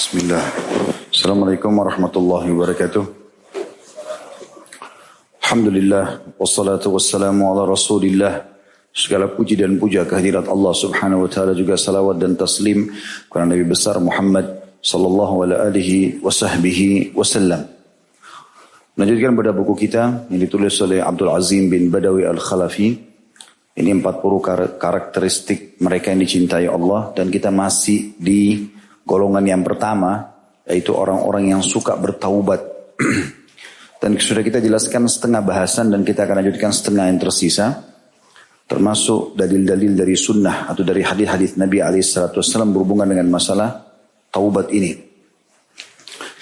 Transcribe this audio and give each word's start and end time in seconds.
Bismillah. 0.00 0.40
Assalamualaikum 1.12 1.76
warahmatullahi 1.76 2.48
wabarakatuh. 2.56 3.04
Alhamdulillah 5.44 6.24
wassalatu 6.40 6.96
wassalamu 6.96 7.52
ala 7.52 7.68
Rasulillah. 7.68 8.48
Segala 8.96 9.28
puji 9.28 9.60
dan 9.60 9.76
puja 9.76 10.08
kehadirat 10.08 10.48
Allah 10.48 10.72
Subhanahu 10.72 11.28
wa 11.28 11.28
taala 11.28 11.52
juga 11.52 11.76
salawat 11.76 12.16
dan 12.16 12.32
taslim 12.32 12.88
kepada 13.28 13.44
Nabi 13.44 13.60
besar 13.68 14.00
Muhammad 14.00 14.80
sallallahu 14.80 15.44
alaihi 15.44 16.16
wasahbihi 16.24 17.12
wasallam. 17.12 17.68
Melanjutkan 18.96 19.36
pada 19.36 19.52
buku 19.52 19.84
kita 19.84 20.32
yang 20.32 20.40
ditulis 20.40 20.80
oleh 20.80 21.04
Abdul 21.04 21.28
Azim 21.28 21.68
bin 21.68 21.92
Badawi 21.92 22.24
Al-Khalafi. 22.24 22.88
Ini 23.76 23.90
40 24.00 24.80
karakteristik 24.80 25.76
mereka 25.84 26.08
yang 26.08 26.24
dicintai 26.24 26.64
Allah 26.72 27.12
dan 27.12 27.28
kita 27.28 27.52
masih 27.52 28.16
di 28.16 28.79
golongan 29.10 29.42
yang 29.42 29.62
pertama 29.66 30.30
yaitu 30.70 30.94
orang-orang 30.94 31.50
yang 31.50 31.62
suka 31.66 31.98
bertaubat. 31.98 32.62
dan 34.00 34.16
sudah 34.16 34.46
kita 34.46 34.62
jelaskan 34.62 35.10
setengah 35.10 35.42
bahasan 35.42 35.90
dan 35.90 36.06
kita 36.06 36.24
akan 36.24 36.46
lanjutkan 36.46 36.70
setengah 36.70 37.10
yang 37.10 37.18
tersisa 37.18 37.90
termasuk 38.70 39.34
dalil-dalil 39.34 39.98
dari 39.98 40.14
sunnah 40.14 40.70
atau 40.70 40.86
dari 40.86 41.02
hadis-hadis 41.02 41.58
Nabi 41.58 41.82
SAW 41.98 42.70
berhubungan 42.70 43.10
dengan 43.10 43.26
masalah 43.26 43.82
taubat 44.30 44.70
ini. 44.70 44.94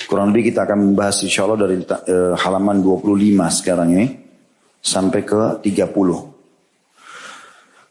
Kurang 0.04 0.32
lebih 0.32 0.52
kita 0.52 0.68
akan 0.68 0.92
membahas 0.92 1.24
insya 1.24 1.48
Allah 1.48 1.64
dari 1.64 1.80
uh, 1.80 2.36
halaman 2.36 2.84
25 2.84 3.16
sekarang 3.64 3.88
ini 3.96 4.06
sampai 4.84 5.24
ke 5.24 5.64
30. 5.64 5.88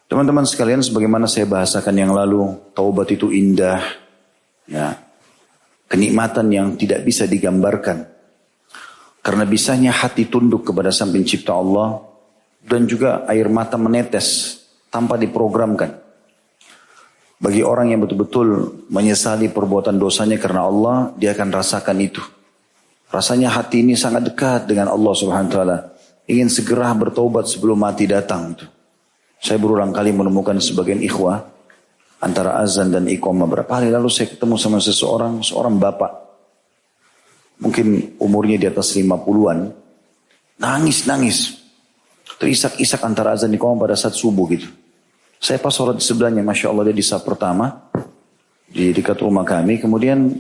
Teman-teman 0.08 0.46
sekalian, 0.48 0.86
sebagaimana 0.86 1.28
saya 1.28 1.50
bahasakan 1.50 1.96
yang 1.98 2.14
lalu, 2.16 2.56
taubat 2.72 3.12
itu 3.12 3.28
indah, 3.34 3.82
ya, 4.68 4.94
kenikmatan 5.88 6.52
yang 6.52 6.68
tidak 6.76 7.02
bisa 7.08 7.26
digambarkan. 7.26 8.06
Karena 9.24 9.44
bisanya 9.44 9.92
hati 9.92 10.28
tunduk 10.32 10.72
kepada 10.72 10.88
sang 10.88 11.12
pencipta 11.12 11.52
Allah 11.52 12.00
dan 12.64 12.88
juga 12.88 13.28
air 13.28 13.52
mata 13.52 13.76
menetes 13.76 14.60
tanpa 14.88 15.20
diprogramkan. 15.20 16.00
Bagi 17.38 17.62
orang 17.62 17.94
yang 17.94 18.02
betul-betul 18.02 18.48
menyesali 18.90 19.52
perbuatan 19.52 20.00
dosanya 20.00 20.40
karena 20.42 20.66
Allah, 20.66 20.98
dia 21.20 21.36
akan 21.36 21.50
rasakan 21.54 21.98
itu. 22.02 22.24
Rasanya 23.08 23.54
hati 23.54 23.86
ini 23.86 23.94
sangat 23.94 24.32
dekat 24.32 24.68
dengan 24.68 24.92
Allah 24.92 25.14
Subhanahu 25.14 25.48
wa 25.48 25.54
taala. 25.54 25.78
Ingin 26.28 26.52
segera 26.52 26.92
bertobat 26.92 27.48
sebelum 27.48 27.80
mati 27.80 28.04
datang. 28.10 28.58
Saya 29.38 29.62
berulang 29.62 29.94
kali 29.94 30.12
menemukan 30.12 30.58
sebagian 30.60 31.00
ikhwah 31.00 31.57
antara 32.22 32.58
azan 32.62 32.90
dan 32.90 33.06
iqamah. 33.06 33.46
Berapa 33.46 33.82
hari 33.82 33.94
lalu 33.94 34.10
saya 34.10 34.30
ketemu 34.32 34.56
sama 34.58 34.82
seseorang, 34.82 35.42
seorang 35.46 35.78
bapak. 35.78 36.12
Mungkin 37.58 38.18
umurnya 38.22 38.58
di 38.62 38.68
atas 38.70 38.94
50-an. 38.94 39.60
Nangis-nangis. 40.62 41.58
Terisak-isak 42.38 43.02
antara 43.02 43.34
azan 43.34 43.50
dan 43.50 43.78
pada 43.82 43.98
saat 43.98 44.14
subuh 44.14 44.46
gitu. 44.54 44.70
Saya 45.38 45.62
pas 45.62 45.74
sholat 45.74 45.98
di 45.98 46.06
sebelahnya, 46.06 46.42
Masya 46.42 46.70
Allah 46.70 46.90
dia 46.90 46.98
di 46.98 47.06
saat 47.06 47.26
pertama. 47.26 47.90
Di 48.70 48.94
dekat 48.94 49.18
rumah 49.22 49.46
kami. 49.46 49.82
Kemudian 49.82 50.34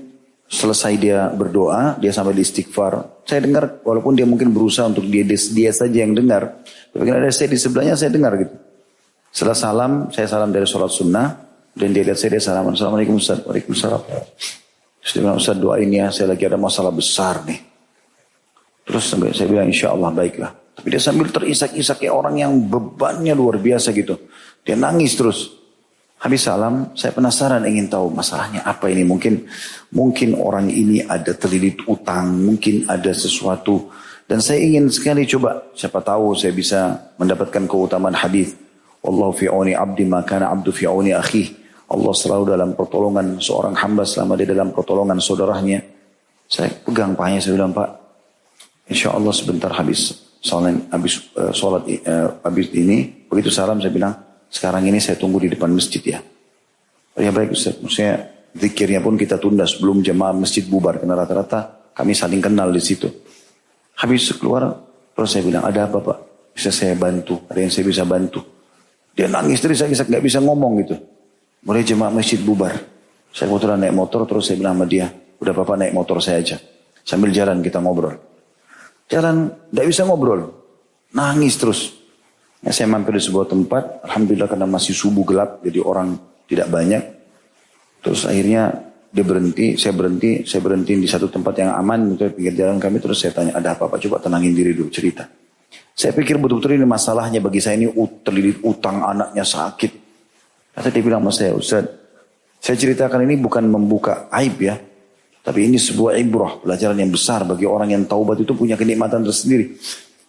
selesai 0.45 0.93
dia 0.97 1.29
berdoa, 1.33 1.97
dia 1.97 2.13
sampai 2.13 2.37
di 2.37 2.45
istighfar. 2.45 3.25
Saya 3.25 3.41
dengar, 3.41 3.81
walaupun 3.81 4.13
dia 4.13 4.29
mungkin 4.29 4.53
berusaha 4.53 4.85
untuk 4.85 5.05
dia, 5.09 5.25
dia 5.25 5.71
saja 5.73 6.05
yang 6.05 6.13
dengar. 6.13 6.61
Tapi 6.93 7.09
ada 7.09 7.29
saya 7.33 7.49
di 7.49 7.57
sebelahnya, 7.57 7.97
saya 7.97 8.13
dengar 8.13 8.37
gitu. 8.37 8.53
Setelah 9.33 9.57
salam, 9.57 9.91
saya 10.13 10.25
salam 10.29 10.49
dari 10.49 10.65
sholat 10.65 10.89
sunnah. 10.89 11.46
Dan 11.77 11.93
dia 11.93 12.01
lihat 12.01 12.17
saya, 12.17 12.33
dia 12.37 12.41
salam. 12.41 12.73
Assalamualaikum 12.73 13.21
Ustaz. 13.21 13.45
Waalaikumsalam. 13.45 14.01
Terus 14.97 15.11
dia 15.13 15.21
bilang, 15.21 15.37
Ustaz 15.37 15.61
doain 15.61 15.89
ya, 15.93 16.09
saya 16.09 16.33
lagi 16.33 16.49
ada 16.49 16.57
masalah 16.57 16.89
besar 16.89 17.45
nih. 17.45 17.61
Terus 18.81 19.13
saya 19.13 19.45
bilang, 19.45 19.69
insya 19.69 19.93
Allah 19.93 20.09
baiklah. 20.09 20.51
Tapi 20.73 20.87
dia 20.89 21.01
sambil 21.01 21.29
terisak-isak 21.29 22.01
kayak 22.01 22.17
orang 22.17 22.41
yang 22.41 22.51
bebannya 22.65 23.37
luar 23.37 23.61
biasa 23.61 23.93
gitu. 23.93 24.17
Dia 24.65 24.73
nangis 24.73 25.13
terus. 25.13 25.53
Habis 26.17 26.49
salam, 26.49 26.97
saya 26.97 27.13
penasaran 27.13 27.61
ingin 27.69 27.93
tahu 27.93 28.09
masalahnya 28.09 28.65
apa 28.65 28.89
ini. 28.89 29.05
Mungkin 29.05 29.45
mungkin 29.93 30.33
orang 30.33 30.73
ini 30.73 31.05
ada 31.05 31.37
terlilit 31.37 31.85
utang, 31.85 32.41
mungkin 32.41 32.89
ada 32.89 33.13
sesuatu. 33.13 33.93
Dan 34.25 34.41
saya 34.41 34.65
ingin 34.65 34.89
sekali 34.89 35.29
coba, 35.29 35.69
siapa 35.77 36.01
tahu 36.01 36.33
saya 36.33 36.57
bisa 36.57 37.13
mendapatkan 37.21 37.69
keutamaan 37.69 38.17
hadis 38.17 38.57
Allah 39.05 39.29
fi 39.31 39.45
auni 39.47 39.77
abdi 39.77 40.03
makana 40.09 40.49
abdu 40.49 40.73
fi 40.73 40.89
auni 40.89 41.13
akhi. 41.13 41.66
Allah 41.87 42.13
selalu 42.13 42.43
dalam 42.51 42.75
pertolongan 42.75 43.39
seorang 43.39 43.71
hamba 43.79 44.03
selama 44.03 44.35
dia 44.35 44.51
dalam 44.51 44.75
pertolongan 44.75 45.23
saudaranya. 45.23 45.79
Saya 46.47 46.71
pegang 46.83 47.15
pahanya, 47.15 47.39
saya 47.39 47.55
bilang, 47.55 47.71
Pak, 47.71 47.89
insya 48.91 49.15
Allah 49.15 49.31
sebentar 49.31 49.71
habis 49.71 50.15
salat, 50.43 50.79
habis 50.91 51.31
uh, 51.35 51.51
sholat 51.51 51.83
uh, 52.07 52.39
habis 52.43 52.71
ini, 52.75 53.27
begitu 53.27 53.51
salam 53.51 53.79
saya 53.79 53.91
bilang, 53.91 54.15
sekarang 54.47 54.87
ini 54.87 54.99
saya 54.99 55.19
tunggu 55.19 55.43
di 55.43 55.51
depan 55.51 55.71
masjid 55.71 55.99
ya. 55.99 56.19
Oh, 57.15 57.21
ya 57.23 57.31
baik 57.35 57.51
Ustaz, 57.51 57.79
maksudnya 57.83 58.31
zikirnya 58.55 59.03
pun 59.03 59.19
kita 59.19 59.39
tunda 59.39 59.67
sebelum 59.67 59.99
jemaah 60.03 60.35
masjid 60.35 60.63
bubar, 60.63 61.03
karena 61.03 61.19
rata-rata 61.19 61.91
kami 61.95 62.15
saling 62.15 62.39
kenal 62.39 62.71
di 62.71 62.79
situ. 62.79 63.11
Habis 63.99 64.35
keluar, 64.39 64.71
terus 65.15 65.35
saya 65.35 65.43
bilang, 65.43 65.67
ada 65.67 65.87
apa 65.87 65.99
Pak? 65.99 66.17
Bisa 66.55 66.71
saya 66.71 66.95
bantu, 66.95 67.43
ada 67.47 67.59
yang 67.59 67.71
saya 67.71 67.83
bisa 67.83 68.07
bantu. 68.07 68.39
Dia 69.17 69.27
nangis 69.27 69.59
saya 69.59 69.89
nggak 69.89 70.23
bisa 70.23 70.39
ngomong 70.39 70.73
gitu. 70.85 70.95
Mulai 71.65 71.81
jemaah 71.81 72.13
masjid 72.13 72.37
bubar. 72.37 72.77
Saya 73.33 73.49
kebetulan 73.49 73.77
naik 73.81 73.95
motor 73.95 74.25
terus 74.25 74.49
saya 74.49 74.57
bilang 74.57 74.77
sama 74.77 74.85
dia, 74.89 75.09
udah 75.41 75.53
bapak 75.53 75.75
naik 75.77 75.93
motor 75.93 76.17
saya 76.21 76.41
aja. 76.41 76.57
Sambil 77.05 77.31
jalan 77.31 77.61
kita 77.61 77.79
ngobrol. 77.79 78.17
Jalan 79.07 79.49
nggak 79.71 79.87
bisa 79.87 80.03
ngobrol. 80.03 80.51
Nangis 81.15 81.55
terus. 81.55 81.97
Ya, 82.65 82.73
saya 82.73 82.89
mampir 82.89 83.13
di 83.13 83.21
sebuah 83.21 83.47
tempat, 83.47 84.01
Alhamdulillah 84.09 84.49
karena 84.49 84.65
masih 84.65 84.91
subuh 84.91 85.21
gelap, 85.21 85.61
jadi 85.61 85.77
orang 85.79 86.17
tidak 86.49 86.67
banyak. 86.73 87.03
Terus 88.01 88.25
akhirnya 88.25 88.73
dia 89.13 89.21
berhenti, 89.21 89.77
saya 89.77 89.93
berhenti, 89.93 90.41
saya 90.41 90.65
berhenti 90.65 90.97
di 90.97 91.05
satu 91.05 91.29
tempat 91.29 91.53
yang 91.61 91.77
aman, 91.77 92.17
gitu, 92.17 92.33
pinggir 92.33 92.57
jalan 92.57 92.81
kami, 92.81 92.97
terus 92.97 93.21
saya 93.21 93.31
tanya, 93.37 93.53
ada 93.53 93.77
apa 93.77 93.85
Pak? 93.85 94.01
Coba 94.01 94.17
tenangin 94.19 94.57
diri 94.57 94.73
dulu, 94.73 94.89
cerita. 94.89 95.29
Saya 95.93 96.13
pikir 96.17 96.41
betul-betul 96.41 96.81
ini 96.81 96.85
masalahnya 96.89 97.41
bagi 97.41 97.61
saya 97.61 97.77
ini 97.77 97.93
terlilit 98.25 98.57
utang 98.65 99.05
anaknya 99.05 99.45
sakit. 99.45 100.06
Kata 100.77 100.93
dia 100.93 101.01
bilang 101.01 101.25
sama 101.25 101.33
saya, 101.33 101.57
Ustaz, 101.57 101.89
saya 102.61 102.77
ceritakan 102.77 103.25
ini 103.25 103.41
bukan 103.41 103.65
membuka 103.65 104.29
aib 104.29 104.61
ya. 104.61 104.77
Tapi 105.41 105.65
ini 105.65 105.81
sebuah 105.81 106.13
ibrah, 106.21 106.61
pelajaran 106.61 107.01
yang 107.01 107.09
besar 107.09 107.49
bagi 107.49 107.65
orang 107.65 107.97
yang 107.97 108.03
taubat 108.05 108.37
itu 108.37 108.53
punya 108.53 108.77
kenikmatan 108.77 109.25
tersendiri. 109.25 109.73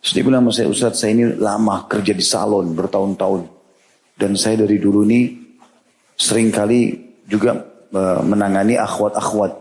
Terus 0.00 0.12
dia 0.16 0.25
bilang 0.25 0.48
sama 0.48 0.53
saya, 0.56 0.66
Ustaz 0.72 1.04
saya 1.04 1.12
ini 1.12 1.36
lama 1.36 1.84
kerja 1.84 2.16
di 2.16 2.25
salon 2.25 2.72
bertahun-tahun. 2.72 3.44
Dan 4.16 4.41
saya 4.41 4.64
dari 4.64 4.81
dulu 4.81 5.04
ini 5.04 5.36
sering 6.16 6.48
kali 6.48 6.97
juga 7.28 7.59
e, 7.92 8.00
menangani 8.25 8.80
akhwat-akhwat. 8.80 9.53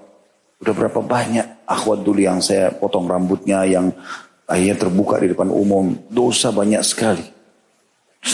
Udah 0.64 0.74
berapa 0.74 1.04
banyak 1.04 1.68
akhwat 1.68 2.00
dulu 2.06 2.22
yang 2.24 2.40
saya 2.40 2.72
potong 2.72 3.12
rambutnya, 3.12 3.68
yang 3.68 3.92
Akhirnya 4.48 4.80
terbuka 4.80 5.20
di 5.20 5.36
depan 5.36 5.52
umum. 5.52 5.92
Dosa 6.08 6.56
banyak 6.56 6.80
sekali. 6.80 7.37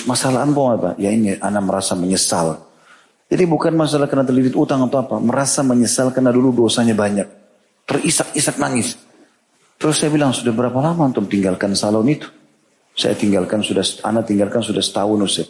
Masalah 0.10 0.46
apa? 0.46 0.98
Ya 0.98 1.14
ini 1.14 1.38
anak 1.38 1.64
merasa 1.64 1.94
menyesal. 1.94 2.58
Jadi 3.30 3.44
bukan 3.50 3.74
masalah 3.74 4.10
karena 4.10 4.26
terlilit 4.26 4.54
utang 4.58 4.82
atau 4.86 5.02
apa. 5.02 5.18
Merasa 5.22 5.62
menyesal 5.62 6.10
karena 6.10 6.34
dulu 6.34 6.66
dosanya 6.66 6.98
banyak. 6.98 7.26
Terisak-isak 7.86 8.58
nangis. 8.58 8.98
Terus 9.78 10.00
saya 10.00 10.10
bilang, 10.14 10.32
sudah 10.32 10.54
berapa 10.54 10.78
lama 10.80 11.10
untuk 11.10 11.28
tinggalkan 11.28 11.76
salon 11.76 12.08
itu? 12.08 12.30
Saya 12.94 13.18
tinggalkan 13.18 13.66
sudah, 13.66 13.84
anak 14.06 14.30
tinggalkan 14.30 14.62
sudah 14.62 14.82
setahun 14.82 15.20
Ustaz. 15.26 15.50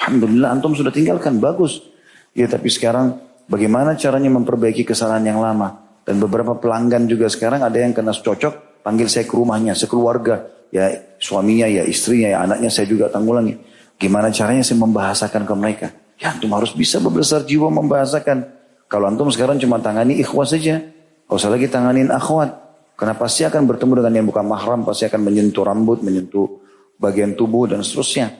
Alhamdulillah 0.00 0.48
antum 0.50 0.72
sudah 0.72 0.90
tinggalkan, 0.90 1.38
bagus. 1.38 1.84
Ya 2.32 2.48
tapi 2.48 2.72
sekarang 2.72 3.20
bagaimana 3.46 3.94
caranya 3.94 4.32
memperbaiki 4.32 4.82
kesalahan 4.82 5.22
yang 5.28 5.38
lama? 5.38 6.00
Dan 6.02 6.18
beberapa 6.18 6.56
pelanggan 6.56 7.06
juga 7.06 7.28
sekarang 7.28 7.62
ada 7.62 7.76
yang 7.78 7.92
kena 7.92 8.16
cocok, 8.16 8.70
Panggil 8.80 9.12
saya 9.12 9.28
ke 9.28 9.34
rumahnya, 9.36 9.76
sekeluarga. 9.76 10.48
Ya 10.72 10.88
suaminya, 11.20 11.68
ya 11.68 11.84
istrinya, 11.84 12.32
ya 12.32 12.38
anaknya 12.46 12.70
saya 12.72 12.86
juga 12.88 13.12
tanggulangi. 13.12 13.58
Gimana 14.00 14.32
caranya 14.32 14.64
saya 14.64 14.80
membahasakan 14.80 15.44
ke 15.44 15.52
mereka? 15.52 15.86
Ya 16.16 16.32
antum 16.32 16.48
harus 16.56 16.72
bisa 16.72 16.96
berbesar 16.96 17.44
jiwa 17.44 17.68
membahasakan. 17.68 18.48
Kalau 18.88 19.04
antum 19.04 19.28
sekarang 19.28 19.60
cuma 19.60 19.76
tangani 19.76 20.16
ikhwat 20.24 20.56
saja. 20.56 20.80
Kalau 21.28 21.36
usah 21.36 21.52
lagi 21.52 21.68
tanganin 21.68 22.08
akhwat. 22.08 22.48
Karena 22.96 23.12
pasti 23.12 23.44
akan 23.44 23.68
bertemu 23.68 24.00
dengan 24.00 24.12
yang 24.16 24.26
bukan 24.32 24.44
mahram. 24.48 24.88
Pasti 24.88 25.04
akan 25.04 25.20
menyentuh 25.20 25.64
rambut, 25.68 26.00
menyentuh 26.00 26.48
bagian 26.96 27.36
tubuh 27.36 27.68
dan 27.68 27.84
seterusnya. 27.84 28.32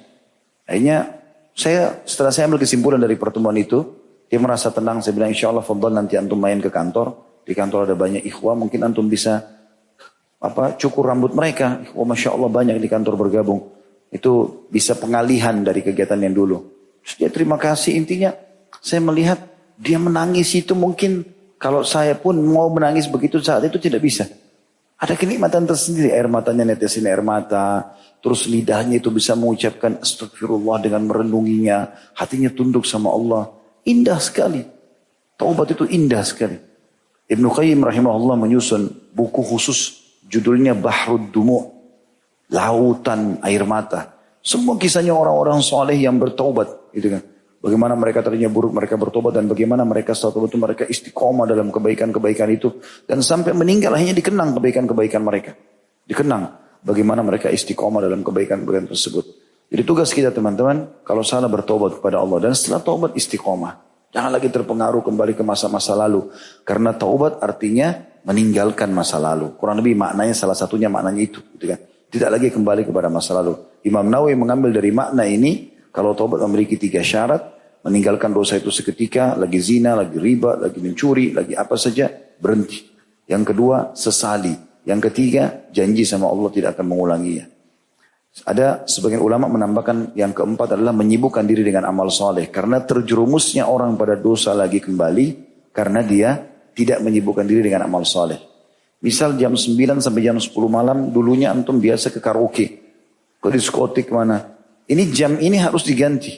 Akhirnya 0.65 1.21
saya 1.53 2.01
setelah 2.09 2.33
saya 2.33 2.49
ambil 2.49 2.65
kesimpulan 2.65 2.97
dari 2.97 3.21
pertemuan 3.21 3.57
itu. 3.61 3.85
Dia 4.33 4.41
merasa 4.41 4.73
tenang. 4.73 5.05
Saya 5.05 5.13
bilang 5.13 5.29
insya 5.33 5.53
Allah 5.53 5.65
Fadl 5.65 5.93
nanti 5.93 6.17
antum 6.17 6.41
main 6.41 6.57
ke 6.57 6.73
kantor. 6.73 7.41
Di 7.45 7.53
kantor 7.53 7.85
ada 7.85 7.97
banyak 8.01 8.25
ikhwah. 8.25 8.57
Mungkin 8.57 8.81
antum 8.81 9.05
bisa 9.13 9.45
apa 10.41 10.73
cukur 10.81 11.05
rambut 11.05 11.37
mereka. 11.37 11.85
Oh 11.93 12.09
masya 12.09 12.33
Allah 12.33 12.49
banyak 12.49 12.81
di 12.81 12.89
kantor 12.89 13.21
bergabung. 13.21 13.80
Itu 14.11 14.67
bisa 14.67 14.99
pengalihan 14.99 15.63
dari 15.63 15.87
kegiatan 15.87 16.19
yang 16.19 16.35
dulu. 16.35 16.59
Terus 17.07 17.15
dia 17.17 17.31
terima 17.31 17.57
kasih 17.57 17.95
intinya. 17.95 18.35
Saya 18.83 18.99
melihat 19.01 19.39
dia 19.79 19.97
menangis 19.97 20.53
itu 20.53 20.75
mungkin 20.75 21.39
Kalau 21.61 21.85
saya 21.85 22.17
pun 22.17 22.41
mau 22.41 22.73
menangis 22.73 23.05
begitu 23.05 23.37
saat 23.37 23.61
itu 23.69 23.77
tidak 23.77 24.01
bisa. 24.01 24.25
Ada 24.97 25.13
kenikmatan 25.13 25.69
tersendiri. 25.69 26.09
Air 26.09 26.25
matanya 26.25 26.65
netesin 26.65 27.05
air 27.05 27.21
mata. 27.21 27.93
Terus 28.25 28.49
lidahnya 28.49 28.97
itu 28.97 29.13
bisa 29.13 29.37
mengucapkan 29.37 30.01
astagfirullah 30.01 30.81
dengan 30.81 31.05
merenunginya. 31.05 31.93
Hatinya 32.17 32.49
tunduk 32.49 32.89
sama 32.89 33.13
Allah. 33.13 33.53
Indah 33.85 34.17
sekali. 34.25 34.65
Taubat 35.37 35.77
itu 35.77 35.85
indah 35.85 36.25
sekali. 36.25 36.57
Ibnu 37.29 37.53
Qayyim 37.53 37.85
rahimahullah 37.85 38.41
menyusun 38.41 39.13
buku 39.13 39.45
khusus 39.45 40.01
judulnya 40.33 40.73
Bahrud 40.73 41.29
Dumu' 41.29 41.80
lautan 42.51 43.39
air 43.47 43.63
mata. 43.65 44.19
Semua 44.41 44.77
kisahnya 44.77 45.15
orang-orang 45.15 45.63
soleh 45.63 45.97
yang 45.97 46.17
bertobat, 46.19 46.91
gitu 46.93 47.13
kan. 47.13 47.23
Bagaimana 47.61 47.93
mereka 47.93 48.25
tadinya 48.25 48.49
buruk, 48.49 48.73
mereka 48.73 48.97
bertobat 48.97 49.37
dan 49.37 49.45
bagaimana 49.45 49.85
mereka 49.85 50.17
setelah 50.17 50.49
itu 50.49 50.57
mereka 50.57 50.89
istiqomah 50.89 51.45
dalam 51.45 51.69
kebaikan-kebaikan 51.69 52.49
itu 52.57 52.81
dan 53.05 53.21
sampai 53.21 53.53
meninggal 53.53 53.93
hanya 54.01 54.17
dikenang 54.17 54.57
kebaikan-kebaikan 54.57 55.21
mereka. 55.21 55.53
Dikenang 56.09 56.57
bagaimana 56.81 57.21
mereka 57.21 57.53
istiqomah 57.53 58.01
dalam 58.01 58.25
kebaikan-kebaikan 58.25 58.89
tersebut. 58.89 59.25
Jadi 59.69 59.83
tugas 59.85 60.09
kita 60.17 60.33
teman-teman 60.33 61.05
kalau 61.05 61.21
salah 61.21 61.53
bertobat 61.53 62.01
kepada 62.01 62.17
Allah 62.25 62.49
dan 62.49 62.57
setelah 62.57 62.81
tobat 62.81 63.13
istiqomah. 63.13 63.77
Jangan 64.11 64.41
lagi 64.41 64.49
terpengaruh 64.49 65.05
kembali 65.05 65.37
ke 65.37 65.45
masa-masa 65.45 65.93
lalu 65.93 66.33
karena 66.65 66.97
taubat 66.97 67.45
artinya 67.45 67.93
meninggalkan 68.25 68.89
masa 68.89 69.21
lalu. 69.21 69.53
Kurang 69.61 69.79
lebih 69.85 69.95
maknanya 70.01 70.33
salah 70.33 70.57
satunya 70.57 70.89
maknanya 70.89 71.23
itu, 71.23 71.45
gitu 71.61 71.77
kan. 71.77 71.81
Tidak 72.11 72.27
lagi 72.27 72.51
kembali 72.51 72.91
kepada 72.91 73.07
masa 73.07 73.39
lalu. 73.39 73.55
Imam 73.87 74.03
Nawawi 74.03 74.35
mengambil 74.35 74.75
dari 74.75 74.91
makna 74.91 75.23
ini 75.23 75.71
kalau 75.95 76.15
taubat 76.19 76.43
memiliki 76.47 76.75
tiga 76.75 77.07
syarat, 77.07 77.39
meninggalkan 77.87 78.35
dosa 78.35 78.59
itu 78.59 78.75
seketika, 78.75 79.39
lagi 79.39 79.63
zina, 79.63 79.95
lagi 79.95 80.19
riba, 80.19 80.59
lagi 80.59 80.83
mencuri, 80.83 81.31
lagi 81.31 81.55
apa 81.55 81.79
saja, 81.79 82.11
berhenti. 82.11 82.83
Yang 83.31 83.55
kedua, 83.55 83.95
sesali. 83.95 84.55
Yang 84.83 85.11
ketiga, 85.11 85.71
janji 85.71 86.03
sama 86.03 86.27
Allah 86.27 86.51
tidak 86.51 86.75
akan 86.75 86.87
mengulanginya. 86.91 87.47
Ada 88.47 88.87
sebagian 88.87 89.23
ulama 89.23 89.51
menambahkan 89.51 90.15
yang 90.15 90.31
keempat 90.35 90.79
adalah 90.79 90.95
menyibukkan 90.95 91.47
diri 91.47 91.63
dengan 91.63 91.87
amal 91.87 92.11
soleh. 92.11 92.51
Karena 92.51 92.83
terjerumusnya 92.83 93.67
orang 93.67 93.95
pada 93.95 94.19
dosa 94.19 94.55
lagi 94.55 94.83
kembali 94.83 95.27
karena 95.71 96.03
dia 96.03 96.39
tidak 96.75 97.03
menyibukkan 97.07 97.47
diri 97.47 97.71
dengan 97.71 97.87
amal 97.87 98.07
soleh. 98.07 98.50
Misal 99.01 99.41
jam 99.41 99.57
9 99.57 100.05
sampai 100.05 100.21
jam 100.21 100.37
10 100.37 100.53
malam 100.69 101.09
dulunya 101.09 101.49
antum 101.49 101.81
biasa 101.81 102.13
ke 102.13 102.21
karaoke. 102.21 102.67
Ke 103.41 103.49
diskotik 103.49 104.13
mana. 104.13 104.45
Ini 104.85 105.03
jam 105.09 105.41
ini 105.41 105.57
harus 105.57 105.89
diganti. 105.89 106.37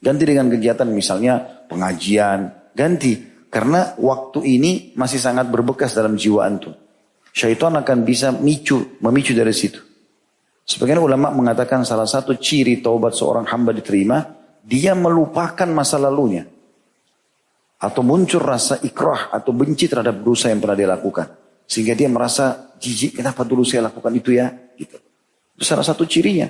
Ganti 0.00 0.24
dengan 0.24 0.48
kegiatan 0.48 0.88
misalnya 0.88 1.66
pengajian, 1.68 2.72
ganti. 2.72 3.36
Karena 3.52 3.96
waktu 4.00 4.44
ini 4.44 4.96
masih 4.96 5.20
sangat 5.20 5.48
berbekas 5.52 5.92
dalam 5.92 6.16
jiwa 6.16 6.44
antum. 6.44 6.72
Syaitan 7.36 7.76
akan 7.76 7.98
bisa 8.08 8.32
micu, 8.32 8.96
memicu 9.04 9.36
dari 9.36 9.52
situ. 9.52 9.80
Sebagian 10.64 10.98
ulama 11.04 11.28
mengatakan 11.30 11.84
salah 11.84 12.08
satu 12.08 12.34
ciri 12.40 12.80
taubat 12.80 13.12
seorang 13.12 13.44
hamba 13.46 13.76
diterima, 13.76 14.24
dia 14.64 14.96
melupakan 14.96 15.68
masa 15.68 16.00
lalunya. 16.00 16.55
Atau 17.76 18.00
muncul 18.00 18.40
rasa 18.40 18.80
ikrah 18.80 19.28
atau 19.32 19.52
benci 19.52 19.84
terhadap 19.84 20.24
dosa 20.24 20.48
yang 20.48 20.64
pernah 20.64 20.76
dia 20.76 20.88
lakukan. 20.88 21.26
Sehingga 21.66 21.92
dia 21.92 22.08
merasa 22.08 22.72
jijik, 22.78 23.20
kenapa 23.20 23.42
dulu 23.42 23.66
saya 23.66 23.90
lakukan 23.90 24.12
itu 24.16 24.32
ya? 24.32 24.48
Gitu. 24.78 24.96
Itu 25.58 25.64
salah 25.66 25.84
satu 25.84 26.06
cirinya. 26.08 26.48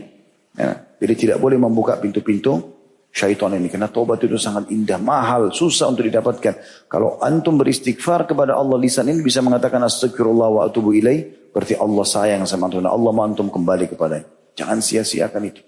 Ya, 0.56 0.96
jadi 1.00 1.14
tidak 1.16 1.38
boleh 1.42 1.60
membuka 1.60 1.98
pintu-pintu 1.98 2.76
syaitan 3.10 3.52
ini. 3.56 3.72
Karena 3.72 3.88
taubat 3.88 4.20
itu 4.22 4.36
sangat 4.36 4.68
indah, 4.68 5.00
mahal, 5.00 5.50
susah 5.50 5.88
untuk 5.88 6.04
didapatkan. 6.04 6.86
Kalau 6.86 7.16
antum 7.24 7.56
beristighfar 7.56 8.28
kepada 8.28 8.54
Allah, 8.54 8.76
lisan 8.76 9.08
ini 9.08 9.24
bisa 9.24 9.40
mengatakan 9.40 9.80
astagfirullah 9.84 10.48
wa 10.52 10.60
atubu 10.68 10.92
ilaih. 10.92 11.50
Berarti 11.50 11.74
Allah 11.80 12.04
sayang 12.04 12.42
sama 12.44 12.68
antum. 12.68 12.84
Allah 12.84 13.10
mau 13.12 13.24
antum 13.24 13.48
kembali 13.48 13.88
kepada 13.88 14.20
Jangan 14.56 14.80
sia-siakan 14.80 15.42
itu. 15.52 15.60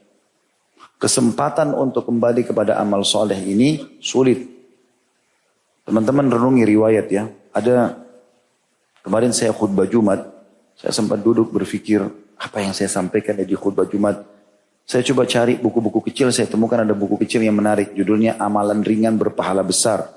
Kesempatan 0.98 1.76
untuk 1.76 2.08
kembali 2.08 2.42
kepada 2.48 2.80
amal 2.80 3.04
soleh 3.04 3.38
ini 3.38 4.00
sulit. 4.00 4.57
Teman-teman 5.88 6.28
renungi 6.28 6.68
riwayat 6.68 7.06
ya. 7.08 7.32
Ada 7.56 7.96
kemarin 9.00 9.32
saya 9.32 9.56
khutbah 9.56 9.88
Jumat. 9.88 10.20
Saya 10.76 10.92
sempat 10.92 11.24
duduk 11.24 11.48
berpikir 11.50 12.04
apa 12.36 12.60
yang 12.60 12.76
saya 12.76 12.92
sampaikan 12.92 13.34
di 13.40 13.56
khutbah 13.56 13.88
Jumat 13.88 14.20
saya 14.88 15.04
coba 15.04 15.28
cari 15.28 15.60
buku-buku 15.60 16.00
kecil, 16.08 16.32
saya 16.32 16.48
temukan 16.48 16.80
ada 16.80 16.96
buku 16.96 17.20
kecil 17.20 17.44
yang 17.44 17.60
menarik. 17.60 17.92
Judulnya 17.92 18.40
Amalan 18.40 18.80
Ringan 18.80 19.20
Berpahala 19.20 19.60
Besar. 19.60 20.08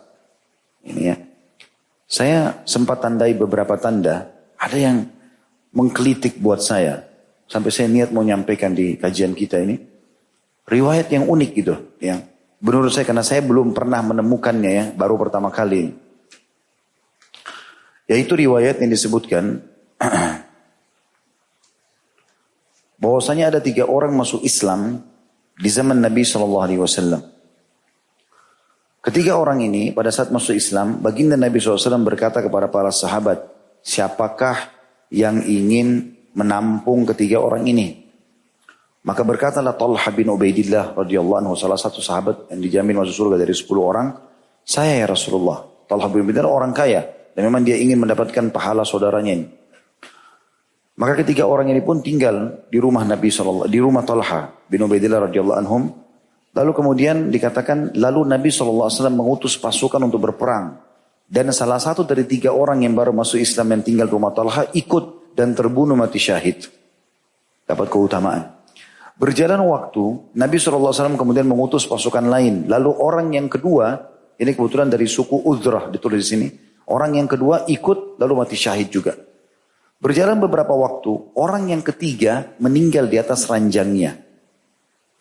Ini 0.79 1.01
ya. 1.11 1.19
Saya 2.07 2.63
sempat 2.63 3.03
tandai 3.03 3.35
beberapa 3.35 3.75
tanda. 3.75 4.31
Ada 4.55 4.77
yang 4.79 4.97
mengkritik 5.75 6.39
buat 6.39 6.63
saya. 6.63 7.03
Sampai 7.51 7.75
saya 7.75 7.91
niat 7.91 8.15
mau 8.15 8.23
nyampaikan 8.23 8.71
di 8.71 8.95
kajian 8.95 9.35
kita 9.35 9.59
ini. 9.59 9.75
Riwayat 10.63 11.11
yang 11.11 11.27
unik 11.27 11.51
gitu. 11.51 11.75
Yang 11.99 12.30
menurut 12.61 12.93
saya 12.93 13.03
karena 13.03 13.25
saya 13.25 13.41
belum 13.41 13.73
pernah 13.75 13.99
menemukannya 14.05 14.71
ya. 14.71 14.85
Baru 14.93 15.17
pertama 15.17 15.49
kali. 15.49 15.91
Yaitu 18.07 18.33
riwayat 18.37 18.79
yang 18.79 18.89
disebutkan. 18.93 19.65
bahwasanya 23.01 23.49
ada 23.57 23.59
tiga 23.59 23.89
orang 23.89 24.13
masuk 24.13 24.45
Islam 24.45 25.01
di 25.57 25.69
zaman 25.73 25.97
Nabi 25.97 26.21
Shallallahu 26.21 26.63
Alaihi 26.63 26.79
Wasallam. 26.79 27.21
Ketiga 29.01 29.41
orang 29.41 29.65
ini 29.65 29.89
pada 29.89 30.13
saat 30.13 30.29
masuk 30.29 30.53
Islam, 30.53 31.01
baginda 31.01 31.33
Nabi 31.33 31.57
SAW 31.57 32.05
berkata 32.05 32.37
kepada 32.37 32.69
para 32.69 32.93
sahabat, 32.93 33.49
siapakah 33.81 34.69
yang 35.09 35.41
ingin 35.41 36.13
menampung 36.37 37.09
ketiga 37.09 37.41
orang 37.41 37.65
ini? 37.65 38.00
Maka 39.01 39.25
berkatalah 39.25 39.73
Talha 39.73 40.09
bin 40.13 40.29
Ubaidillah 40.29 40.93
radhiyallahu 40.93 41.41
anhu 41.41 41.53
salah 41.57 41.77
satu 41.77 42.05
sahabat 42.05 42.53
yang 42.53 42.61
dijamin 42.61 43.01
masuk 43.01 43.25
surga 43.25 43.41
dari 43.41 43.49
10 43.49 43.65
orang, 43.81 44.13
saya 44.61 45.01
ya 45.01 45.07
Rasulullah. 45.09 45.65
Talha 45.89 46.05
bin 46.13 46.21
Ubaidillah 46.21 46.45
orang 46.45 46.69
kaya 46.69 47.01
dan 47.33 47.41
memang 47.49 47.65
dia 47.65 47.81
ingin 47.81 47.97
mendapatkan 47.97 48.53
pahala 48.53 48.85
saudaranya 48.85 49.33
ini. 49.41 49.47
Maka 51.01 51.25
ketiga 51.25 51.49
orang 51.49 51.73
ini 51.73 51.81
pun 51.81 52.05
tinggal 52.05 52.69
di 52.69 52.77
rumah 52.77 53.01
Nabi 53.01 53.33
SAW, 53.33 53.65
di 53.65 53.81
rumah 53.81 54.05
Talha 54.05 54.53
bin 54.69 54.85
Ubaidillah 54.85 55.33
radhiyallahu 55.33 55.57
anhum. 55.57 55.83
Lalu 56.53 56.71
kemudian 56.77 57.33
dikatakan, 57.33 57.97
lalu 57.97 58.27
Nabi 58.27 58.53
SAW 58.53 58.85
mengutus 59.09 59.57
pasukan 59.57 59.97
untuk 59.97 60.29
berperang. 60.29 60.77
Dan 61.25 61.49
salah 61.55 61.81
satu 61.81 62.05
dari 62.05 62.27
tiga 62.27 62.53
orang 62.53 62.85
yang 62.85 62.93
baru 62.93 63.15
masuk 63.15 63.41
Islam 63.41 63.73
yang 63.73 63.81
tinggal 63.81 64.05
di 64.05 64.13
rumah 64.13 64.35
Talha 64.35 64.67
ikut 64.75 65.33
dan 65.33 65.55
terbunuh 65.57 65.97
mati 65.97 66.21
syahid. 66.21 66.69
Dapat 67.65 67.87
keutamaan. 67.87 68.60
Berjalan 69.21 69.61
waktu, 69.69 70.33
Nabi 70.33 70.57
SAW 70.57 71.13
kemudian 71.13 71.45
mengutus 71.45 71.85
pasukan 71.85 72.25
lain. 72.25 72.65
Lalu 72.65 72.89
orang 72.97 73.29
yang 73.37 73.45
kedua, 73.45 74.01
ini 74.41 74.49
kebetulan 74.57 74.89
dari 74.89 75.05
suku 75.05 75.45
Udrah 75.45 75.93
ditulis 75.93 76.25
di 76.25 76.27
sini. 76.33 76.47
Orang 76.89 77.13
yang 77.13 77.29
kedua 77.29 77.69
ikut 77.69 78.17
lalu 78.17 78.33
mati 78.33 78.57
syahid 78.57 78.89
juga. 78.89 79.13
Berjalan 80.01 80.41
beberapa 80.41 80.73
waktu, 80.73 81.37
orang 81.37 81.69
yang 81.69 81.85
ketiga 81.85 82.57
meninggal 82.57 83.05
di 83.05 83.21
atas 83.21 83.45
ranjangnya. 83.45 84.17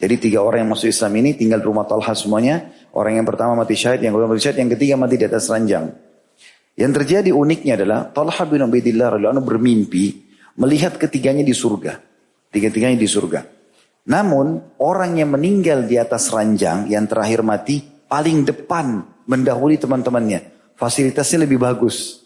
Jadi 0.01 0.15
tiga 0.17 0.41
orang 0.41 0.65
yang 0.65 0.73
masuk 0.73 0.89
Islam 0.89 1.13
ini 1.21 1.37
tinggal 1.37 1.61
di 1.61 1.69
rumah 1.69 1.85
Talha 1.85 2.17
semuanya. 2.17 2.73
Orang 2.97 3.21
yang 3.21 3.29
pertama 3.29 3.53
mati 3.53 3.77
syahid, 3.77 4.01
yang 4.01 4.17
kedua 4.17 4.33
mati 4.33 4.41
syahid, 4.41 4.65
yang 4.65 4.73
ketiga 4.73 4.97
mati 4.97 5.21
di 5.21 5.29
atas 5.29 5.45
ranjang. 5.53 5.93
Yang 6.73 7.05
terjadi 7.05 7.37
uniknya 7.37 7.77
adalah 7.77 8.09
Talha 8.09 8.49
bin 8.49 8.65
Ubaidillah 8.65 9.13
bermimpi 9.45 10.25
melihat 10.57 10.97
ketiganya 10.97 11.45
di 11.45 11.53
surga. 11.53 12.01
Tiga-tiganya 12.49 12.97
di 12.97 13.05
surga. 13.05 13.60
Namun 14.09 14.77
orang 14.81 15.21
yang 15.21 15.37
meninggal 15.37 15.85
di 15.85 16.01
atas 16.01 16.33
ranjang 16.33 16.89
yang 16.89 17.05
terakhir 17.05 17.45
mati 17.45 17.85
paling 18.09 18.49
depan 18.49 19.05
mendahului 19.29 19.77
teman-temannya. 19.77 20.73
Fasilitasnya 20.79 21.45
lebih 21.45 21.61
bagus. 21.61 22.25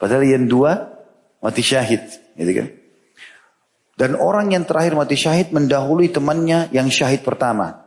Padahal 0.00 0.24
yang 0.24 0.48
dua 0.48 0.88
mati 1.44 1.60
syahid, 1.60 2.00
gitu 2.34 2.52
kan? 2.64 2.68
Dan 3.98 4.14
orang 4.14 4.54
yang 4.54 4.62
terakhir 4.62 4.94
mati 4.94 5.18
syahid 5.18 5.50
mendahului 5.50 6.08
temannya 6.14 6.70
yang 6.70 6.86
syahid 6.86 7.26
pertama. 7.26 7.82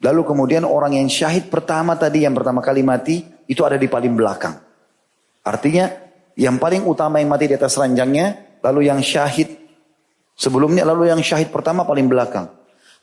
Lalu 0.00 0.22
kemudian 0.24 0.64
orang 0.64 0.96
yang 0.96 1.12
syahid 1.12 1.52
pertama 1.52 1.98
tadi 2.00 2.24
yang 2.24 2.32
pertama 2.32 2.64
kali 2.64 2.80
mati 2.80 3.20
itu 3.44 3.60
ada 3.68 3.76
di 3.76 3.84
paling 3.84 4.16
belakang. 4.16 4.56
Artinya 5.44 5.92
yang 6.38 6.56
paling 6.56 6.88
utama 6.88 7.20
yang 7.20 7.28
mati 7.28 7.50
di 7.50 7.54
atas 7.58 7.76
ranjangnya, 7.76 8.58
lalu 8.64 8.88
yang 8.88 9.02
syahid 9.04 9.67
sebelumnya, 10.38 10.86
lalu 10.86 11.10
yang 11.10 11.18
syahid 11.18 11.50
pertama 11.50 11.82
paling 11.82 12.06
belakang. 12.06 12.46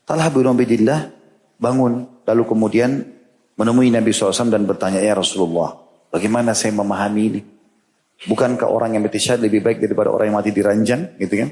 Talha 0.08 0.32
bin 0.32 0.48
Ubaidillah 0.48 1.12
bangun, 1.60 2.24
lalu 2.24 2.44
kemudian 2.48 3.04
menemui 3.60 3.92
Nabi 3.92 4.16
SAW 4.16 4.48
dan 4.48 4.64
bertanya, 4.64 5.04
ya 5.04 5.12
Rasulullah, 5.12 5.76
bagaimana 6.08 6.56
saya 6.56 6.72
memahami 6.72 7.24
ini? 7.28 7.42
Bukankah 8.32 8.72
orang 8.72 8.96
yang 8.96 9.04
mati 9.04 9.20
syahid 9.20 9.44
lebih 9.44 9.60
baik 9.60 9.84
daripada 9.84 10.08
orang 10.08 10.32
yang 10.32 10.38
mati 10.40 10.56
di 10.56 10.64
ranjang? 10.64 11.20
Gitu 11.20 11.36
kan? 11.36 11.50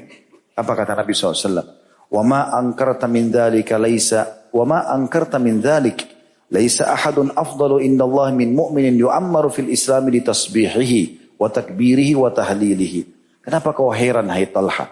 Apa 0.56 0.72
kata 0.72 0.96
Nabi 0.96 1.12
SAW? 1.12 1.60
Wa 2.08 2.22
ma 2.24 2.48
angkarta 2.48 3.04
min 3.04 3.28
dhalika 3.28 3.76
laisa 3.76 4.48
wa 4.48 4.64
ma 4.64 4.78
angkarta 4.88 5.36
min 5.36 5.60
dhalik 5.60 6.14
Laisa 6.52 6.92
ahadun 6.92 7.32
afdalu 7.34 7.82
indallah 7.82 8.30
min 8.30 8.54
mu'minin 8.54 8.94
yu'ammaru 8.94 9.50
fil 9.50 9.66
islami 9.74 10.14
di 10.14 10.20
tasbihihi 10.22 11.34
wa 11.40 11.50
takbirihi 11.50 12.14
wa 12.14 12.30
tahlilihi. 12.30 13.00
Kenapa 13.42 13.74
kau 13.74 13.90
heran 13.90 14.30
hai 14.30 14.46
Talha? 14.46 14.86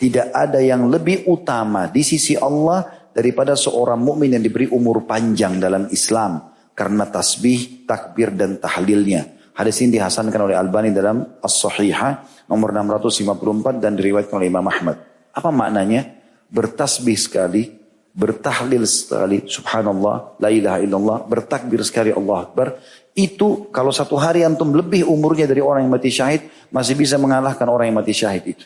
Tidak 0.00 0.32
ada 0.32 0.56
yang 0.64 0.88
lebih 0.88 1.28
utama 1.28 1.84
di 1.92 2.00
sisi 2.00 2.32
Allah 2.32 3.12
daripada 3.12 3.52
seorang 3.52 4.00
mukmin 4.00 4.32
yang 4.32 4.40
diberi 4.40 4.64
umur 4.72 5.04
panjang 5.04 5.60
dalam 5.60 5.92
Islam 5.92 6.40
karena 6.72 7.04
tasbih, 7.04 7.84
takbir 7.84 8.32
dan 8.32 8.56
tahlilnya. 8.56 9.52
Hadis 9.52 9.84
ini 9.84 10.00
dihasankan 10.00 10.40
oleh 10.40 10.56
Albani 10.56 10.88
dalam 10.88 11.20
As-Sahihah 11.44 12.48
nomor 12.48 12.72
654 12.72 13.76
dan 13.76 13.92
diriwayatkan 13.92 14.40
oleh 14.40 14.48
Imam 14.48 14.64
Ahmad. 14.64 14.96
Apa 15.36 15.52
maknanya? 15.52 16.16
Bertasbih 16.48 17.20
sekali, 17.20 17.68
bertahlil 18.16 18.88
sekali, 18.88 19.44
subhanallah, 19.44 20.40
la 20.40 20.48
ilaha 20.48 20.80
illallah, 20.80 21.18
bertakbir 21.28 21.84
sekali 21.84 22.08
Allah 22.08 22.48
Akbar. 22.48 22.80
Itu 23.12 23.68
kalau 23.68 23.92
satu 23.92 24.16
hari 24.16 24.48
antum 24.48 24.72
lebih 24.72 25.04
umurnya 25.04 25.44
dari 25.44 25.60
orang 25.60 25.84
yang 25.84 25.92
mati 25.92 26.08
syahid, 26.08 26.48
masih 26.72 26.96
bisa 26.96 27.20
mengalahkan 27.20 27.68
orang 27.68 27.92
yang 27.92 28.00
mati 28.00 28.16
syahid 28.16 28.56
itu. 28.56 28.64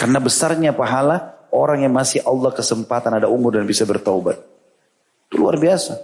Karena 0.00 0.16
besarnya 0.16 0.72
pahala 0.72 1.44
orang 1.52 1.84
yang 1.84 1.92
masih 1.92 2.24
Allah 2.24 2.56
kesempatan 2.56 3.20
ada 3.20 3.28
umur 3.28 3.60
dan 3.60 3.68
bisa 3.68 3.84
bertaubat. 3.84 4.40
Itu 5.28 5.44
luar 5.44 5.60
biasa. 5.60 6.00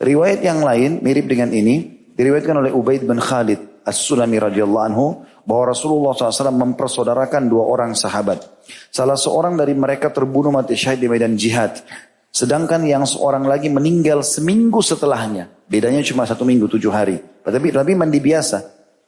Riwayat 0.00 0.40
yang 0.40 0.64
lain 0.64 1.04
mirip 1.04 1.28
dengan 1.28 1.52
ini, 1.52 2.08
diriwayatkan 2.16 2.56
oleh 2.56 2.72
Ubaid 2.72 3.04
bin 3.04 3.20
Khalid 3.20 3.84
As-Sulami 3.84 4.40
radhiyallahu 4.40 4.84
anhu 4.88 5.06
bahwa 5.44 5.76
Rasulullah 5.76 6.16
SAW 6.16 6.56
mempersaudarakan 6.56 7.52
dua 7.52 7.68
orang 7.68 7.92
sahabat. 7.92 8.40
Salah 8.88 9.20
seorang 9.20 9.60
dari 9.60 9.76
mereka 9.76 10.08
terbunuh 10.08 10.48
mati 10.48 10.72
syahid 10.72 11.04
di 11.04 11.08
medan 11.08 11.36
jihad. 11.36 11.84
Sedangkan 12.32 12.84
yang 12.84 13.04
seorang 13.08 13.44
lagi 13.44 13.68
meninggal 13.72 14.24
seminggu 14.24 14.80
setelahnya. 14.80 15.48
Bedanya 15.68 16.04
cuma 16.04 16.24
satu 16.24 16.44
minggu, 16.48 16.68
tujuh 16.68 16.92
hari. 16.92 17.20
Tapi, 17.44 17.72
tapi 17.72 17.92
mandi 17.92 18.20
biasa. 18.20 18.60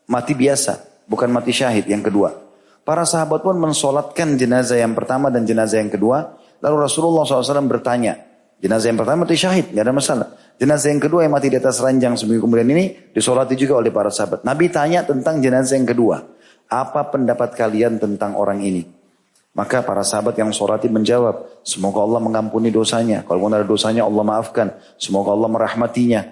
Mati 0.09 0.33
biasa. 0.33 1.05
Bukan 1.09 1.29
mati 1.29 1.53
syahid 1.53 1.89
yang 1.89 2.01
kedua. 2.01 2.50
Para 2.85 3.05
sahabat 3.05 3.45
pun 3.45 3.57
mensolatkan 3.61 4.35
jenazah 4.41 4.81
yang 4.81 4.97
pertama 4.97 5.29
dan 5.29 5.45
jenazah 5.45 5.79
yang 5.79 5.93
kedua. 5.93 6.37
Lalu 6.61 6.77
Rasulullah 6.89 7.25
SAW 7.25 7.69
bertanya. 7.69 8.17
Jenazah 8.61 8.93
yang 8.93 9.01
pertama 9.01 9.25
mati 9.25 9.41
syahid, 9.41 9.73
nggak 9.73 9.85
ada 9.89 9.95
masalah. 9.97 10.29
Jenazah 10.61 10.93
yang 10.93 11.01
kedua 11.01 11.25
yang 11.25 11.33
mati 11.33 11.49
di 11.49 11.57
atas 11.57 11.81
ranjang 11.81 12.13
seminggu 12.21 12.45
kemudian 12.45 12.69
ini 12.69 13.09
disolati 13.17 13.57
juga 13.57 13.81
oleh 13.81 13.89
para 13.89 14.13
sahabat. 14.13 14.45
Nabi 14.45 14.69
tanya 14.69 15.01
tentang 15.01 15.41
jenazah 15.41 15.81
yang 15.81 15.89
kedua. 15.89 16.21
Apa 16.69 17.09
pendapat 17.09 17.57
kalian 17.57 17.97
tentang 17.97 18.37
orang 18.37 18.61
ini? 18.61 18.85
Maka 19.57 19.83
para 19.83 20.05
sahabat 20.05 20.37
yang 20.37 20.53
solati 20.53 20.87
menjawab, 20.87 21.65
semoga 21.65 22.05
Allah 22.05 22.21
mengampuni 22.23 22.69
dosanya. 22.69 23.25
Kalau 23.25 23.49
ada 23.51 23.67
dosanya 23.67 24.07
Allah 24.07 24.23
maafkan. 24.23 24.77
Semoga 25.01 25.35
Allah 25.35 25.49
merahmatinya. 25.51 26.23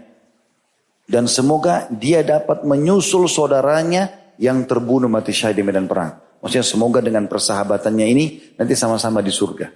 Dan 1.09 1.25
semoga 1.25 1.89
dia 1.89 2.21
dapat 2.21 2.69
menyusul 2.69 3.27
saudaranya 3.27 4.37
yang 4.37 4.69
terbunuh 4.69 5.09
mati 5.09 5.33
syahid 5.33 5.57
di 5.59 5.65
medan 5.65 5.89
perang. 5.89 6.28
Maksudnya 6.39 6.67
semoga 6.67 7.03
dengan 7.03 7.27
persahabatannya 7.27 8.07
ini 8.07 8.25
nanti 8.55 8.75
sama-sama 8.79 9.19
di 9.19 9.35
surga. 9.35 9.67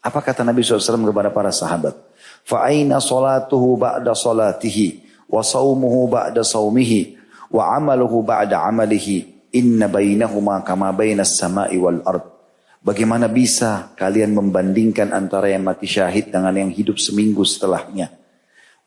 Apa 0.00 0.24
kata 0.24 0.42
Nabi 0.42 0.64
SAW 0.64 1.06
kepada 1.12 1.28
para 1.30 1.52
sahabat? 1.52 1.92
Fa'aina 2.48 2.98
salatuhu 2.98 3.76
ba'da 3.76 4.16
salatihi 4.16 5.04
wa 5.28 5.44
saumuhu 5.44 6.08
ba'da 6.08 6.40
saumihi 6.40 7.20
wa 7.52 7.76
amaluhu 7.76 8.24
ba'da 8.24 8.64
amalihi 8.64 9.48
inna 9.52 9.92
bainahuma 9.92 10.64
kama 10.64 10.88
bainas 10.96 11.36
sama'i 11.36 11.76
wal 11.76 12.00
ard. 12.02 12.24
Bagaimana 12.80 13.28
bisa 13.28 13.92
kalian 13.92 14.32
membandingkan 14.32 15.12
antara 15.12 15.52
yang 15.52 15.68
mati 15.68 15.84
syahid 15.84 16.32
dengan 16.32 16.56
yang 16.56 16.72
hidup 16.72 16.96
seminggu 16.96 17.44
setelahnya? 17.44 18.08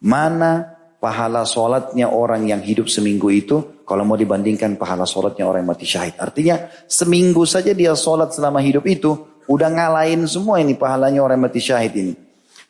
Mana 0.02 0.73
pahala 1.04 1.44
sholatnya 1.44 2.08
orang 2.08 2.48
yang 2.48 2.64
hidup 2.64 2.88
seminggu 2.88 3.28
itu 3.28 3.84
kalau 3.84 4.08
mau 4.08 4.16
dibandingkan 4.16 4.80
pahala 4.80 5.04
sholatnya 5.04 5.44
orang 5.44 5.68
yang 5.68 5.72
mati 5.76 5.84
syahid. 5.84 6.16
Artinya 6.16 6.72
seminggu 6.88 7.44
saja 7.44 7.76
dia 7.76 7.92
sholat 7.92 8.32
selama 8.32 8.64
hidup 8.64 8.88
itu 8.88 9.12
udah 9.52 9.68
ngalahin 9.68 10.24
semua 10.24 10.64
ini 10.64 10.80
pahalanya 10.80 11.20
orang 11.20 11.44
yang 11.44 11.52
mati 11.52 11.60
syahid 11.60 11.92
ini. 12.00 12.14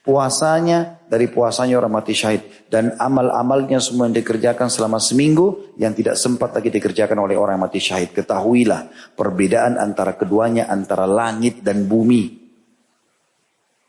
Puasanya 0.04 1.06
dari 1.06 1.30
puasanya 1.30 1.78
orang 1.78 1.94
mati 1.94 2.18
syahid. 2.18 2.66
Dan 2.68 2.98
amal-amalnya 2.98 3.78
semua 3.78 4.10
yang 4.10 4.18
dikerjakan 4.18 4.68
selama 4.68 4.98
seminggu 4.98 5.78
yang 5.78 5.94
tidak 5.94 6.18
sempat 6.18 6.58
lagi 6.58 6.74
dikerjakan 6.74 7.16
oleh 7.22 7.38
orang 7.38 7.62
mati 7.62 7.78
syahid. 7.78 8.12
Ketahuilah 8.12 9.14
perbedaan 9.14 9.78
antara 9.78 10.18
keduanya 10.18 10.68
antara 10.68 11.06
langit 11.06 11.62
dan 11.62 11.86
bumi. 11.86 12.42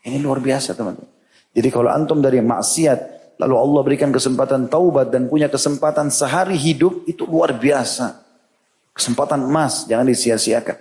Ini 0.05 0.21
luar 0.21 0.37
biasa 0.37 0.77
teman-teman. 0.77 1.09
Jadi 1.51 1.67
kalau 1.73 1.89
antum 1.91 2.21
dari 2.23 2.39
maksiat 2.39 3.14
lalu 3.39 3.55
Allah 3.55 3.81
berikan 3.83 4.09
kesempatan 4.11 4.67
taubat 4.71 5.11
dan 5.11 5.27
punya 5.27 5.51
kesempatan 5.51 6.11
sehari 6.11 6.55
hidup 6.55 7.03
itu 7.07 7.27
luar 7.27 7.55
biasa 7.55 8.21
kesempatan 8.95 9.43
emas 9.43 9.87
jangan 9.87 10.07
disia-siakan 10.07 10.77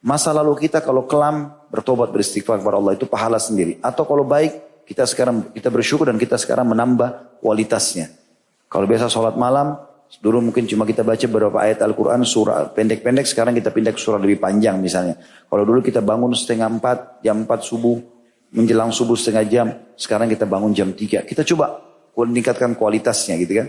masa 0.00 0.32
lalu 0.32 0.68
kita 0.68 0.80
kalau 0.80 1.04
kelam 1.04 1.52
bertobat 1.68 2.08
beristighfar 2.10 2.58
kepada 2.60 2.76
Allah 2.80 2.96
itu 2.96 3.04
pahala 3.04 3.36
sendiri 3.36 3.76
atau 3.84 4.08
kalau 4.08 4.24
baik 4.24 4.70
kita 4.90 5.06
sekarang 5.06 5.54
kita 5.54 5.70
bersyukur 5.70 6.10
dan 6.10 6.18
kita 6.18 6.34
sekarang 6.34 6.66
menambah 6.66 7.38
kualitasnya. 7.38 8.10
Kalau 8.66 8.90
biasa 8.90 9.06
sholat 9.06 9.38
malam, 9.38 9.78
dulu 10.18 10.50
mungkin 10.50 10.66
cuma 10.66 10.82
kita 10.82 11.06
baca 11.06 11.22
beberapa 11.30 11.62
ayat 11.62 11.78
Al-Quran 11.86 12.26
surah 12.26 12.74
pendek-pendek, 12.74 13.22
sekarang 13.22 13.54
kita 13.54 13.70
pindah 13.70 13.94
ke 13.94 14.02
surah 14.02 14.18
lebih 14.18 14.42
panjang 14.42 14.82
misalnya. 14.82 15.14
Kalau 15.46 15.62
dulu 15.62 15.78
kita 15.78 16.02
bangun 16.02 16.34
setengah 16.34 16.66
empat, 16.66 17.22
jam 17.22 17.46
empat 17.46 17.62
subuh, 17.62 18.02
menjelang 18.50 18.90
subuh 18.90 19.14
setengah 19.14 19.44
jam, 19.46 19.66
sekarang 19.94 20.26
kita 20.26 20.42
bangun 20.42 20.74
jam 20.74 20.90
tiga. 20.90 21.22
Kita 21.22 21.46
coba 21.46 21.89
meningkatkan 22.28 22.76
kualitasnya 22.76 23.40
gitu 23.40 23.64
kan. 23.64 23.68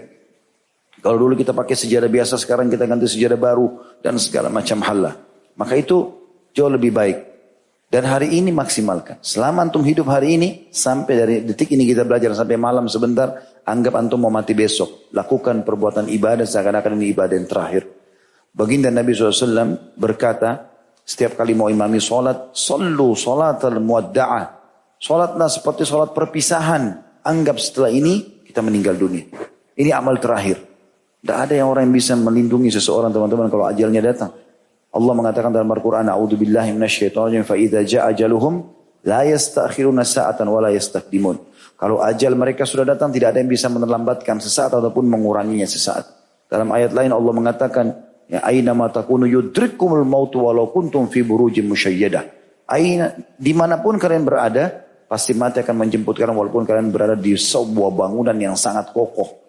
Kalau 1.02 1.18
dulu 1.18 1.34
kita 1.40 1.56
pakai 1.56 1.74
sejarah 1.74 2.12
biasa, 2.12 2.36
sekarang 2.38 2.68
kita 2.70 2.86
ganti 2.86 3.08
sejarah 3.08 3.40
baru 3.40 3.98
dan 4.04 4.20
segala 4.22 4.52
macam 4.52 4.84
hal 4.86 4.98
lah. 5.02 5.16
Maka 5.58 5.74
itu 5.80 5.98
jauh 6.54 6.70
lebih 6.70 6.92
baik. 6.94 7.18
Dan 7.92 8.08
hari 8.08 8.40
ini 8.40 8.56
maksimalkan. 8.56 9.20
Selama 9.20 9.68
antum 9.68 9.84
hidup 9.84 10.08
hari 10.08 10.40
ini, 10.40 10.72
sampai 10.72 11.14
dari 11.18 11.36
detik 11.44 11.76
ini 11.76 11.84
kita 11.84 12.08
belajar 12.08 12.32
sampai 12.32 12.56
malam 12.56 12.88
sebentar, 12.88 13.36
anggap 13.68 14.00
antum 14.00 14.24
mau 14.24 14.32
mati 14.32 14.56
besok. 14.56 15.12
Lakukan 15.12 15.68
perbuatan 15.68 16.08
ibadah 16.08 16.48
seakan-akan 16.48 16.96
ini 16.96 17.12
ibadah 17.12 17.36
yang 17.36 17.50
terakhir. 17.52 17.84
Baginda 18.56 18.88
Nabi 18.88 19.12
SAW 19.12 19.96
berkata, 20.00 20.72
setiap 21.04 21.36
kali 21.36 21.52
mau 21.52 21.68
imami 21.68 22.00
sholat, 22.00 22.56
Sallu 22.56 23.12
sholat 23.12 23.60
al-muadda'ah. 23.60 24.46
Sholatlah 24.96 25.50
seperti 25.52 25.84
sholat 25.84 26.16
perpisahan. 26.16 26.84
Anggap 27.28 27.60
setelah 27.60 27.92
ini, 27.92 28.41
kita 28.52 28.60
meninggal 28.60 29.00
dunia. 29.00 29.24
Ini 29.80 29.96
amal 29.96 30.20
terakhir. 30.20 30.60
Tidak 31.24 31.38
ada 31.38 31.54
yang 31.56 31.72
orang 31.72 31.88
yang 31.88 31.96
bisa 31.96 32.14
melindungi 32.20 32.68
seseorang 32.68 33.16
teman-teman 33.16 33.48
kalau 33.48 33.64
ajalnya 33.64 34.04
datang. 34.04 34.36
Allah 34.92 35.14
mengatakan 35.16 35.56
dalam 35.56 35.72
Al-Quran, 35.72 36.12
A'udhu 36.12 36.36
billahi 36.36 36.76
minasyaitonirrajim, 36.76 37.48
fa 37.48 37.56
idza 37.56 37.80
ja'a 37.88 38.12
ajaluhum 38.12 38.68
la 39.08 39.24
yastakhiruna 39.24 40.04
sa'atan 40.04 40.52
wa 40.52 40.60
la 40.60 40.76
yastaqdimun. 40.76 41.48
Kalau 41.80 42.04
ajal 42.04 42.36
mereka 42.36 42.68
sudah 42.68 42.84
datang 42.84 43.10
tidak 43.10 43.34
ada 43.34 43.40
yang 43.42 43.50
bisa 43.50 43.72
menerlambatkan 43.72 44.38
sesaat 44.38 44.76
ataupun 44.78 45.08
menguranginya 45.08 45.66
sesaat. 45.66 46.06
Dalam 46.52 46.68
ayat 46.76 46.92
lain 46.92 47.16
Allah 47.16 47.34
mengatakan, 47.34 47.86
ya 48.28 48.44
aina 48.44 48.76
ma 48.76 48.92
takunu 48.92 49.26
yudrikumul 49.26 50.04
mautu 50.04 50.44
walau 50.44 50.70
kuntum 50.70 51.08
fi 51.08 51.24
burujim 51.24 51.72
musyayyadah. 51.72 52.28
Aina 52.68 53.16
di 53.40 53.56
mana 53.56 53.80
pun 53.80 53.96
kalian 53.96 54.28
berada, 54.28 54.91
pasti 55.12 55.36
mati 55.36 55.60
akan 55.60 55.76
menjemput 55.76 56.16
kalian 56.16 56.40
walaupun 56.40 56.64
kalian 56.64 56.88
berada 56.88 57.20
di 57.20 57.36
sebuah 57.36 57.92
bangunan 57.92 58.38
yang 58.40 58.56
sangat 58.56 58.96
kokoh. 58.96 59.44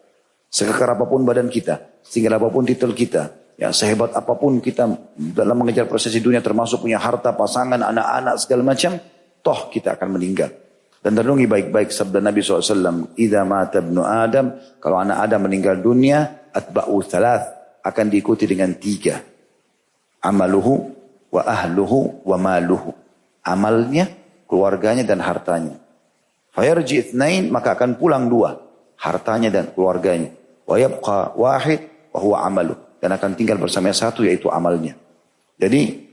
Sekekar 0.50 0.98
apa 0.98 1.06
pun 1.06 1.22
badan 1.22 1.46
kita, 1.46 2.02
sehingga 2.02 2.34
apa 2.34 2.50
pun 2.50 2.66
titel 2.66 2.90
kita, 2.92 3.42
Ya 3.62 3.70
sehebat 3.70 4.16
apa 4.16 4.34
pun 4.34 4.58
kita 4.58 4.88
dalam 5.14 5.54
mengejar 5.60 5.84
prosesi 5.84 6.18
dunia 6.18 6.40
termasuk 6.40 6.82
punya 6.82 6.98
harta, 6.98 7.36
pasangan, 7.36 7.78
anak-anak 7.78 8.34
segala 8.40 8.74
macam. 8.74 8.96
Toh 9.38 9.70
kita 9.70 9.94
akan 9.94 10.18
meninggal. 10.18 10.50
Dan 11.02 11.18
renungi 11.18 11.46
baik-baik 11.50 11.94
sabda 11.94 12.18
Nabi 12.18 12.42
SAW. 12.42 13.14
Iza 13.18 13.42
mata 13.46 13.78
ibnu 13.78 14.02
Adam. 14.02 14.58
Kalau 14.82 14.98
anak 15.02 15.18
Adam 15.18 15.46
meninggal 15.50 15.78
dunia. 15.78 16.50
Atba'u 16.50 17.06
thalath. 17.06 17.78
Akan 17.86 18.10
diikuti 18.10 18.50
dengan 18.50 18.74
tiga. 18.78 19.18
Amaluhu 20.22 20.74
wa 21.34 21.42
ahluhu 21.42 22.26
wa 22.26 22.36
maluhu. 22.38 22.94
Amalnya, 23.42 24.06
keluarganya 24.52 25.00
dan 25.08 25.24
hartanya. 25.24 25.80
Fayarji 26.52 27.00
ithnain 27.08 27.48
maka 27.48 27.72
akan 27.72 27.96
pulang 27.96 28.28
dua. 28.28 28.60
Hartanya 29.00 29.48
dan 29.48 29.72
keluarganya. 29.72 30.36
Wa 30.68 30.76
yabqa 30.76 31.32
wahid 31.40 32.12
wa 32.12 32.18
huwa 32.20 32.36
amaluh 32.44 32.76
dan 33.00 33.16
akan 33.16 33.32
tinggal 33.32 33.56
bersama 33.56 33.88
yang 33.88 33.96
satu 33.96 34.28
yaitu 34.28 34.52
amalnya. 34.52 34.92
Jadi 35.56 36.04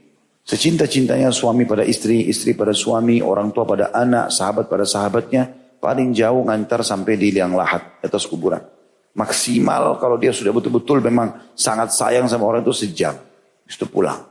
secinta-cintanya 0.48 1.36
suami 1.36 1.68
pada 1.68 1.84
istri, 1.84 2.32
istri 2.32 2.56
pada 2.56 2.72
suami, 2.72 3.20
orang 3.20 3.52
tua 3.52 3.68
pada 3.68 3.92
anak, 3.92 4.32
sahabat 4.32 4.72
pada 4.72 4.88
sahabatnya, 4.88 5.76
paling 5.84 6.16
jauh 6.16 6.40
ngantar 6.48 6.80
sampai 6.88 7.20
di 7.20 7.36
liang 7.36 7.54
lahat 7.60 8.00
atas 8.00 8.24
kuburan. 8.24 8.64
Maksimal 9.20 10.00
kalau 10.00 10.16
dia 10.16 10.32
sudah 10.32 10.56
betul-betul 10.56 11.04
memang 11.04 11.52
sangat 11.52 11.92
sayang 11.92 12.32
sama 12.32 12.48
orang 12.48 12.64
itu 12.64 12.72
sejam. 12.72 13.20
Itu 13.68 13.86
pulang. 13.86 14.29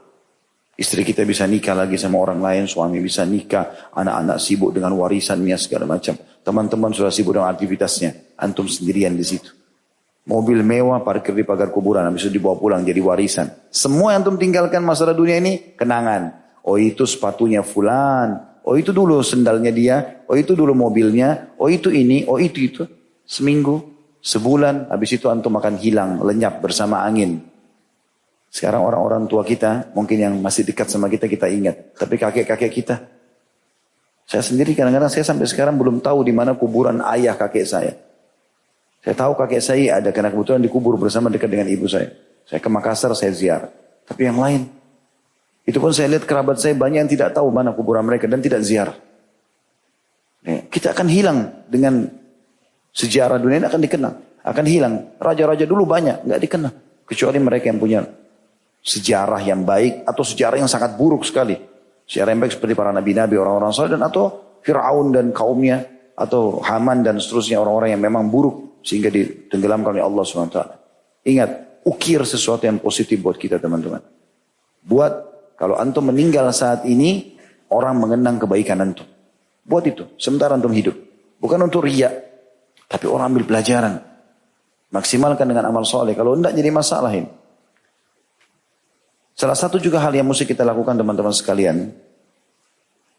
Istri 0.79 1.03
kita 1.03 1.27
bisa 1.27 1.43
nikah 1.43 1.75
lagi 1.75 1.99
sama 1.99 2.23
orang 2.23 2.39
lain, 2.39 2.71
suami 2.71 3.03
bisa 3.03 3.27
nikah, 3.27 3.91
anak-anak 3.99 4.39
sibuk 4.39 4.71
dengan 4.71 4.95
warisannya 4.95 5.59
segala 5.59 5.91
macam. 5.91 6.15
Teman-teman 6.15 6.95
sudah 6.95 7.11
sibuk 7.11 7.35
dengan 7.35 7.51
aktivitasnya, 7.51 8.39
antum 8.39 8.71
sendirian 8.71 9.19
di 9.19 9.27
situ. 9.27 9.51
Mobil 10.31 10.63
mewah 10.63 11.03
parkir 11.03 11.35
di 11.35 11.43
pagar 11.43 11.75
kuburan, 11.75 12.07
habis 12.07 12.31
itu 12.31 12.39
dibawa 12.39 12.55
pulang 12.55 12.87
jadi 12.87 13.03
warisan. 13.03 13.51
Semua 13.75 14.15
yang 14.15 14.23
antum 14.23 14.39
tinggalkan 14.39 14.87
masalah 14.87 15.19
dunia 15.19 15.43
ini 15.43 15.75
kenangan. 15.75 16.47
Oh 16.63 16.79
itu 16.79 17.11
sepatunya 17.11 17.67
fulan, 17.67 18.63
oh 18.63 18.79
itu 18.79 18.95
dulu 18.95 19.19
sendalnya 19.19 19.75
dia, 19.75 20.23
oh 20.31 20.39
itu 20.39 20.55
dulu 20.55 20.79
mobilnya, 20.79 21.59
oh 21.59 21.67
itu 21.67 21.91
ini, 21.91 22.23
oh 22.31 22.39
itu 22.39 22.71
itu. 22.71 22.83
Seminggu, 23.27 23.83
sebulan, 24.23 24.95
habis 24.95 25.11
itu 25.11 25.27
antum 25.27 25.59
akan 25.59 25.75
hilang, 25.75 26.23
lenyap 26.23 26.63
bersama 26.63 27.03
angin. 27.03 27.43
Sekarang 28.59 28.83
orang-orang 28.83 29.31
tua 29.31 29.47
kita, 29.47 29.95
mungkin 29.95 30.19
yang 30.19 30.35
masih 30.43 30.67
dekat 30.67 30.91
sama 30.91 31.07
kita, 31.07 31.31
kita 31.31 31.47
ingat. 31.47 31.95
Tapi 31.95 32.19
kakek-kakek 32.19 32.73
kita, 32.75 33.07
saya 34.27 34.43
sendiri 34.43 34.75
kadang-kadang 34.75 35.07
saya 35.07 35.23
sampai 35.23 35.47
sekarang 35.47 35.79
belum 35.79 36.03
tahu 36.03 36.27
di 36.27 36.35
mana 36.35 36.59
kuburan 36.59 36.99
ayah 37.07 37.39
kakek 37.39 37.63
saya. 37.63 37.95
Saya 38.99 39.15
tahu 39.15 39.39
kakek 39.39 39.63
saya 39.63 40.03
ada 40.03 40.11
karena 40.11 40.35
kebetulan 40.35 40.59
dikubur 40.59 40.99
bersama 40.99 41.31
dekat 41.31 41.47
dengan 41.47 41.71
ibu 41.71 41.87
saya. 41.87 42.11
Saya 42.43 42.59
ke 42.59 42.67
Makassar, 42.67 43.15
saya 43.15 43.31
ziar. 43.31 43.71
Tapi 44.11 44.27
yang 44.27 44.43
lain, 44.43 44.67
itu 45.63 45.79
pun 45.79 45.95
saya 45.95 46.11
lihat 46.11 46.27
kerabat 46.27 46.59
saya 46.59 46.75
banyak 46.75 47.07
yang 47.07 47.13
tidak 47.15 47.31
tahu 47.39 47.55
mana 47.55 47.71
kuburan 47.71 48.03
mereka 48.03 48.27
dan 48.27 48.43
tidak 48.43 48.67
ziar. 48.67 48.91
Ya, 50.43 50.67
kita 50.67 50.99
akan 50.99 51.07
hilang 51.07 51.39
dengan 51.71 52.11
sejarah 52.91 53.39
dunia 53.39 53.63
ini 53.63 53.69
akan 53.71 53.81
dikenal. 53.87 54.13
Akan 54.43 54.67
hilang. 54.67 55.15
Raja-raja 55.23 55.63
dulu 55.63 55.87
banyak, 55.87 56.27
nggak 56.27 56.41
dikenal. 56.43 56.73
Kecuali 57.07 57.39
mereka 57.39 57.71
yang 57.71 57.79
punya 57.79 58.03
sejarah 58.89 59.45
yang 59.45 59.69
baik 59.69 60.09
atau 60.09 60.25
sejarah 60.25 60.57
yang 60.57 60.71
sangat 60.71 60.97
buruk 60.97 61.29
sekali. 61.29 61.61
Sejarah 62.09 62.33
yang 62.33 62.41
baik 62.41 62.57
seperti 62.57 62.73
para 62.73 62.89
nabi-nabi, 62.89 63.37
orang-orang 63.37 63.69
soleh 63.77 63.93
dan 63.93 64.01
atau 64.01 64.57
Fir'aun 64.65 65.13
dan 65.13 65.29
kaumnya 65.37 65.85
atau 66.17 66.65
Haman 66.65 67.05
dan 67.05 67.21
seterusnya 67.21 67.61
orang-orang 67.61 67.93
yang 67.93 68.03
memang 68.03 68.33
buruk 68.33 68.81
sehingga 68.81 69.13
ditenggelamkan 69.13 69.93
oleh 69.93 70.05
Allah 70.09 70.25
SWT. 70.25 70.61
Ingat, 71.29 71.51
ukir 71.85 72.25
sesuatu 72.25 72.65
yang 72.65 72.81
positif 72.81 73.21
buat 73.21 73.37
kita 73.37 73.61
teman-teman. 73.61 74.01
Buat 74.81 75.13
kalau 75.61 75.77
antum 75.77 76.09
meninggal 76.09 76.49
saat 76.57 76.89
ini, 76.89 77.37
orang 77.69 78.01
mengenang 78.01 78.41
kebaikan 78.41 78.81
antum. 78.81 79.05
Buat 79.69 79.85
itu, 79.85 80.05
sementara 80.17 80.57
antum 80.57 80.73
hidup. 80.73 80.97
Bukan 81.37 81.61
untuk 81.61 81.85
riak, 81.85 82.15
tapi 82.89 83.05
orang 83.05 83.37
ambil 83.37 83.45
pelajaran. 83.45 84.01
Maksimalkan 84.89 85.45
dengan 85.45 85.69
amal 85.69 85.85
soleh. 85.85 86.17
Kalau 86.17 86.33
tidak 86.41 86.57
jadi 86.57 86.73
masalah 86.73 87.13
ini. 87.13 87.29
Salah 89.39 89.55
satu 89.55 89.79
juga 89.79 90.03
hal 90.03 90.11
yang 90.19 90.27
mesti 90.27 90.43
kita 90.43 90.67
lakukan 90.67 90.99
teman-teman 90.99 91.31
sekalian. 91.31 91.95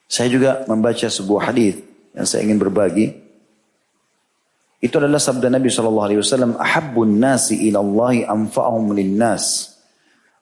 Saya 0.04 0.28
juga 0.28 0.68
membaca 0.68 1.08
sebuah 1.08 1.48
hadis 1.48 1.80
yang 2.12 2.28
saya 2.28 2.44
ingin 2.44 2.60
berbagi. 2.60 3.16
Itu 4.84 5.00
adalah 5.00 5.24
sabda 5.24 5.48
Nabi 5.48 5.72
Shallallahu 5.72 6.08
Alaihi 6.12 6.20
Wasallam. 6.20 6.60
Ahabun 6.60 7.24
nasi 7.24 7.72
ilallahi 7.72 8.28
anfa'ahum 8.28 8.92
linnas. 9.00 9.80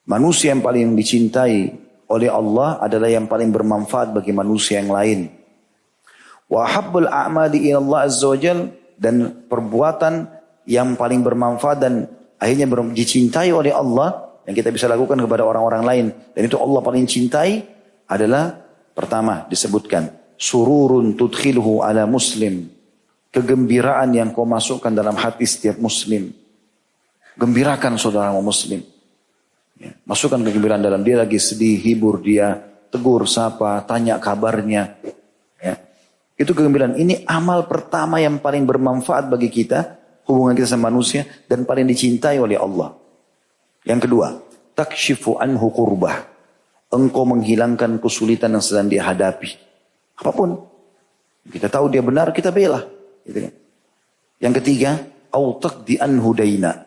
Manusia 0.10 0.50
yang 0.50 0.66
paling 0.66 0.98
dicintai 0.98 1.70
oleh 2.10 2.30
Allah 2.32 2.82
adalah 2.82 3.14
yang 3.14 3.30
paling 3.30 3.54
bermanfaat 3.54 4.18
bagi 4.18 4.34
manusia 4.34 4.82
yang 4.82 4.90
lain. 4.90 5.30
Wa 6.50 6.66
ahabbul 6.66 7.06
a'mali 7.06 7.70
ilallah 7.70 8.10
azza 8.10 8.26
wajal 8.26 8.74
dan 8.98 9.46
perbuatan 9.46 10.26
yang 10.66 10.98
paling 10.98 11.22
bermanfaat 11.22 11.78
dan 11.78 11.94
akhirnya 12.42 12.66
dicintai 12.98 13.54
oleh 13.54 13.70
Allah 13.76 14.27
yang 14.48 14.56
kita 14.56 14.72
bisa 14.72 14.88
lakukan 14.88 15.20
kepada 15.20 15.44
orang-orang 15.44 15.84
lain. 15.84 16.06
Dan 16.32 16.48
itu 16.48 16.56
Allah 16.56 16.80
paling 16.80 17.04
cintai 17.04 17.68
adalah 18.08 18.56
pertama 18.96 19.44
disebutkan 19.52 20.08
sururun 20.40 21.20
tudkhilhu 21.20 21.84
ala 21.84 22.08
muslim. 22.08 22.72
Kegembiraan 23.28 24.16
yang 24.16 24.32
kau 24.32 24.48
masukkan 24.48 24.90
dalam 24.90 25.20
hati 25.20 25.44
setiap 25.44 25.76
muslim. 25.84 26.32
Gembirakan 27.36 28.00
saudara 28.00 28.32
muslim. 28.40 28.82
Ya, 29.78 29.94
masukkan 30.08 30.42
kegembiraan 30.42 30.82
dalam 30.82 31.06
dia 31.06 31.22
lagi 31.22 31.38
sedih 31.38 31.78
hibur 31.78 32.18
dia 32.24 32.58
tegur 32.90 33.28
sapa 33.28 33.84
tanya 33.84 34.18
kabarnya. 34.18 34.96
Ya. 35.60 35.76
itu 36.40 36.56
kegembiraan. 36.56 36.96
Ini 36.96 37.28
amal 37.28 37.68
pertama 37.68 38.24
yang 38.24 38.40
paling 38.40 38.64
bermanfaat 38.64 39.28
bagi 39.28 39.52
kita 39.52 40.00
hubungan 40.24 40.56
kita 40.56 40.72
sama 40.72 40.88
manusia 40.88 41.28
dan 41.52 41.68
paling 41.68 41.84
dicintai 41.84 42.40
oleh 42.40 42.56
Allah 42.56 42.96
yang 43.88 44.04
kedua, 44.04 44.36
takshifu 44.76 45.40
anhu 45.40 45.72
kurbah. 45.72 46.28
Engkau 46.92 47.24
menghilangkan 47.24 48.04
kesulitan 48.04 48.52
yang 48.56 48.64
sedang 48.64 48.92
dia 48.92 49.08
hadapi. 49.08 49.56
Apa 50.20 50.32
pun. 50.36 50.60
Kita 51.48 51.72
tahu 51.72 51.88
dia 51.88 52.04
benar, 52.04 52.36
kita 52.36 52.52
bela. 52.52 52.84
Gitu 53.24 53.48
kan. 53.48 53.54
Yang 54.44 54.54
ketiga, 54.60 54.92
autak 55.32 55.88
di 55.88 55.96
anhu 55.96 56.36
daina. 56.36 56.84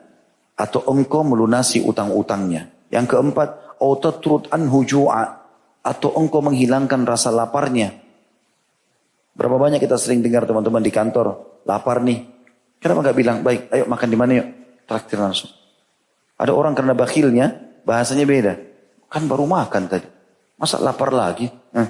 Atau 0.57 0.85
engkau 0.93 1.25
melunasi 1.25 1.81
utang-utangnya. 1.85 2.69
Yang 2.93 3.17
keempat, 3.17 3.81
autatrut 3.81 4.53
anhu 4.53 4.85
ju'a. 4.85 5.41
Atau 5.81 6.13
engkau 6.17 6.45
menghilangkan 6.45 7.09
rasa 7.09 7.33
laparnya. 7.33 7.97
Berapa 9.33 9.57
banyak 9.57 9.81
kita 9.81 9.97
sering 9.97 10.21
dengar 10.21 10.45
teman-teman 10.45 10.85
di 10.85 10.93
kantor, 10.93 11.61
lapar 11.65 12.05
nih. 12.05 12.29
Kenapa 12.77 13.09
nggak 13.09 13.17
bilang, 13.17 13.37
baik 13.41 13.73
ayo 13.73 13.85
makan 13.89 14.09
di 14.09 14.19
mana 14.21 14.33
yuk. 14.37 14.49
Traktir 14.85 15.17
langsung. 15.17 15.60
Ada 16.41 16.57
orang 16.57 16.73
karena 16.73 16.97
bakhilnya, 16.97 17.47
bahasanya 17.85 18.25
beda. 18.25 18.53
Kan 19.13 19.29
baru 19.29 19.45
makan 19.45 19.93
tadi. 19.93 20.09
Masa 20.57 20.81
lapar 20.81 21.13
lagi? 21.13 21.45
Eh. 21.53 21.89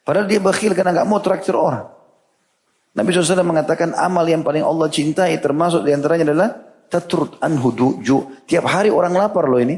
Padahal 0.00 0.24
dia 0.24 0.40
bakhil 0.40 0.72
karena 0.72 0.96
nggak 0.96 1.08
mau 1.08 1.20
traktir 1.20 1.52
orang. 1.52 1.84
Nabi 2.96 3.08
SAW 3.12 3.44
mengatakan 3.44 3.92
amal 3.96 4.24
yang 4.24 4.40
paling 4.40 4.64
Allah 4.64 4.88
cintai 4.88 5.36
termasuk 5.40 5.84
di 5.84 5.92
antaranya 5.92 6.32
adalah 6.32 6.48
tatrut 6.88 7.36
anhu. 7.44 7.72
Tiap 8.48 8.64
hari 8.64 8.88
orang 8.88 9.12
lapar 9.16 9.48
loh 9.48 9.60
ini. 9.60 9.76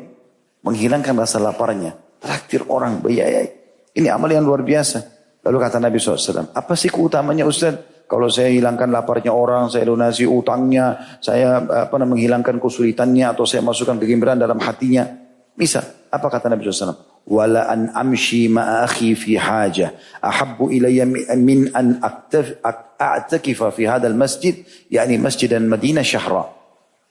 Menghilangkan 0.64 1.14
rasa 1.18 1.42
laparnya. 1.42 1.92
Traktir 2.22 2.64
orang, 2.70 3.02
bayayai. 3.04 3.52
Ini 3.94 4.08
amal 4.10 4.32
yang 4.32 4.48
luar 4.48 4.64
biasa. 4.64 4.98
Lalu 5.44 5.56
kata 5.60 5.76
Nabi 5.76 6.00
SAW, 6.00 6.56
apa 6.56 6.72
sih 6.72 6.88
keutamanya 6.88 7.44
Ustaz? 7.44 7.76
Kalau 8.04 8.28
saya 8.28 8.52
hilangkan 8.52 8.92
laparnya 8.92 9.32
orang, 9.32 9.72
saya 9.72 9.88
lunasi 9.88 10.28
utangnya, 10.28 11.18
saya 11.24 11.64
apa 11.64 11.96
menghilangkan 11.96 12.60
kesulitannya 12.60 13.32
atau 13.32 13.48
saya 13.48 13.64
masukkan 13.64 13.96
kegembiraan 13.96 14.38
dalam 14.38 14.60
hatinya. 14.60 15.08
Bisa. 15.56 16.04
Apa 16.14 16.30
kata 16.30 16.52
Nabi 16.52 16.62
SAW? 16.68 17.24
Wala 17.24 17.66
an 17.66 17.90
amshi 17.90 18.46
ma'akhi 18.52 19.16
fi 19.16 19.40
haja. 19.40 19.96
Ahabbu 20.20 20.68
ilayya 20.68 21.08
min 21.40 21.72
an 21.72 21.98
a'takifa 22.04 23.72
fi 23.72 23.88
hadal 23.88 24.14
masjid. 24.14 24.62
yakni 24.92 25.16
masjid 25.16 25.48
dan 25.48 25.66
Madinah 25.66 26.04
syahra. 26.04 26.44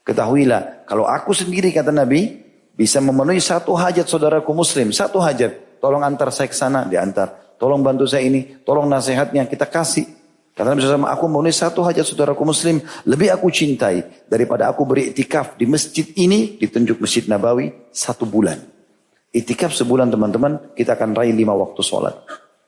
Ketahuilah, 0.04 0.86
kalau 0.86 1.04
aku 1.04 1.34
sendiri 1.34 1.74
kata 1.74 1.90
Nabi, 1.90 2.44
bisa 2.78 3.02
memenuhi 3.02 3.42
satu 3.42 3.74
hajat 3.74 4.06
saudaraku 4.06 4.54
muslim. 4.54 4.94
Satu 4.94 5.18
hajat. 5.18 5.82
Tolong 5.82 6.00
antar 6.00 6.32
saya 6.32 6.48
ke 6.48 6.56
sana, 6.56 6.86
diantar. 6.88 7.58
Tolong 7.60 7.84
bantu 7.84 8.08
saya 8.08 8.24
ini, 8.24 8.62
tolong 8.64 8.88
nasihatnya, 8.88 9.44
kita 9.48 9.68
kasih. 9.68 10.23
Karena 10.54 10.70
Nabi 10.70 10.86
SAW, 10.86 11.10
aku 11.10 11.24
memenuhi 11.26 11.50
satu 11.50 11.82
hajat 11.82 12.06
saudaraku 12.06 12.46
muslim, 12.46 12.78
lebih 13.10 13.34
aku 13.34 13.50
cintai 13.50 14.26
daripada 14.30 14.70
aku 14.70 14.86
beriktikaf 14.86 15.58
di 15.58 15.66
masjid 15.66 16.06
ini, 16.14 16.54
ditunjuk 16.62 17.02
Masjid 17.02 17.26
Nabawi, 17.26 17.90
satu 17.90 18.22
bulan. 18.22 18.62
Iktikaf 19.34 19.74
sebulan 19.74 20.14
teman-teman, 20.14 20.78
kita 20.78 20.94
akan 20.94 21.10
raih 21.18 21.34
lima 21.34 21.58
waktu 21.58 21.82
sholat. 21.82 22.14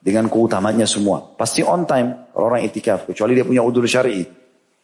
Dengan 0.03 0.27
keutamanya 0.27 0.83
semua. 0.83 1.31
Pasti 1.39 1.63
on 1.63 1.87
time 1.87 2.27
orang 2.35 2.67
iktikaf, 2.67 3.07
kecuali 3.07 3.39
dia 3.39 3.47
punya 3.47 3.63
udur 3.63 3.87
syari. 3.87 4.27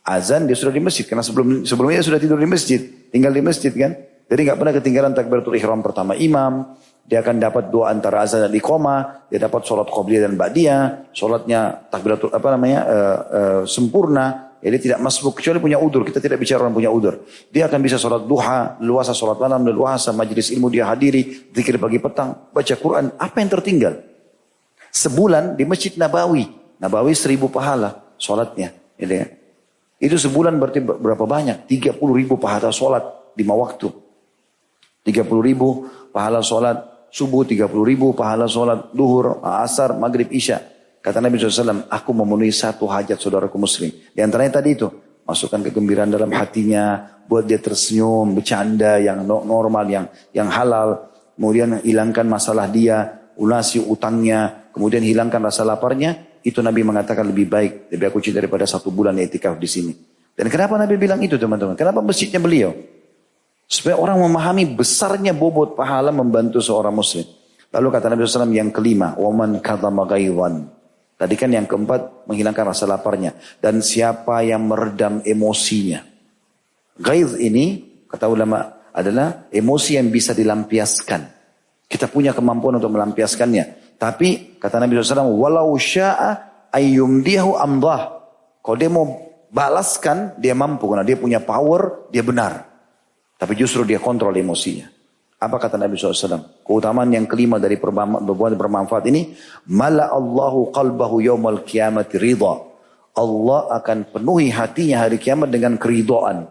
Azan 0.08 0.48
dia 0.48 0.56
sudah 0.56 0.72
di 0.72 0.80
masjid, 0.80 1.04
karena 1.04 1.28
sebelum 1.28 1.68
sebelumnya 1.68 2.00
dia 2.00 2.08
sudah 2.08 2.22
tidur 2.24 2.40
di 2.40 2.48
masjid, 2.48 2.80
tinggal 3.12 3.36
di 3.36 3.44
masjid 3.44 3.72
kan. 3.76 4.00
Jadi 4.32 4.40
nggak 4.48 4.58
pernah 4.64 4.74
ketinggalan 4.80 5.12
takbiratul 5.12 5.60
ihram 5.60 5.84
pertama 5.84 6.16
imam, 6.16 6.72
dia 7.04 7.20
akan 7.20 7.36
dapat 7.36 7.68
dua 7.68 7.92
antara 7.92 8.24
azan 8.24 8.48
dan 8.48 8.54
iqamah, 8.56 9.28
dia 9.28 9.40
dapat 9.44 9.62
sholat 9.68 9.92
qobliyah 9.92 10.24
dan 10.24 10.40
ba'diyah, 10.40 11.12
sholatnya 11.12 11.92
takbiratul 11.92 12.32
apa 12.32 12.48
namanya 12.56 12.80
uh, 12.88 13.18
uh, 13.28 13.62
sempurna, 13.68 14.54
jadi 14.64 14.80
tidak 14.80 15.00
masbuk 15.04 15.44
kecuali 15.44 15.60
punya 15.60 15.76
udur. 15.76 16.08
Kita 16.08 16.24
tidak 16.24 16.40
bicara 16.40 16.64
orang 16.64 16.72
punya 16.72 16.88
udur. 16.88 17.28
Dia 17.52 17.68
akan 17.68 17.80
bisa 17.84 18.00
sholat 18.00 18.24
duha, 18.24 18.80
luasa 18.80 19.12
sholat 19.12 19.36
malam, 19.36 19.68
luasa 19.68 20.16
majelis 20.16 20.56
ilmu 20.56 20.72
dia 20.72 20.88
hadiri, 20.88 21.52
zikir 21.52 21.76
pagi 21.76 22.00
petang, 22.00 22.48
baca 22.56 22.74
Quran. 22.80 23.12
Apa 23.20 23.44
yang 23.44 23.52
tertinggal? 23.52 23.94
Sebulan 24.88 25.60
di 25.60 25.68
Masjid 25.68 25.92
Nabawi, 26.00 26.48
Nabawi 26.80 27.12
seribu 27.12 27.52
pahala 27.52 28.16
sholatnya. 28.16 28.72
Gitu 28.96 29.12
ya. 29.12 29.28
Itu 30.00 30.16
sebulan 30.16 30.56
berarti 30.56 30.80
berapa 30.80 31.28
banyak? 31.28 31.68
30 31.68 32.00
ribu 32.00 32.40
pahala 32.40 32.72
sholat 32.72 33.04
lima 33.36 33.60
waktu. 33.60 33.92
30 35.04 35.28
ribu 35.44 35.92
pahala 36.16 36.40
sholat 36.40 36.93
subuh 37.14 37.46
30 37.46 37.70
ribu, 37.70 38.18
pahala 38.18 38.50
sholat 38.50 38.90
duhur, 38.90 39.38
asar, 39.46 39.94
maghrib, 39.94 40.34
isya. 40.34 40.58
Kata 40.98 41.22
Nabi 41.22 41.38
SAW, 41.38 41.86
aku 41.86 42.10
memenuhi 42.10 42.50
satu 42.50 42.90
hajat 42.90 43.22
saudaraku 43.22 43.62
muslim. 43.62 43.94
Di 43.94 44.26
antaranya 44.26 44.58
tadi 44.58 44.74
itu, 44.74 44.90
masukkan 45.30 45.62
kegembiraan 45.70 46.10
dalam 46.10 46.34
hatinya, 46.34 47.06
buat 47.30 47.46
dia 47.46 47.62
tersenyum, 47.62 48.34
bercanda 48.34 48.98
yang 48.98 49.22
normal, 49.24 49.86
yang 49.86 50.06
yang 50.34 50.50
halal. 50.50 51.14
kemudian 51.34 51.82
hilangkan 51.82 52.30
masalah 52.30 52.70
dia, 52.70 53.30
ulasi 53.42 53.82
utangnya, 53.82 54.70
kemudian 54.70 55.02
hilangkan 55.02 55.42
rasa 55.42 55.66
laparnya, 55.66 56.40
itu 56.46 56.62
Nabi 56.62 56.86
mengatakan 56.86 57.26
lebih 57.26 57.50
baik, 57.50 57.90
lebih 57.90 58.06
aku 58.14 58.22
cinta 58.22 58.38
daripada 58.38 58.70
satu 58.70 58.94
bulan 58.94 59.18
etikaf 59.18 59.58
di 59.58 59.66
sini. 59.66 59.94
Dan 60.34 60.50
kenapa 60.50 60.78
Nabi 60.78 60.94
bilang 60.98 61.22
itu 61.26 61.38
teman-teman? 61.38 61.74
Kenapa 61.74 62.06
masjidnya 62.06 62.38
beliau? 62.38 62.74
Supaya 63.74 63.98
orang 63.98 64.22
memahami 64.22 64.70
besarnya 64.70 65.34
bobot 65.34 65.74
pahala 65.74 66.14
membantu 66.14 66.62
seorang 66.62 66.94
muslim. 66.94 67.26
Lalu 67.74 67.88
kata 67.90 68.06
Nabi 68.06 68.22
SAW 68.30 68.54
yang 68.54 68.70
kelima, 68.70 69.18
waman 69.18 69.58
kata 69.58 69.90
magaiwan. 69.90 70.70
Tadi 71.18 71.34
kan 71.34 71.50
yang 71.50 71.66
keempat 71.66 72.30
menghilangkan 72.30 72.70
rasa 72.70 72.86
laparnya. 72.86 73.34
Dan 73.58 73.82
siapa 73.82 74.46
yang 74.46 74.70
meredam 74.70 75.26
emosinya. 75.26 76.06
Gaiz 77.02 77.34
ini, 77.42 77.82
kata 78.06 78.30
ulama, 78.30 78.94
adalah 78.94 79.50
emosi 79.50 79.98
yang 79.98 80.14
bisa 80.14 80.38
dilampiaskan. 80.38 81.22
Kita 81.90 82.14
punya 82.14 82.38
kemampuan 82.38 82.78
untuk 82.78 82.94
melampiaskannya. 82.94 83.98
Tapi 83.98 84.62
kata 84.62 84.78
Nabi 84.78 85.02
SAW, 85.02 85.34
walau 85.34 85.74
sya'a 85.74 86.70
ayyumdihu 86.70 87.58
amdah. 87.58 88.22
Kalau 88.62 88.78
dia 88.78 88.94
mau 88.94 89.18
balaskan, 89.50 90.38
dia 90.38 90.54
mampu. 90.54 90.94
Karena 90.94 91.02
dia 91.02 91.18
punya 91.18 91.42
power, 91.42 92.14
dia 92.14 92.22
benar. 92.22 92.73
Tapi 93.44 93.60
justru 93.60 93.84
dia 93.84 94.00
kontrol 94.00 94.32
emosinya. 94.32 94.88
Apa 95.44 95.60
kata 95.60 95.76
Nabi 95.76 96.00
SAW? 96.00 96.64
Keutamaan 96.64 97.12
yang 97.12 97.28
kelima 97.28 97.60
dari 97.60 97.76
perbuatan 97.76 98.56
bermanfaat 98.56 99.04
ini. 99.12 99.36
Mala 99.68 100.08
Allahu 100.16 100.72
qalbahu 100.72 101.20
yawmal 101.20 101.68
kiamati 101.68 102.16
ridha. 102.16 102.56
Allah 103.20 103.60
akan 103.84 104.16
penuhi 104.16 104.48
hatinya 104.48 105.04
hari 105.04 105.20
kiamat 105.20 105.52
dengan 105.52 105.76
keridoan. 105.76 106.48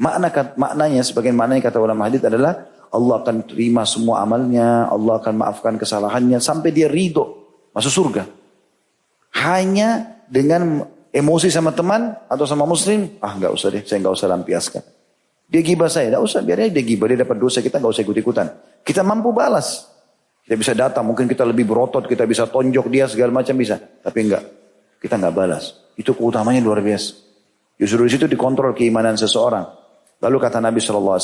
Makna 0.00 0.32
maknanya 0.56 1.04
sebagian 1.04 1.36
maknanya 1.36 1.68
kata 1.68 1.76
ulama 1.76 2.08
hadis 2.08 2.24
adalah 2.24 2.64
Allah 2.88 3.20
akan 3.20 3.44
terima 3.44 3.84
semua 3.84 4.24
amalnya, 4.24 4.88
Allah 4.88 5.20
akan 5.20 5.44
maafkan 5.44 5.76
kesalahannya 5.76 6.40
sampai 6.40 6.72
dia 6.72 6.88
ridho 6.88 7.36
masuk 7.76 7.92
surga. 7.92 8.24
Hanya 9.44 10.18
dengan 10.24 10.88
emosi 11.12 11.52
sama 11.52 11.76
teman 11.76 12.16
atau 12.26 12.48
sama 12.48 12.64
muslim, 12.64 13.20
ah 13.20 13.36
nggak 13.36 13.52
usah 13.52 13.68
deh, 13.68 13.82
saya 13.84 14.00
nggak 14.00 14.16
usah 14.16 14.28
lampiaskan. 14.32 14.82
Dia 15.49 15.61
gibah 15.61 15.87
saya, 15.87 16.09
tidak 16.09 16.25
usah, 16.25 16.41
biarnya 16.41 16.73
dia 16.73 16.83
gibah, 16.83 17.05
dia 17.05 17.21
dapat 17.21 17.37
dosa, 17.37 17.61
kita 17.61 17.77
nggak 17.77 17.91
usah 17.93 18.03
ikut-ikutan. 18.03 18.47
Kita 18.81 19.05
mampu 19.05 19.29
balas. 19.29 19.85
Kita 20.41 20.55
bisa 20.57 20.73
datang, 20.73 21.05
mungkin 21.05 21.29
kita 21.29 21.45
lebih 21.45 21.65
berotot, 21.69 22.05
kita 22.05 22.25
bisa 22.25 22.49
tonjok 22.49 22.85
dia, 22.89 23.05
segala 23.05 23.33
macam 23.33 23.53
bisa. 23.57 23.77
Tapi 23.77 24.19
enggak, 24.25 24.43
kita 25.01 25.17
nggak 25.21 25.33
balas. 25.33 25.93
Itu 25.97 26.17
keutamanya 26.17 26.61
luar 26.65 26.81
biasa. 26.81 27.13
Justru 27.77 28.07
di 28.07 28.11
situ 28.13 28.25
dikontrol 28.25 28.73
keimanan 28.73 29.17
seseorang. 29.17 29.65
Lalu 30.21 30.37
kata 30.41 30.57
Nabi 30.61 30.81
SAW, 30.81 31.21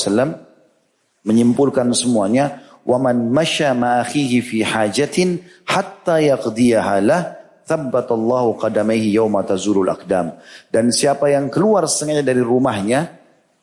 menyimpulkan 1.26 1.90
semuanya, 1.94 2.72
وَمَنْ 2.82 3.30
مَشَى 3.30 3.78
مَأَخِيهِ 3.78 4.32
فِي 4.42 4.66
حَاجَةٍ 4.66 5.16
حَتَّى 5.70 6.16
يَقْدِيَهَا 6.34 6.96
لَهِ 7.06 7.22
Thabbatallahu 7.62 8.58
qadamaihi 8.58 9.14
yawma 9.14 9.46
tazurul 9.46 9.86
akdam. 9.86 10.34
Dan 10.66 10.90
siapa 10.90 11.30
yang 11.30 11.46
keluar 11.46 11.86
sengaja 11.86 12.26
dari 12.26 12.42
rumahnya, 12.42 13.15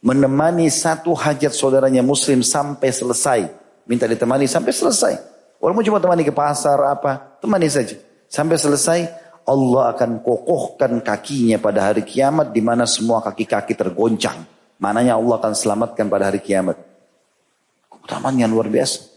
menemani 0.04 0.68
satu 0.68 1.16
hajat 1.16 1.56
saudaranya 1.56 2.04
muslim 2.04 2.44
sampai 2.44 2.92
selesai. 2.92 3.48
Minta 3.88 4.04
ditemani 4.04 4.44
sampai 4.44 4.72
selesai. 4.76 5.14
Walaupun 5.56 5.80
cuma 5.80 5.96
temani 5.96 6.28
ke 6.28 6.32
pasar 6.32 6.76
apa, 6.84 7.40
temani 7.40 7.72
saja. 7.72 7.96
Sampai 8.28 8.60
selesai, 8.60 9.08
Allah 9.48 9.96
akan 9.96 10.20
kokohkan 10.20 11.00
kakinya 11.00 11.56
pada 11.56 11.88
hari 11.88 12.04
kiamat 12.04 12.52
di 12.52 12.60
mana 12.60 12.84
semua 12.84 13.24
kaki-kaki 13.24 13.72
tergoncang. 13.72 14.44
Mananya 14.76 15.16
Allah 15.16 15.40
akan 15.40 15.56
selamatkan 15.56 16.04
pada 16.12 16.28
hari 16.28 16.44
kiamat. 16.44 16.76
Keutamaan 17.88 18.36
yang 18.36 18.52
luar 18.52 18.68
biasa. 18.68 19.16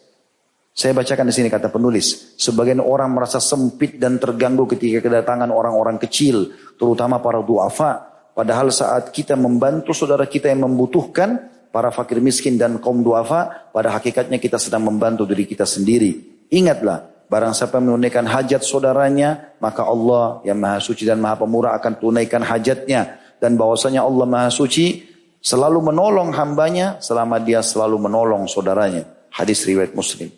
Saya 0.78 0.93
bacakan 0.93 1.26
di 1.28 1.34
sini 1.34 1.50
kata 1.50 1.73
penulis, 1.73 2.38
sebagian 2.38 2.78
orang 2.78 3.10
merasa 3.10 3.41
sempit 3.41 3.97
dan 3.97 4.21
terganggu 4.21 4.69
ketika 4.69 5.10
kedatangan 5.10 5.50
orang-orang 5.50 5.97
kecil, 5.97 6.54
terutama 6.78 7.17
para 7.17 7.41
duafa 7.41 8.16
Padahal 8.38 8.69
saat 8.69 9.10
kita 9.10 9.34
membantu 9.34 9.97
saudara 9.97 10.30
kita 10.30 10.45
yang 10.45 10.69
membutuhkan, 10.69 11.50
para 11.73 11.89
fakir 11.89 12.21
miskin 12.21 12.54
dan 12.54 12.78
kaum 12.78 13.02
duafa, 13.02 13.73
pada 13.73 13.89
hakikatnya 13.97 14.38
kita 14.38 14.62
sedang 14.62 14.86
membantu 14.86 15.26
diri 15.26 15.50
kita 15.50 15.65
sendiri. 15.65 16.45
Ingatlah, 16.54 17.26
barang 17.34 17.58
siapa 17.58 17.82
menunaikan 17.82 18.30
hajat 18.30 18.62
saudaranya, 18.62 19.58
maka 19.58 19.82
Allah 19.89 20.45
yang 20.45 20.62
maha 20.62 20.78
suci 20.78 21.02
dan 21.02 21.17
maha 21.17 21.41
pemurah 21.41 21.73
akan 21.82 21.97
tunaikan 21.97 22.45
hajatnya. 22.45 23.17
Dan 23.41 23.58
bahwasanya 23.58 24.06
Allah 24.06 24.30
maha 24.30 24.54
suci 24.54 25.02
selalu 25.41 25.89
menolong 25.89 26.30
hambanya 26.38 27.02
selama 27.02 27.41
dia 27.41 27.65
selalu 27.65 28.06
menolong 28.06 28.45
saudaranya. 28.45 29.02
Hadis 29.34 29.65
riwayat 29.65 29.97
muslim. 29.97 30.30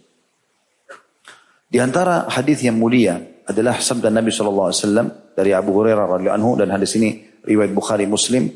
Di 1.68 1.84
antara 1.84 2.32
hadis 2.32 2.64
yang 2.64 2.80
mulia 2.80 3.44
adalah 3.44 3.76
sabda 3.76 4.08
Nabi 4.08 4.32
SAW 4.32 5.36
dari 5.36 5.52
Abu 5.52 5.76
Hurairah 5.76 6.08
radhiyallahu 6.08 6.40
anhu 6.40 6.52
dan 6.56 6.72
hadis 6.74 6.96
ini 6.96 7.29
riwayat 7.44 7.72
Bukhari 7.74 8.06
Muslim, 8.06 8.50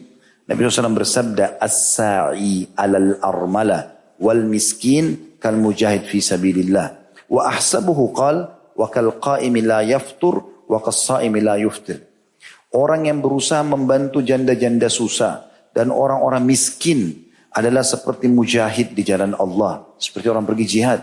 Nabi 0.44 0.60
SAW 0.68 0.92
bersabda, 0.92 1.58
As-sa'i 1.60 2.68
alal 2.76 3.20
armala 3.24 3.96
wal 4.20 4.44
miskin 4.44 5.36
kal 5.40 5.56
mujahid 5.56 6.04
fi 6.08 6.20
sabilillah. 6.20 7.16
Wa 7.32 7.52
ahsabuhu 7.52 8.12
qal, 8.12 8.38
wa 8.76 8.88
kal 8.92 9.20
qaimi 9.24 9.64
la 9.64 9.84
yaftur, 9.84 10.68
wa 10.68 10.80
qassaimi 10.84 11.40
la 11.40 11.56
yuftir. 11.60 12.04
Orang 12.74 13.06
yang 13.06 13.22
berusaha 13.22 13.62
membantu 13.62 14.26
janda-janda 14.26 14.90
susah 14.90 15.48
dan 15.72 15.94
orang-orang 15.94 16.42
miskin 16.42 17.30
adalah 17.54 17.86
seperti 17.86 18.26
mujahid 18.26 18.98
di 18.98 19.06
jalan 19.06 19.38
Allah. 19.38 19.94
Seperti 20.02 20.26
orang 20.26 20.44
pergi 20.44 20.66
jihad. 20.66 21.02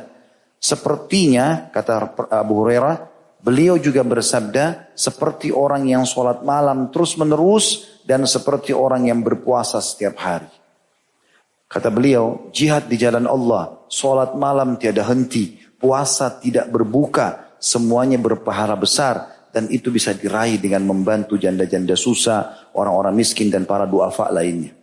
Sepertinya, 0.58 1.70
kata 1.70 2.18
Abu 2.34 2.52
Hurairah, 2.60 3.09
Beliau 3.40 3.80
juga 3.80 4.04
bersabda 4.04 4.92
seperti 4.92 5.48
orang 5.48 5.88
yang 5.88 6.04
sholat 6.04 6.44
malam 6.44 6.92
terus 6.92 7.16
menerus 7.16 7.88
dan 8.04 8.28
seperti 8.28 8.76
orang 8.76 9.08
yang 9.08 9.24
berpuasa 9.24 9.80
setiap 9.80 10.20
hari. 10.20 10.50
Kata 11.70 11.88
beliau, 11.88 12.50
jihad 12.50 12.90
di 12.90 12.98
jalan 12.98 13.24
Allah, 13.30 13.86
sholat 13.88 14.36
malam 14.36 14.76
tiada 14.76 15.06
henti, 15.06 15.56
puasa 15.78 16.36
tidak 16.42 16.68
berbuka, 16.68 17.56
semuanya 17.62 18.18
berpahala 18.18 18.74
besar 18.74 19.40
dan 19.54 19.70
itu 19.70 19.88
bisa 19.94 20.10
diraih 20.12 20.58
dengan 20.58 20.82
membantu 20.84 21.38
janda-janda 21.38 21.94
susah, 21.94 22.70
orang-orang 22.74 23.14
miskin 23.14 23.48
dan 23.48 23.64
para 23.64 23.86
duafa 23.86 24.28
lainnya. 24.34 24.74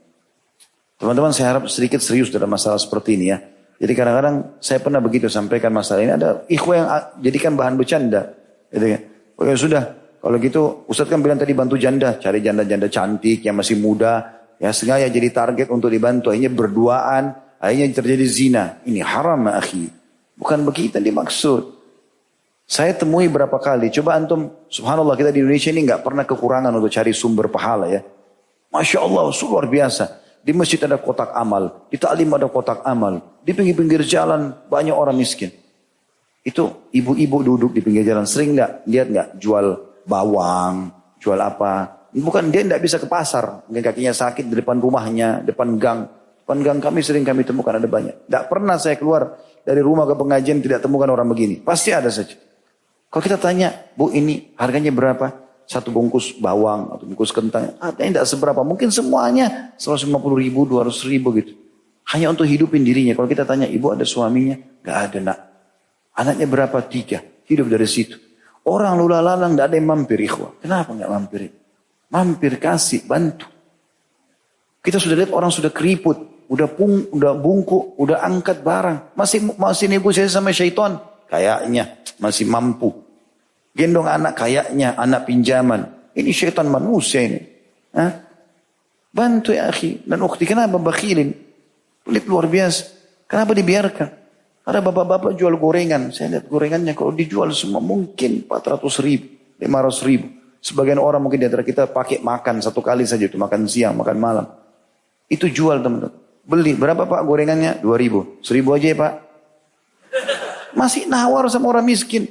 Teman-teman 0.97 1.29
saya 1.29 1.53
harap 1.53 1.69
sedikit 1.69 2.01
serius 2.01 2.33
dalam 2.33 2.49
masalah 2.49 2.81
seperti 2.81 3.19
ini 3.19 3.25
ya. 3.29 3.37
Jadi 3.77 3.93
kadang-kadang 3.93 4.57
saya 4.57 4.81
pernah 4.81 4.97
begitu 4.97 5.29
sampaikan 5.29 5.69
masalah 5.69 6.01
ini. 6.01 6.13
Ada 6.17 6.29
ikhwan 6.49 6.75
yang 6.81 6.89
jadikan 7.21 7.53
bahan 7.53 7.75
bercanda. 7.77 8.33
Gitu 8.71 8.85
kan. 8.85 9.01
Oke 9.37 9.53
sudah, 9.53 9.83
kalau 10.17 10.37
gitu 10.41 10.83
Ustadz 10.89 11.13
kan 11.13 11.21
bilang 11.21 11.37
tadi 11.37 11.53
bantu 11.53 11.77
janda, 11.77 12.17
cari 12.17 12.41
janda-janda 12.41 12.89
cantik 12.89 13.45
yang 13.45 13.53
masih 13.53 13.77
muda, 13.77 14.43
ya 14.57 14.73
sengaja 14.73 15.07
jadi 15.07 15.29
target 15.29 15.69
untuk 15.69 15.93
dibantu, 15.93 16.33
akhirnya 16.33 16.51
berduaan, 16.51 17.23
akhirnya 17.61 17.93
terjadi 17.93 18.25
zina. 18.25 18.65
Ini 18.83 19.05
haram 19.05 19.45
akhi. 19.47 19.87
Bukan 20.37 20.65
begitu 20.65 20.97
dimaksud. 20.97 21.77
Saya 22.67 22.91
temui 22.91 23.31
berapa 23.31 23.55
kali, 23.55 23.87
coba 23.95 24.19
antum, 24.19 24.51
subhanallah 24.67 25.15
kita 25.15 25.31
di 25.31 25.39
Indonesia 25.39 25.71
ini 25.71 25.87
nggak 25.87 26.03
pernah 26.03 26.27
kekurangan 26.27 26.75
untuk 26.75 26.91
cari 26.91 27.15
sumber 27.15 27.47
pahala 27.47 27.87
ya. 27.87 28.03
Masya 28.67 28.99
Allah, 29.07 29.31
luar 29.31 29.65
biasa. 29.71 30.03
Di 30.43 30.51
masjid 30.51 30.79
ada 30.83 30.99
kotak 30.99 31.31
amal, 31.31 31.87
di 31.87 31.95
ta'lim 31.95 32.27
ada 32.35 32.51
kotak 32.51 32.83
amal, 32.83 33.39
di 33.43 33.55
pinggir-pinggir 33.55 34.03
jalan 34.03 34.51
banyak 34.67 34.91
orang 34.91 35.15
miskin. 35.15 35.51
Itu 36.47 36.87
ibu-ibu 36.95 37.43
duduk 37.43 37.75
di 37.75 37.83
pinggir 37.83 38.07
jalan 38.07 38.23
sering 38.23 38.55
nggak 38.55 38.87
lihat 38.87 39.07
nggak 39.11 39.27
jual 39.35 39.99
bawang, 40.07 40.95
jual 41.19 41.35
apa? 41.43 42.07
Bukan 42.15 42.47
dia 42.55 42.63
tidak 42.63 42.79
bisa 42.79 42.95
ke 43.03 43.05
pasar, 43.05 43.67
mungkin 43.67 43.83
kakinya 43.83 44.15
sakit 44.15 44.47
di 44.47 44.55
depan 44.63 44.79
rumahnya, 44.79 45.43
depan 45.43 45.75
gang. 45.75 46.07
Depan 46.47 46.63
gang 46.63 46.79
kami 46.79 47.03
sering 47.03 47.27
kami 47.27 47.43
temukan 47.43 47.75
ada 47.75 47.83
banyak. 47.83 48.31
Tidak 48.31 48.47
pernah 48.47 48.79
saya 48.79 48.95
keluar 48.95 49.35
dari 49.67 49.83
rumah 49.83 50.07
ke 50.07 50.15
pengajian 50.15 50.63
tidak 50.63 50.79
temukan 50.79 51.11
orang 51.11 51.27
begini. 51.27 51.59
Pasti 51.59 51.91
ada 51.91 52.07
saja. 52.07 52.39
Kalau 53.11 53.19
kita 53.19 53.35
tanya, 53.35 53.75
bu 53.99 54.15
ini 54.15 54.55
harganya 54.55 54.95
berapa? 54.95 55.43
Satu 55.67 55.91
bungkus 55.91 56.31
bawang 56.39 56.95
atau 56.95 57.03
bungkus 57.03 57.35
kentang. 57.35 57.75
Artinya 57.83 58.23
tidak 58.23 58.27
seberapa. 58.31 58.63
Mungkin 58.63 58.87
semuanya 58.87 59.75
150 59.75 60.15
ribu, 60.39 60.63
200 60.63 61.11
ribu 61.11 61.35
gitu. 61.35 61.59
Hanya 62.15 62.31
untuk 62.31 62.47
hidupin 62.47 62.87
dirinya. 62.87 63.11
Kalau 63.11 63.27
kita 63.27 63.43
tanya, 63.43 63.67
ibu 63.67 63.91
ada 63.91 64.07
suaminya? 64.07 64.55
Gak 64.79 65.11
ada 65.11 65.19
nak. 65.19 65.37
Anaknya 66.17 66.49
berapa? 66.49 66.77
Tiga. 66.89 67.21
Hidup 67.45 67.69
dari 67.69 67.85
situ. 67.85 68.17
Orang 68.67 68.99
lula 68.99 69.23
lalang 69.23 69.55
tidak 69.55 69.71
ada 69.71 69.75
yang 69.79 69.87
mampir 69.87 70.19
ikhwah. 70.19 70.59
Kenapa 70.59 70.91
nggak 70.91 71.07
mampir? 71.07 71.41
Mampir 72.11 72.59
kasih, 72.59 73.07
bantu. 73.07 73.47
Kita 74.83 74.99
sudah 74.99 75.15
lihat 75.15 75.31
orang 75.31 75.51
sudah 75.51 75.71
keriput, 75.71 76.47
udah 76.51 76.67
pung, 76.75 77.07
udah 77.15 77.31
bungkuk, 77.37 77.95
udah 77.95 78.19
angkat 78.23 78.59
barang. 78.59 79.15
Masih 79.15 79.55
masih 79.55 79.87
negosiasi 79.87 80.31
sama 80.31 80.51
syaitan. 80.51 80.99
Kayaknya 81.31 82.03
masih 82.19 82.47
mampu. 82.47 82.91
Gendong 83.71 84.09
anak 84.09 84.35
kayaknya, 84.35 84.99
anak 84.99 85.27
pinjaman. 85.29 86.11
Ini 86.11 86.31
syaitan 86.35 86.67
manusia 86.67 87.23
ini. 87.23 87.39
Hah? 87.95 88.11
Bantu 89.11 89.55
ya 89.55 89.71
akhi 89.71 90.03
dan 90.03 90.19
ukti. 90.27 90.43
Kenapa 90.43 90.75
bakhilin? 90.75 91.31
Lihat 92.07 92.25
luar 92.27 92.51
biasa. 92.51 92.83
Kenapa 93.27 93.55
dibiarkan? 93.55 94.26
Ada 94.67 94.83
bapak-bapak 94.83 95.39
jual 95.39 95.55
gorengan. 95.55 96.11
Saya 96.11 96.37
lihat 96.37 96.51
gorengannya 96.51 96.91
kalau 96.91 97.15
dijual 97.15 97.55
semua 97.55 97.79
mungkin 97.79 98.43
400 98.43 98.83
ribu, 98.99 99.55
500 99.63 100.03
ribu. 100.03 100.27
Sebagian 100.59 100.99
orang 100.99 101.23
mungkin 101.23 101.39
di 101.39 101.47
antara 101.47 101.63
kita 101.63 101.87
pakai 101.87 102.19
makan 102.19 102.59
satu 102.59 102.83
kali 102.83 103.07
saja 103.07 103.31
itu 103.31 103.39
makan 103.39 103.63
siang, 103.63 103.95
makan 103.95 104.17
malam. 104.19 104.45
Itu 105.31 105.47
jual 105.47 105.79
teman-teman. 105.79 106.11
Beli 106.43 106.75
berapa 106.75 107.07
pak 107.07 107.21
gorengannya? 107.23 107.79
2000. 107.79 108.43
1000 108.43 108.75
aja 108.75 108.87
ya 108.91 108.97
pak. 108.99 109.13
Masih 110.75 111.07
nawar 111.07 111.47
sama 111.47 111.71
orang 111.71 111.87
miskin. 111.87 112.27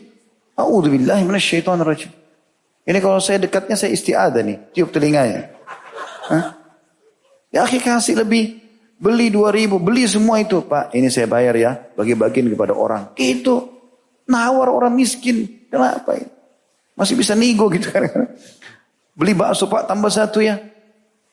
A'udzubillahi 0.60 1.24
minasyaitonirrajim. 1.24 2.12
Ini 2.84 2.98
kalau 3.00 3.16
saya 3.18 3.40
dekatnya 3.40 3.80
saya 3.80 3.96
istiadah 3.96 4.44
nih, 4.44 4.56
tiup 4.76 4.92
telinganya. 4.92 5.56
Hah? 6.28 6.54
Ya 7.48 7.64
akhi 7.64 7.80
kasih 7.80 8.20
lebih. 8.20 8.65
Beli 8.96 9.28
2000, 9.28 9.76
beli 9.76 10.08
semua 10.08 10.40
itu. 10.40 10.64
Pak, 10.64 10.96
ini 10.96 11.12
saya 11.12 11.28
bayar 11.28 11.54
ya, 11.56 11.76
bagi-bagiin 11.76 12.48
kepada 12.48 12.72
orang. 12.72 13.12
Itu 13.20 13.68
nawar 14.24 14.72
orang 14.72 14.96
miskin. 14.96 15.68
Kenapa 15.68 16.16
ini? 16.16 16.32
Masih 16.96 17.12
bisa 17.12 17.36
nigo 17.36 17.68
gitu 17.68 17.92
kan. 17.94 18.08
Beli 19.12 19.36
bakso 19.36 19.68
Pak, 19.68 19.84
tambah 19.84 20.08
satu 20.08 20.40
ya. 20.40 20.56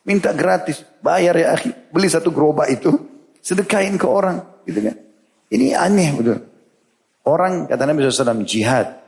Minta 0.04 0.36
gratis, 0.36 0.84
bayar 1.00 1.40
ya 1.40 1.56
akhi. 1.56 1.72
Beli 1.88 2.12
satu 2.12 2.36
gerobak 2.36 2.68
itu, 2.68 2.92
sedekahin 3.48 3.96
ke 3.96 4.08
orang. 4.08 4.44
Gitu 4.68 4.84
kan. 4.84 4.96
Ini 5.48 5.80
aneh 5.80 6.10
betul. 6.20 6.40
Orang 7.24 7.72
kata 7.72 7.88
Nabi 7.88 8.04
SAW 8.04 8.44
jihad. 8.44 9.00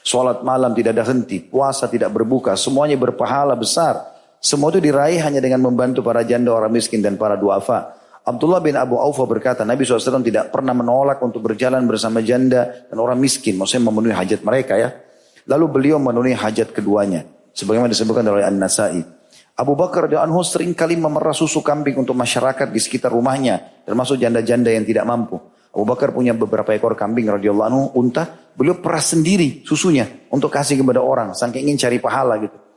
Sholat 0.00 0.40
malam 0.40 0.72
tidak 0.72 0.96
ada 0.96 1.04
henti, 1.04 1.36
puasa 1.44 1.84
tidak 1.84 2.08
berbuka, 2.16 2.56
semuanya 2.56 2.96
berpahala 2.96 3.52
besar. 3.52 4.17
Semua 4.38 4.70
itu 4.70 4.78
diraih 4.78 5.18
hanya 5.18 5.42
dengan 5.42 5.66
membantu 5.66 6.02
para 6.02 6.22
janda 6.22 6.54
orang 6.54 6.70
miskin 6.70 7.02
dan 7.02 7.18
para 7.18 7.34
duafa. 7.34 7.98
Abdullah 8.28 8.60
bin 8.60 8.76
Abu 8.76 9.00
Aufa 9.00 9.24
berkata, 9.24 9.64
Nabi 9.64 9.88
SAW 9.88 10.20
tidak 10.20 10.52
pernah 10.52 10.76
menolak 10.76 11.18
untuk 11.24 11.42
berjalan 11.48 11.82
bersama 11.88 12.20
janda 12.20 12.86
dan 12.86 12.96
orang 13.00 13.16
miskin. 13.16 13.56
Maksudnya 13.56 13.88
memenuhi 13.88 14.14
hajat 14.14 14.44
mereka 14.44 14.76
ya. 14.76 14.92
Lalu 15.48 15.64
beliau 15.72 15.96
memenuhi 15.96 16.36
hajat 16.36 16.76
keduanya. 16.76 17.24
Sebagaimana 17.56 17.88
disebutkan 17.88 18.22
oleh 18.28 18.44
An-Nasai. 18.44 19.00
Abu 19.58 19.74
Bakar 19.74 20.06
dan 20.06 20.30
Anhu 20.30 20.44
sering 20.46 20.76
kali 20.76 20.94
memerah 20.94 21.34
susu 21.34 21.64
kambing 21.64 21.98
untuk 21.98 22.14
masyarakat 22.14 22.68
di 22.70 22.78
sekitar 22.78 23.10
rumahnya. 23.10 23.82
Termasuk 23.88 24.20
janda-janda 24.20 24.70
yang 24.70 24.84
tidak 24.84 25.08
mampu. 25.08 25.40
Abu 25.72 25.82
Bakar 25.88 26.14
punya 26.14 26.36
beberapa 26.36 26.70
ekor 26.76 26.94
kambing 26.94 27.32
radhiyallahu 27.32 27.66
anhu, 27.66 27.82
unta. 27.96 28.28
Beliau 28.54 28.78
peras 28.78 29.16
sendiri 29.16 29.64
susunya 29.64 30.06
untuk 30.30 30.52
kasih 30.52 30.78
kepada 30.78 31.00
orang. 31.00 31.32
Saking 31.32 31.64
ingin 31.64 31.80
cari 31.80 31.98
pahala 31.98 32.38
gitu. 32.44 32.67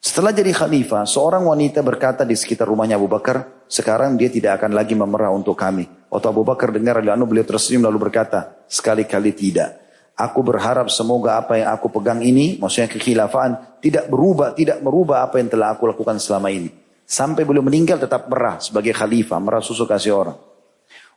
Setelah 0.00 0.32
jadi 0.32 0.52
khalifah, 0.52 1.08
seorang 1.08 1.44
wanita 1.44 1.80
berkata 1.82 2.22
di 2.22 2.36
sekitar 2.38 2.68
rumahnya 2.68 3.00
Abu 3.00 3.08
Bakar, 3.10 3.66
sekarang 3.66 4.14
dia 4.14 4.30
tidak 4.30 4.62
akan 4.62 4.76
lagi 4.76 4.94
memerah 4.94 5.32
untuk 5.32 5.58
kami. 5.58 5.88
Waktu 6.08 6.26
Abu 6.30 6.46
Bakar 6.46 6.70
dengar 6.70 7.02
Anu 7.02 7.26
beliau 7.26 7.42
tersenyum 7.42 7.88
lalu 7.90 8.08
berkata, 8.08 8.64
sekali-kali 8.70 9.34
tidak. 9.34 9.82
Aku 10.16 10.40
berharap 10.40 10.88
semoga 10.88 11.36
apa 11.36 11.60
yang 11.60 11.68
aku 11.76 11.92
pegang 11.92 12.24
ini, 12.24 12.56
maksudnya 12.56 12.88
kekhilafaan, 12.88 13.82
tidak 13.84 14.08
berubah, 14.08 14.56
tidak 14.56 14.80
merubah 14.80 15.28
apa 15.28 15.36
yang 15.36 15.52
telah 15.52 15.76
aku 15.76 15.84
lakukan 15.92 16.16
selama 16.16 16.48
ini. 16.48 16.72
Sampai 17.04 17.44
beliau 17.44 17.62
meninggal 17.62 18.00
tetap 18.00 18.24
merah 18.26 18.56
sebagai 18.56 18.96
khalifah, 18.96 19.36
merah 19.38 19.60
susu 19.60 19.84
kasih 19.84 20.16
orang. 20.16 20.38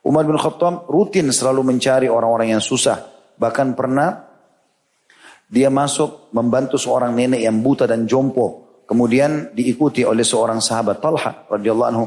Umar 0.04 0.24
bin 0.28 0.36
Khattab 0.36 0.88
rutin 0.92 1.32
selalu 1.32 1.64
mencari 1.64 2.08
orang-orang 2.12 2.56
yang 2.56 2.64
susah. 2.64 3.04
Bahkan 3.40 3.76
pernah 3.76 4.28
dia 5.50 5.72
masuk 5.72 6.30
membantu 6.36 6.78
seorang 6.78 7.16
nenek 7.16 7.42
yang 7.42 7.58
buta 7.64 7.90
dan 7.90 8.06
jompo 8.06 8.69
Kemudian 8.90 9.54
diikuti 9.54 10.02
oleh 10.02 10.26
seorang 10.26 10.58
sahabat 10.58 10.98
Talha 10.98 11.46
radhiyallahu 11.46 11.90
anhu. 11.94 12.06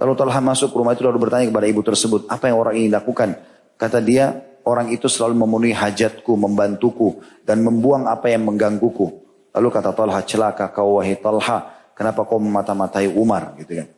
Lalu 0.00 0.12
Talha 0.16 0.40
masuk 0.40 0.72
ke 0.72 0.76
rumah 0.80 0.96
itu 0.96 1.04
lalu 1.04 1.28
bertanya 1.28 1.52
kepada 1.52 1.68
ibu 1.68 1.84
tersebut, 1.84 2.24
apa 2.24 2.48
yang 2.48 2.56
orang 2.56 2.74
ini 2.80 2.88
lakukan? 2.88 3.36
Kata 3.76 4.00
dia, 4.00 4.32
orang 4.64 4.88
itu 4.88 5.12
selalu 5.12 5.44
memenuhi 5.44 5.76
hajatku, 5.76 6.32
membantuku, 6.32 7.20
dan 7.44 7.60
membuang 7.60 8.08
apa 8.08 8.32
yang 8.32 8.48
menggangguku. 8.48 9.12
Lalu 9.52 9.68
kata 9.68 9.92
Talha, 9.92 10.24
celaka 10.24 10.72
kau 10.72 10.96
wahai 10.96 11.20
Talha, 11.20 11.92
kenapa 11.92 12.24
kau 12.24 12.40
memata-matai 12.40 13.12
Umar? 13.12 13.52
Gitu 13.60 13.84
kan. 13.84 13.88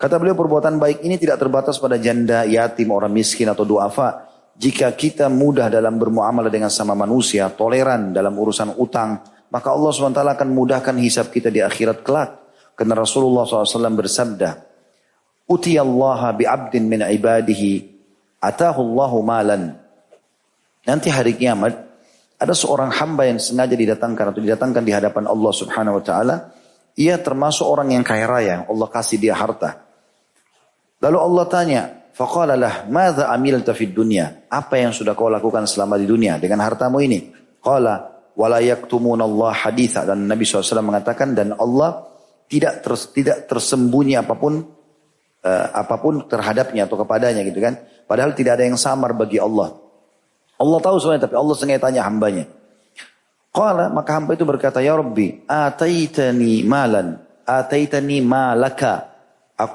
Kata 0.00 0.22
beliau 0.22 0.38
perbuatan 0.38 0.78
baik 0.78 1.02
ini 1.02 1.18
tidak 1.18 1.42
terbatas 1.42 1.82
pada 1.82 1.98
janda, 1.98 2.46
yatim, 2.46 2.94
orang 2.94 3.10
miskin 3.10 3.50
atau 3.50 3.66
duafa. 3.66 4.30
Jika 4.54 4.94
kita 4.94 5.26
mudah 5.26 5.66
dalam 5.66 5.98
bermuamalah 5.98 6.48
dengan 6.48 6.70
sama 6.70 6.94
manusia, 6.94 7.50
toleran 7.52 8.14
dalam 8.14 8.32
urusan 8.38 8.78
utang, 8.78 9.18
maka 9.50 9.74
Allah 9.74 9.90
SWT 9.90 10.22
akan 10.22 10.48
mudahkan 10.54 10.94
hisab 11.02 11.34
kita 11.34 11.50
di 11.50 11.58
akhirat 11.58 12.06
kelak. 12.06 12.38
Karena 12.78 12.96
Rasulullah 12.96 13.44
SAW 13.44 13.98
bersabda, 13.98 14.56
Utiyallaha 15.50 16.32
bi'abdin 16.38 16.86
min 16.86 17.02
ibadihi, 17.02 17.90
atahullahu 18.40 19.20
malan. 19.20 19.74
Nanti 20.86 21.12
hari 21.12 21.36
kiamat, 21.36 21.76
ada 22.40 22.54
seorang 22.56 22.88
hamba 22.94 23.28
yang 23.28 23.36
sengaja 23.36 23.76
didatangkan 23.76 24.32
atau 24.32 24.40
didatangkan 24.40 24.82
di 24.86 24.92
hadapan 24.96 25.28
Allah 25.28 25.52
Subhanahu 25.52 26.00
wa 26.00 26.04
taala, 26.06 26.36
ia 26.96 27.20
termasuk 27.20 27.68
orang 27.68 27.92
yang 27.92 28.04
kaya 28.06 28.24
raya, 28.24 28.56
Allah 28.64 28.88
kasih 28.88 29.20
dia 29.20 29.36
harta. 29.36 29.84
Lalu 31.04 31.18
Allah 31.20 31.44
tanya, 31.50 31.82
faqala 32.16 32.56
lah, 32.56 32.88
"Madza 32.88 33.28
amilta 33.28 33.76
fid 33.76 33.92
dunya?" 33.92 34.48
Apa 34.48 34.80
yang 34.80 34.94
sudah 34.94 35.12
kau 35.12 35.28
lakukan 35.28 35.68
selama 35.68 36.00
di 36.00 36.08
dunia 36.08 36.40
dengan 36.40 36.64
hartamu 36.64 37.02
ini? 37.02 37.28
Qala, 37.60 38.19
walayak 38.40 38.88
Allah 38.88 39.52
haditha. 39.52 40.08
Dan 40.08 40.24
Nabi 40.24 40.48
SAW 40.48 40.80
mengatakan 40.80 41.36
dan 41.36 41.52
Allah 41.52 42.08
tidak 42.48 42.80
tidak 43.12 43.44
tersembunyi 43.44 44.16
apa 44.16 44.34
pun 44.34 44.64
uh, 45.44 45.66
apa 45.76 46.00
pun 46.00 46.24
terhadapnya 46.24 46.88
atau 46.88 46.96
kepadanya 47.04 47.44
gitu 47.44 47.60
kan. 47.60 47.76
Padahal 48.08 48.32
tidak 48.32 48.56
ada 48.56 48.64
yang 48.64 48.80
samar 48.80 49.12
bagi 49.12 49.36
Allah. 49.36 49.76
Allah 50.60 50.78
tahu 50.80 50.96
semuanya 50.98 51.28
tapi 51.28 51.36
Allah 51.36 51.54
sengaja 51.54 51.80
tanya 51.84 52.02
hambanya. 52.08 52.44
Qala 53.50 53.92
maka 53.92 54.16
hamba 54.16 54.34
itu 54.34 54.46
berkata 54.48 54.80
ya 54.80 54.96
Rabbi 54.96 55.44
ataitani 55.44 56.64
malan 56.64 57.20
ataitani 57.44 58.24
malaka. 58.24 59.12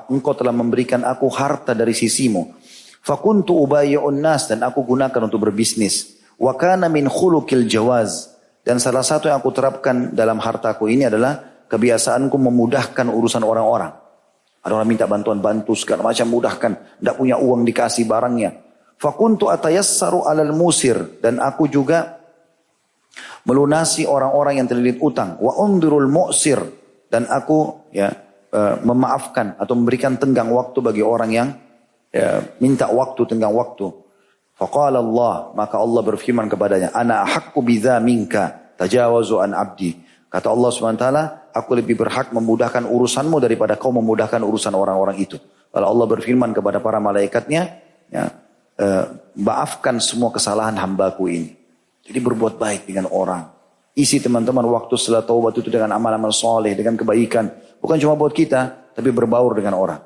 Engkau 0.09 0.33
telah 0.33 0.49
memberikan 0.49 1.05
aku 1.05 1.29
harta 1.29 1.77
dari 1.77 1.93
sisimu. 1.93 2.57
Fakuntu 3.05 3.53
ubayyun 3.53 4.17
nas 4.17 4.49
dan 4.49 4.65
aku 4.65 4.81
gunakan 4.81 5.29
untuk 5.29 5.45
berbisnis. 5.45 6.17
Wa 6.41 6.57
kana 6.57 6.89
min 6.89 7.05
khuluqil 7.05 7.69
jawaz 7.69 8.34
dan 8.65 8.81
salah 8.81 9.05
satu 9.05 9.29
yang 9.29 9.37
aku 9.37 9.53
terapkan 9.53 10.09
dalam 10.17 10.41
hartaku 10.41 10.89
ini 10.89 11.05
adalah 11.05 11.37
kebiasaanku 11.69 12.33
memudahkan 12.33 13.05
urusan 13.13 13.45
orang-orang. 13.45 13.93
Ada 14.65 14.73
orang 14.73 14.89
minta 14.89 15.05
bantuan 15.05 15.37
bantu 15.37 15.77
segala 15.77 16.01
macam 16.01 16.25
mudahkan. 16.25 16.97
Tidak 16.97 17.13
punya 17.13 17.37
uang 17.37 17.61
dikasih 17.61 18.09
barangnya. 18.09 18.57
Fakuntu 18.97 19.53
atayassaru 19.53 20.25
alal 20.25 20.49
musir. 20.57 21.21
Dan 21.21 21.37
aku 21.37 21.69
juga 21.69 22.17
melunasi 23.45 24.09
orang-orang 24.09 24.57
yang 24.57 24.65
terlilit 24.65 24.97
utang. 24.97 25.37
Wa 25.37 25.61
undirul 25.61 26.09
mu'sir. 26.09 26.57
Dan 27.05 27.29
aku 27.29 27.85
ya 27.93 28.09
uh, 28.49 28.81
memaafkan 28.81 29.61
atau 29.61 29.77
memberikan 29.77 30.17
tenggang 30.17 30.49
waktu 30.49 30.81
bagi 30.81 31.05
orang 31.05 31.29
yang 31.29 31.53
ya, 32.09 32.41
minta 32.57 32.89
waktu, 32.89 33.29
tenggang 33.29 33.53
waktu. 33.53 33.93
Faqala 34.55 35.03
Allah, 35.03 35.51
maka 35.51 35.75
Allah 35.75 35.99
berfirman 35.99 36.47
kepadanya, 36.47 36.95
Ana 36.95 37.27
ahakku 37.27 37.59
bidha 37.59 37.99
minka, 37.99 38.71
tajawazu 38.79 39.43
an 39.43 39.51
abdi. 39.51 39.99
Kata 40.31 40.51
Allah 40.51 40.67
SWT, 40.67 41.05
aku 41.55 41.71
lebih 41.79 41.95
berhak 41.95 42.35
memudahkan 42.35 42.83
urusanmu 42.83 43.39
daripada 43.39 43.79
kau 43.79 43.95
memudahkan 43.95 44.43
urusan 44.43 44.75
orang-orang 44.75 45.15
itu. 45.15 45.39
Lalu 45.71 45.85
Allah 45.87 46.07
berfirman 46.11 46.51
kepada 46.51 46.83
para 46.83 46.99
malaikatnya, 46.99 47.79
ya, 48.11 48.35
e, 48.75 48.85
maafkan 49.39 49.95
semua 50.03 50.35
kesalahan 50.35 50.75
hambaku 50.75 51.31
ini. 51.31 51.51
Jadi 52.03 52.19
berbuat 52.19 52.59
baik 52.59 52.83
dengan 52.83 53.07
orang. 53.11 53.47
Isi 53.95 54.19
teman-teman 54.19 54.67
waktu 54.67 54.99
setelah 54.99 55.23
taubat 55.23 55.55
itu 55.55 55.71
dengan 55.71 55.95
amal-amal 55.95 56.35
soleh, 56.35 56.75
dengan 56.75 56.99
kebaikan. 56.99 57.47
Bukan 57.79 57.95
cuma 57.95 58.19
buat 58.19 58.35
kita, 58.35 58.91
tapi 58.91 59.07
berbaur 59.15 59.55
dengan 59.55 59.79
orang. 59.79 60.03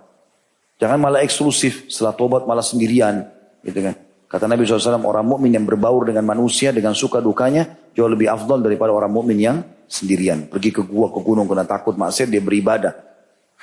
Jangan 0.78 0.98
malah 1.02 1.26
eksklusif, 1.26 1.90
setelah 1.90 2.14
taubat 2.14 2.46
malah 2.46 2.62
sendirian. 2.62 3.26
Gitu 3.66 3.82
kan. 3.82 3.98
Kata 4.30 4.46
Nabi 4.46 4.62
SAW, 4.62 5.02
orang 5.10 5.26
mukmin 5.26 5.58
yang 5.58 5.66
berbaur 5.66 6.06
dengan 6.06 6.22
manusia 6.22 6.70
dengan 6.70 6.94
suka 6.94 7.18
dukanya 7.18 7.90
jauh 7.98 8.06
lebih 8.06 8.30
afdal 8.30 8.62
daripada 8.62 8.94
orang 8.94 9.10
mukmin 9.10 9.42
yang 9.42 9.58
sendirian. 9.90 10.46
Pergi 10.46 10.70
ke 10.70 10.86
gua, 10.86 11.10
ke 11.10 11.18
gunung, 11.26 11.50
kena 11.50 11.66
takut 11.66 11.98
maksiat, 11.98 12.30
dia 12.30 12.38
beribadah. 12.38 12.94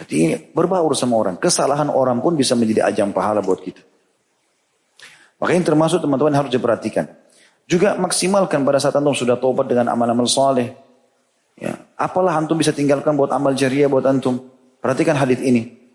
Jadi 0.03 0.51
berbaur 0.51 0.91
sama 0.99 1.23
orang. 1.23 1.39
Kesalahan 1.39 1.87
orang 1.87 2.19
pun 2.19 2.35
bisa 2.35 2.59
menjadi 2.59 2.91
ajang 2.91 3.15
pahala 3.15 3.39
buat 3.39 3.63
kita. 3.63 3.79
Makanya 5.39 5.71
termasuk 5.71 6.03
teman-teman 6.03 6.35
harus 6.35 6.51
diperhatikan. 6.51 7.15
Juga 7.71 7.95
maksimalkan 7.95 8.67
pada 8.67 8.83
saat 8.83 8.99
antum 8.99 9.15
sudah 9.15 9.39
tobat 9.39 9.71
dengan 9.71 9.95
amal-amal 9.95 10.27
soleh. 10.27 10.75
Ya, 11.55 11.79
apalah 11.95 12.35
antum 12.35 12.59
bisa 12.59 12.75
tinggalkan 12.75 13.15
buat 13.15 13.31
amal 13.31 13.55
jariah 13.55 13.87
buat 13.87 14.03
antum. 14.03 14.51
Perhatikan 14.83 15.15
hadis 15.15 15.39
ini. 15.47 15.86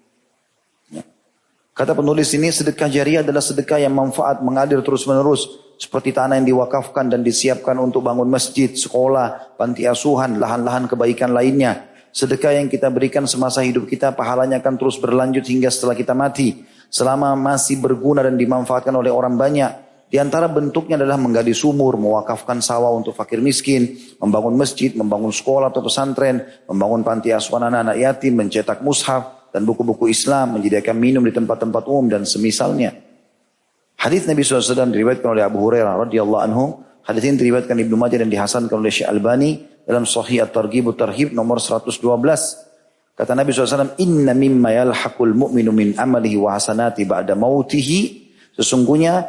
Kata 1.81 1.97
penulis 1.97 2.29
ini 2.37 2.53
sedekah 2.53 2.85
jariah 2.93 3.25
adalah 3.25 3.41
sedekah 3.41 3.81
yang 3.81 3.97
manfaat 3.97 4.37
mengalir 4.45 4.85
terus 4.85 5.01
menerus. 5.09 5.49
Seperti 5.81 6.13
tanah 6.13 6.37
yang 6.37 6.53
diwakafkan 6.53 7.09
dan 7.09 7.25
disiapkan 7.25 7.73
untuk 7.81 8.05
bangun 8.05 8.29
masjid, 8.29 8.69
sekolah, 8.69 9.57
panti 9.57 9.89
asuhan, 9.89 10.37
lahan-lahan 10.37 10.85
kebaikan 10.85 11.33
lainnya. 11.33 11.89
Sedekah 12.13 12.53
yang 12.53 12.69
kita 12.69 12.85
berikan 12.93 13.25
semasa 13.25 13.65
hidup 13.65 13.89
kita 13.89 14.13
pahalanya 14.13 14.61
akan 14.61 14.77
terus 14.77 15.01
berlanjut 15.01 15.41
hingga 15.41 15.73
setelah 15.73 15.97
kita 15.97 16.13
mati. 16.13 16.61
selama 16.93 17.33
masih 17.33 17.81
berguna 17.81 18.21
dan 18.21 18.37
dimanfaatkan 18.37 18.93
oleh 18.93 19.09
orang 19.09 19.33
banyak. 19.33 20.05
Di 20.05 20.21
antara 20.21 20.45
bentuknya 20.45 21.01
adalah 21.01 21.17
menggali 21.17 21.55
sumur, 21.55 21.97
mewakafkan 21.97 22.61
sawah 22.61 22.93
untuk 22.93 23.17
fakir 23.17 23.41
miskin, 23.41 23.97
membangun 24.21 24.53
masjid, 24.53 24.93
membangun 24.93 25.33
sekolah 25.33 25.73
atau 25.73 25.81
pesantren, 25.81 26.45
membangun 26.69 27.01
panti 27.01 27.33
asuhan 27.33 27.73
anak-anak 27.73 27.97
yatim, 27.97 28.37
mencetak 28.37 28.85
mushaf 28.85 29.40
dan 29.51 29.67
buku-buku 29.67 30.07
Islam, 30.07 30.57
menyediakan 30.57 30.95
minum 30.95 31.23
di 31.23 31.35
tempat-tempat 31.35 31.83
umum 31.87 32.07
dan 32.07 32.23
semisalnya. 32.23 32.95
Hadis 33.99 34.25
Nabi 34.25 34.41
SAW 34.41 34.89
diriwayatkan 34.89 35.29
oleh 35.29 35.43
Abu 35.45 35.61
Hurairah 35.61 36.07
radhiyallahu 36.07 36.41
anhu. 36.41 36.81
Hadis 37.05 37.27
ini 37.27 37.37
diriwayatkan 37.37 37.77
Ibnu 37.77 37.95
Majah 37.99 38.23
dan 38.23 38.29
dihasankan 38.31 38.73
oleh 38.73 38.89
Syekh 38.89 39.11
Albani 39.11 39.61
dalam 39.85 40.07
Sahih 40.07 40.41
At-Targhib 40.41 40.89
Tarhib 40.97 41.35
nomor 41.35 41.61
112. 41.61 42.01
Kata 43.13 43.37
Nabi 43.37 43.53
SAW, 43.53 43.99
Inna 44.01 44.33
mimma 44.33 44.73
yalhaqul 44.73 45.37
mu'minu 45.37 45.69
min 45.69 45.93
amalihi 45.93 46.39
wa 46.39 46.57
hasanati 46.57 47.05
ba'da 47.05 47.37
mautihi. 47.37 48.31
Sesungguhnya 48.57 49.21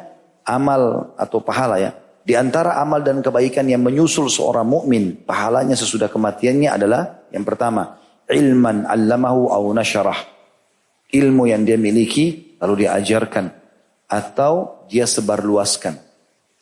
amal 0.46 1.12
atau 1.18 1.44
pahala 1.44 1.76
ya. 1.76 1.92
Di 2.22 2.38
antara 2.38 2.78
amal 2.78 3.02
dan 3.02 3.18
kebaikan 3.18 3.66
yang 3.66 3.82
menyusul 3.82 4.30
seorang 4.30 4.64
mukmin, 4.64 5.26
pahalanya 5.26 5.74
sesudah 5.74 6.06
kematiannya 6.06 6.70
adalah 6.70 7.26
yang 7.35 7.42
pertama, 7.42 7.98
ilman 8.30 8.87
allamahu 8.87 9.50
au 9.50 9.72
nasyarah. 9.72 10.18
Ilmu 11.12 11.44
yang 11.48 11.66
dia 11.66 11.76
miliki 11.76 12.56
lalu 12.62 12.87
dia 12.87 12.96
ajarkan 12.96 13.52
atau 14.08 14.85
dia 14.88 15.04
sebarluaskan. 15.08 15.94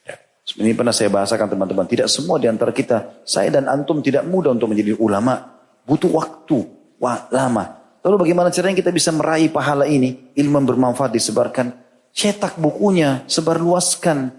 Ya. 0.07 0.17
Ini 0.59 0.75
pernah 0.75 0.95
saya 0.95 1.11
bahasakan 1.11 1.51
teman-teman, 1.51 1.87
tidak 1.87 2.09
semua 2.11 2.39
di 2.39 2.47
antara 2.47 2.71
kita, 2.75 3.23
saya 3.27 3.51
dan 3.51 3.71
antum 3.71 4.03
tidak 4.03 4.27
mudah 4.27 4.55
untuk 4.55 4.71
menjadi 4.71 4.99
ulama, 4.99 5.61
butuh 5.87 6.11
waktu 6.11 6.59
wah, 6.99 7.27
lama. 7.31 7.79
Lalu 8.01 8.29
bagaimana 8.29 8.49
caranya 8.49 8.77
kita 8.81 8.91
bisa 8.95 9.13
meraih 9.13 9.53
pahala 9.53 9.85
ini? 9.85 10.33
Ilmu 10.33 10.63
bermanfaat 10.65 11.13
disebarkan 11.13 11.91
cetak 12.11 12.59
bukunya, 12.59 13.23
sebarluaskan 13.27 14.35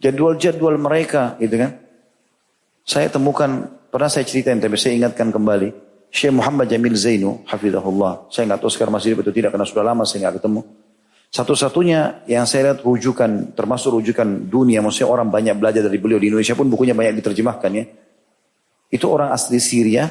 jadwal-jadwal 0.00 0.76
mereka, 0.76 1.36
gitu 1.40 1.56
kan. 1.60 1.80
Saya 2.84 3.08
temukan, 3.08 3.72
pernah 3.88 4.10
saya 4.12 4.28
ceritain, 4.28 4.60
tapi 4.60 4.76
saya 4.76 4.92
ingatkan 4.96 5.32
kembali. 5.32 5.83
Syekh 6.14 6.30
Muhammad 6.30 6.70
Jamil 6.70 6.94
Zainu, 6.94 7.42
hafizahullah. 7.42 8.30
Saya 8.30 8.46
nggak 8.46 8.62
tahu 8.62 8.70
sekarang 8.70 8.94
masih 8.94 9.10
hidup 9.10 9.26
atau 9.26 9.34
tidak, 9.34 9.50
karena 9.50 9.66
sudah 9.66 9.82
lama 9.82 10.06
saya 10.06 10.30
nggak 10.30 10.38
ketemu. 10.38 10.62
Satu-satunya 11.34 12.22
yang 12.30 12.46
saya 12.46 12.70
lihat 12.70 12.86
rujukan, 12.86 13.50
termasuk 13.58 13.98
rujukan 13.98 14.46
dunia, 14.46 14.78
maksudnya 14.78 15.10
orang 15.10 15.26
banyak 15.26 15.58
belajar 15.58 15.82
dari 15.82 15.98
beliau 15.98 16.22
di 16.22 16.30
Indonesia 16.30 16.54
pun 16.54 16.70
bukunya 16.70 16.94
banyak 16.94 17.18
diterjemahkan 17.18 17.70
ya. 17.74 17.84
Itu 18.94 19.10
orang 19.10 19.34
asli 19.34 19.58
Syria, 19.58 20.06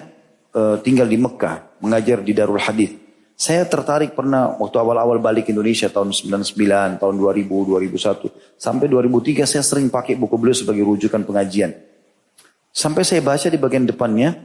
eh, 0.51 0.75
tinggal 0.83 1.07
di 1.07 1.15
Mekah, 1.15 1.79
mengajar 1.79 2.19
di 2.19 2.35
Darul 2.35 2.59
Hadith. 2.59 2.99
Saya 3.39 3.63
tertarik 3.63 4.11
pernah 4.11 4.59
waktu 4.59 4.75
awal-awal 4.83 5.23
balik 5.23 5.47
Indonesia 5.55 5.87
tahun 5.87 6.11
99, 6.11 6.99
tahun 6.99 7.15
2000, 7.15 7.63
2001. 7.63 8.27
Sampai 8.59 8.91
2003 8.91 9.47
saya 9.47 9.63
sering 9.63 9.87
pakai 9.87 10.19
buku 10.19 10.35
beliau 10.35 10.51
sebagai 10.51 10.83
rujukan 10.83 11.23
pengajian. 11.23 11.71
Sampai 12.75 13.07
saya 13.07 13.23
baca 13.23 13.47
di 13.47 13.55
bagian 13.55 13.87
depannya, 13.87 14.35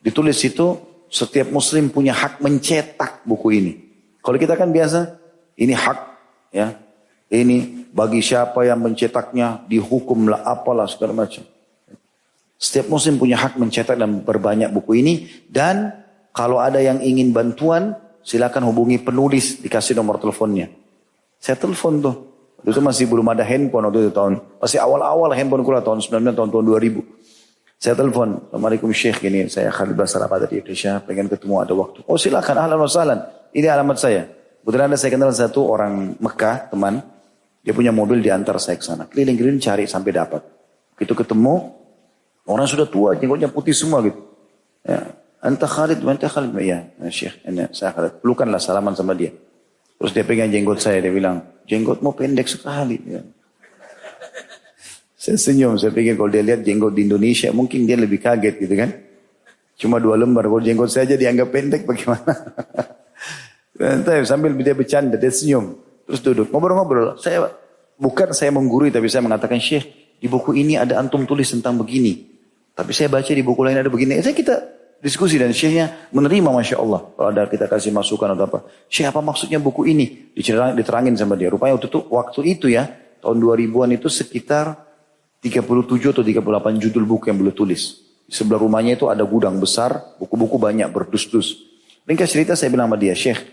ditulis 0.00 0.40
itu 0.40 0.93
setiap 1.10 1.50
muslim 1.50 1.90
punya 1.90 2.12
hak 2.14 2.40
mencetak 2.40 3.24
buku 3.24 3.48
ini. 3.60 3.72
Kalau 4.24 4.36
kita 4.40 4.56
kan 4.56 4.72
biasa, 4.72 5.20
ini 5.60 5.74
hak 5.76 5.98
ya. 6.50 6.74
Ini 7.28 7.90
bagi 7.90 8.20
siapa 8.22 8.62
yang 8.62 8.84
mencetaknya 8.84 9.66
dihukumlah 9.66 10.44
apalah 10.44 10.86
segala 10.86 11.24
macam. 11.24 11.42
Setiap 12.54 12.86
muslim 12.88 13.18
punya 13.18 13.36
hak 13.40 13.58
mencetak 13.58 13.98
dan 13.98 14.22
berbanyak 14.22 14.70
buku 14.70 15.02
ini 15.02 15.14
dan 15.50 16.04
kalau 16.34 16.62
ada 16.62 16.78
yang 16.78 17.02
ingin 17.02 17.30
bantuan 17.34 17.94
silakan 18.24 18.66
hubungi 18.72 18.98
penulis, 18.98 19.60
dikasih 19.60 19.94
nomor 19.94 20.18
teleponnya. 20.18 20.72
Saya 21.38 21.60
telepon 21.60 22.00
tuh. 22.00 22.16
Itu 22.64 22.80
masih 22.80 23.04
belum 23.12 23.28
ada 23.28 23.44
handphone 23.44 23.84
waktu 23.92 24.08
itu 24.08 24.12
tahun. 24.16 24.40
Masih 24.56 24.80
awal-awal 24.80 25.36
handphone 25.36 25.60
kula 25.60 25.84
tahun 25.84 26.00
99 26.00 26.32
tahun, 26.32 26.48
tahun 26.48 26.64
2000. 26.64 27.04
Saya 27.84 28.00
telepon, 28.00 28.48
Assalamualaikum 28.48 28.88
Syekh 28.96 29.28
ini, 29.28 29.44
saya 29.52 29.68
Khalid 29.68 29.92
Basara 29.92 30.24
dari 30.24 30.56
Indonesia, 30.56 31.04
pengen 31.04 31.28
ketemu 31.28 31.68
ada 31.68 31.76
waktu. 31.76 32.00
Oh 32.08 32.16
silakan, 32.16 32.56
ahlan 32.56 32.80
wa 32.80 32.88
sahlan. 32.88 33.20
Ini 33.52 33.68
alamat 33.68 34.00
saya. 34.00 34.24
Kebetulan 34.64 34.88
ada 34.88 34.96
saya 34.96 35.12
kenal 35.12 35.28
satu 35.28 35.68
orang 35.68 36.16
Mekah, 36.16 36.72
teman. 36.72 37.04
Dia 37.60 37.76
punya 37.76 37.92
mobil 37.92 38.24
diantar 38.24 38.56
saya 38.56 38.80
ke 38.80 38.88
sana. 38.88 39.04
Keliling-keliling 39.04 39.60
cari 39.60 39.84
sampai 39.84 40.16
dapat. 40.16 40.40
Begitu 40.96 41.12
ketemu, 41.12 41.76
orang 42.48 42.64
sudah 42.64 42.88
tua, 42.88 43.20
jenggotnya 43.20 43.52
putih 43.52 43.76
semua 43.76 44.00
gitu. 44.00 44.32
Ya, 44.80 45.04
Anta 45.44 45.68
Khalid, 45.68 46.00
anta 46.00 46.24
Khalid. 46.24 46.56
Iya, 46.56 46.88
ya, 46.88 47.08
Syekh, 47.12 47.44
ini 47.44 47.68
saya 47.76 47.92
Khalid. 47.92 48.24
Pelukanlah 48.24 48.64
salaman 48.64 48.96
sama 48.96 49.12
dia. 49.12 49.28
Terus 50.00 50.16
dia 50.16 50.24
pegang 50.24 50.48
jenggot 50.48 50.80
saya, 50.80 51.04
dia 51.04 51.12
bilang, 51.12 51.44
jenggotmu 51.68 52.16
pendek 52.16 52.48
sekali. 52.48 52.96
Ya. 53.04 53.20
Saya 55.24 55.40
senyum, 55.40 55.80
saya 55.80 55.88
pikir 55.88 56.20
kalau 56.20 56.28
dia 56.28 56.44
lihat 56.44 56.60
jenggot 56.60 56.92
di 56.92 57.08
Indonesia, 57.08 57.48
mungkin 57.48 57.88
dia 57.88 57.96
lebih 57.96 58.20
kaget 58.20 58.60
gitu 58.60 58.74
kan. 58.76 58.92
Cuma 59.80 59.96
dua 59.96 60.20
lembar, 60.20 60.44
kalau 60.44 60.60
jenggot 60.60 60.92
saya 60.92 61.08
aja 61.08 61.16
dianggap 61.16 61.48
pendek 61.48 61.82
bagaimana. 61.88 62.32
sambil 64.28 64.52
dia 64.52 64.76
bercanda, 64.76 65.16
dia 65.16 65.32
senyum. 65.32 65.80
Terus 66.04 66.20
duduk, 66.20 66.52
ngobrol-ngobrol. 66.52 67.16
Saya 67.16 67.48
bukan 67.96 68.36
saya 68.36 68.52
menggurui, 68.52 68.92
tapi 68.92 69.08
saya 69.08 69.24
mengatakan, 69.24 69.56
Syekh, 69.64 70.20
di 70.20 70.28
buku 70.28 70.60
ini 70.60 70.76
ada 70.76 71.00
antum 71.00 71.24
tulis 71.24 71.48
tentang 71.48 71.80
begini. 71.80 72.28
Tapi 72.76 72.92
saya 72.92 73.08
baca 73.08 73.32
di 73.32 73.40
buku 73.40 73.64
lain 73.64 73.80
ada 73.80 73.88
begini. 73.88 74.20
Saya 74.20 74.36
kita 74.36 74.60
diskusi 75.00 75.40
dan 75.40 75.56
syekhnya 75.56 76.12
menerima 76.12 76.52
Masya 76.52 76.76
Allah. 76.76 77.00
Kalau 77.16 77.28
ada 77.32 77.48
kita 77.48 77.64
kasih 77.64 77.96
masukan 77.96 78.28
atau 78.36 78.44
apa. 78.44 78.58
Syekh 78.92 79.08
apa 79.08 79.24
maksudnya 79.24 79.56
buku 79.56 79.88
ini? 79.88 80.36
Diterangin 80.36 81.16
sama 81.16 81.32
dia. 81.32 81.48
Rupanya 81.48 81.80
waktu 81.80 81.88
itu, 81.88 82.00
waktu 82.12 82.40
itu 82.44 82.66
ya, 82.68 82.92
tahun 83.24 83.40
2000-an 83.40 83.96
itu 83.96 84.12
sekitar 84.12 84.84
37 85.44 86.16
atau 86.16 86.24
38 86.24 86.80
judul 86.80 87.04
buku 87.04 87.28
yang 87.28 87.36
beliau 87.36 87.52
tulis. 87.52 88.00
Di 88.24 88.32
sebelah 88.32 88.56
rumahnya 88.56 88.96
itu 88.96 89.12
ada 89.12 89.20
gudang 89.28 89.60
besar, 89.60 90.16
buku-buku 90.16 90.56
banyak 90.56 90.88
berdus-dus. 90.88 91.60
Ringkas 92.08 92.32
cerita 92.32 92.56
saya 92.56 92.72
bilang 92.72 92.88
sama 92.88 92.96
dia, 92.96 93.12
Syekh, 93.12 93.44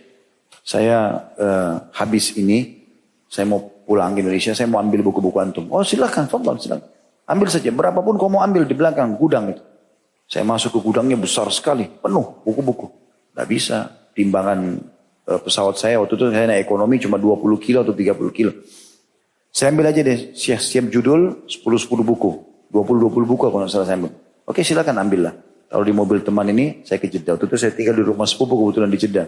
saya 0.63 1.19
uh, 1.35 1.91
habis 1.91 2.39
ini, 2.39 2.87
saya 3.27 3.43
mau 3.43 3.59
pulang 3.83 4.15
ke 4.15 4.23
Indonesia, 4.23 4.55
saya 4.55 4.71
mau 4.71 4.79
ambil 4.79 5.03
buku-buku 5.03 5.35
antum. 5.43 5.67
Oh 5.67 5.83
silahkan, 5.83 6.31
fadlan, 6.31 6.55
silahkan. 6.63 6.87
Ambil 7.27 7.51
saja, 7.51 7.67
berapapun 7.75 8.15
kau 8.15 8.31
mau 8.31 8.39
ambil 8.39 8.63
di 8.63 8.71
belakang 8.71 9.19
gudang 9.19 9.51
itu. 9.51 9.63
Saya 10.31 10.47
masuk 10.47 10.79
ke 10.79 10.79
gudangnya 10.79 11.19
besar 11.19 11.51
sekali, 11.51 11.91
penuh 11.91 12.39
buku-buku. 12.47 12.87
Tidak 13.35 13.47
bisa, 13.51 13.91
timbangan 14.15 14.79
e, 15.27 15.31
pesawat 15.43 15.75
saya 15.75 15.99
waktu 15.99 16.15
itu 16.15 16.23
saya 16.31 16.47
naik 16.47 16.67
ekonomi 16.67 16.99
cuma 16.99 17.19
20 17.19 17.59
kilo 17.59 17.83
atau 17.83 17.95
30 17.95 18.31
kilo. 18.31 18.51
Saya 19.51 19.75
ambil 19.75 19.91
aja 19.91 19.99
deh, 19.99 20.31
siap, 20.31 20.63
siap 20.63 20.87
judul 20.87 21.43
10-10 21.45 22.07
buku. 22.07 22.31
20-20 22.71 23.31
buku 23.35 23.43
kalau 23.51 23.59
nggak 23.59 23.71
salah 23.71 23.87
saya 23.87 23.99
ambil. 23.99 24.15
Oke 24.47 24.63
silakan 24.63 24.95
ambillah. 25.03 25.35
Kalau 25.67 25.83
di 25.83 25.91
mobil 25.91 26.23
teman 26.23 26.47
ini 26.47 26.83
saya 26.87 26.99
ke 26.99 27.11
Jeddah. 27.11 27.35
Waktu 27.35 27.47
itu 27.51 27.57
saya 27.59 27.71
tinggal 27.75 27.95
di 27.99 28.03
rumah 28.03 28.23
sepupu 28.27 28.55
kebetulan 28.55 28.91
di 28.91 28.99
Jeddah. 28.99 29.27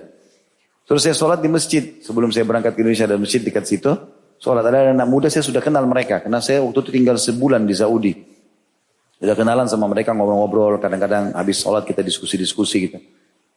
Terus 0.84 1.02
saya 1.04 1.16
sholat 1.16 1.40
di 1.40 1.48
masjid. 1.52 2.00
Sebelum 2.04 2.32
saya 2.32 2.44
berangkat 2.48 2.76
ke 2.76 2.80
Indonesia 2.84 3.08
ada 3.08 3.20
masjid 3.20 3.40
dekat 3.44 3.64
situ. 3.68 3.92
Sholat 4.40 4.64
ada 4.64 4.92
anak 4.92 5.08
muda 5.08 5.28
saya 5.32 5.44
sudah 5.44 5.64
kenal 5.64 5.88
mereka. 5.88 6.20
Karena 6.24 6.44
saya 6.44 6.60
waktu 6.64 6.80
itu 6.84 6.92
tinggal 6.92 7.16
sebulan 7.16 7.64
di 7.64 7.76
Saudi. 7.76 8.14
Sudah 9.24 9.40
kenalan 9.40 9.72
sama 9.72 9.88
mereka 9.88 10.12
ngobrol-ngobrol, 10.12 10.84
kadang-kadang 10.84 11.32
habis 11.32 11.64
sholat 11.64 11.88
kita 11.88 12.04
diskusi-diskusi 12.04 12.92
gitu. 12.92 13.00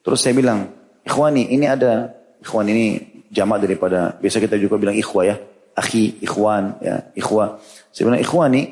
Terus 0.06 0.22
saya 0.22 0.30
bilang, 0.38 0.70
ikhwani 1.02 1.50
ini 1.50 1.66
ada, 1.66 2.14
ikhwan 2.38 2.70
ini 2.70 3.02
jamak 3.34 3.66
daripada, 3.66 4.14
biasa 4.22 4.38
kita 4.38 4.54
juga 4.62 4.78
bilang 4.78 4.94
ikhwa 4.94 5.26
ya, 5.26 5.34
akhi, 5.76 6.24
ikhwan, 6.24 6.80
ya, 6.80 7.12
ikhwa. 7.12 7.60
Saya 7.92 8.08
bilang, 8.08 8.22
ikhwani, 8.24 8.62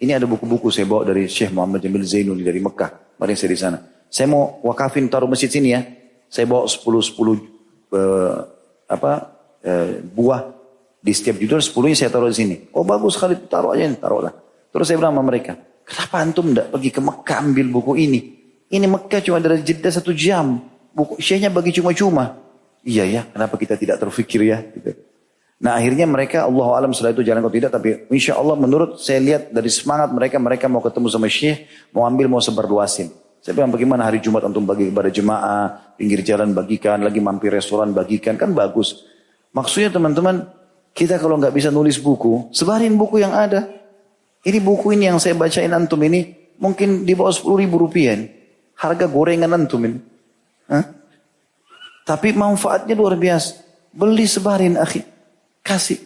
ini 0.00 0.12
ada 0.12 0.28
buku-buku 0.28 0.68
saya 0.68 0.84
bawa 0.84 1.08
dari 1.08 1.26
Syekh 1.26 1.50
Muhammad 1.56 1.80
Jamil 1.80 2.04
Zainul 2.04 2.40
dari 2.44 2.60
Mekah. 2.60 3.16
Mari 3.16 3.32
saya 3.36 3.50
di 3.52 3.58
sana. 3.58 3.78
Saya 4.12 4.28
mau 4.28 4.60
wakafin 4.64 5.08
taruh 5.08 5.28
masjid 5.28 5.48
sini 5.48 5.72
ya. 5.72 5.80
Saya 6.28 6.46
bawa 6.46 6.68
10-10 6.68 6.86
uh, 6.86 8.36
apa 8.86 9.12
uh, 9.66 9.90
buah 10.14 10.40
di 11.00 11.12
setiap 11.16 11.40
judul 11.40 11.58
10 11.58 11.96
saya 11.96 12.08
taruh 12.12 12.30
di 12.30 12.36
sini. 12.36 12.56
Oh 12.76 12.84
bagus 12.86 13.18
sekali 13.18 13.36
taruh 13.48 13.74
aja, 13.74 13.90
taruhlah. 13.98 14.32
Terus 14.70 14.84
saya 14.86 14.96
bilang 15.02 15.18
sama 15.18 15.26
mereka, 15.26 15.52
Kenapa 15.90 16.22
antum 16.22 16.54
tidak 16.54 16.70
pergi 16.70 16.90
ke 16.94 17.00
Mekah 17.02 17.36
ambil 17.42 17.66
buku 17.66 17.92
ini? 17.98 18.20
Ini 18.70 18.86
Mekah 18.86 19.20
cuma 19.26 19.42
dari 19.42 19.58
Jeddah 19.66 19.90
satu 19.90 20.14
jam. 20.14 20.62
Buku 20.94 21.18
syekhnya 21.18 21.50
bagi 21.50 21.74
cuma-cuma. 21.74 22.38
Iya 22.86 23.04
ya, 23.10 23.22
kenapa 23.26 23.58
kita 23.58 23.74
tidak 23.74 23.98
terfikir 23.98 24.46
ya? 24.46 24.62
Gitu. 24.62 24.94
Nah 25.60 25.76
akhirnya 25.76 26.08
mereka 26.08 26.48
Allah 26.48 26.66
alam 26.72 26.90
setelah 26.96 27.12
itu 27.12 27.20
jalan 27.20 27.44
kau 27.44 27.52
tidak 27.52 27.68
tapi 27.68 28.08
insya 28.08 28.40
Allah 28.40 28.56
menurut 28.56 28.96
saya 28.96 29.20
lihat 29.20 29.52
dari 29.52 29.68
semangat 29.68 30.08
mereka 30.08 30.40
mereka 30.40 30.66
mau 30.72 30.80
ketemu 30.80 31.06
sama 31.12 31.28
syekh 31.28 31.68
mau 31.92 32.08
ambil 32.08 32.32
mau 32.32 32.40
sebar 32.40 32.64
luasin. 32.64 33.12
Saya 33.40 33.56
bilang 33.56 33.72
bagaimana 33.72 34.08
hari 34.08 34.20
Jumat 34.20 34.44
untuk 34.44 34.64
bagi 34.64 34.88
kepada 34.88 35.12
jemaah 35.12 35.96
pinggir 35.96 36.20
jalan 36.24 36.52
bagikan 36.56 37.00
lagi 37.04 37.20
mampir 37.20 37.52
restoran 37.52 37.92
bagikan 37.92 38.40
kan 38.40 38.56
bagus. 38.56 39.04
Maksudnya 39.52 39.92
teman-teman 39.92 40.48
kita 40.96 41.20
kalau 41.20 41.36
nggak 41.36 41.52
bisa 41.52 41.68
nulis 41.68 42.00
buku 42.00 42.48
sebarin 42.56 42.96
buku 42.96 43.20
yang 43.20 43.36
ada 43.36 43.80
ini 44.40 44.58
buku 44.60 44.96
ini 44.96 45.12
yang 45.12 45.20
saya 45.20 45.36
bacain 45.36 45.68
antum 45.76 46.00
ini 46.00 46.40
mungkin 46.56 47.04
di 47.04 47.12
bawah 47.12 47.32
10 47.32 47.60
ribu 47.60 47.76
rupiah. 47.76 48.16
Harga 48.80 49.04
gorengan 49.04 49.52
antum 49.52 49.84
ini. 49.84 50.00
Hah? 50.72 50.84
Tapi 52.08 52.32
manfaatnya 52.32 52.96
luar 52.96 53.20
biasa. 53.20 53.60
Beli 53.92 54.24
sebarin 54.24 54.80
akhi. 54.80 55.04
Kasih. 55.60 55.98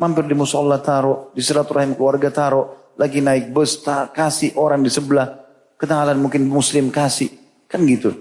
Mampir 0.00 0.24
di 0.24 0.34
musola 0.34 0.80
taruh. 0.80 1.34
Di 1.36 1.42
silaturahim 1.44 1.98
keluarga 1.98 2.32
taruh. 2.32 2.94
Lagi 2.96 3.20
naik 3.24 3.52
bus 3.54 3.80
tak 3.84 4.16
kasih 4.16 4.56
orang 4.56 4.84
di 4.84 4.90
sebelah. 4.92 5.28
Kenalan 5.76 6.20
mungkin 6.20 6.44
muslim 6.48 6.88
kasih. 6.92 7.30
Kan 7.70 7.86
gitu. 7.86 8.12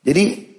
Jadi 0.00 0.50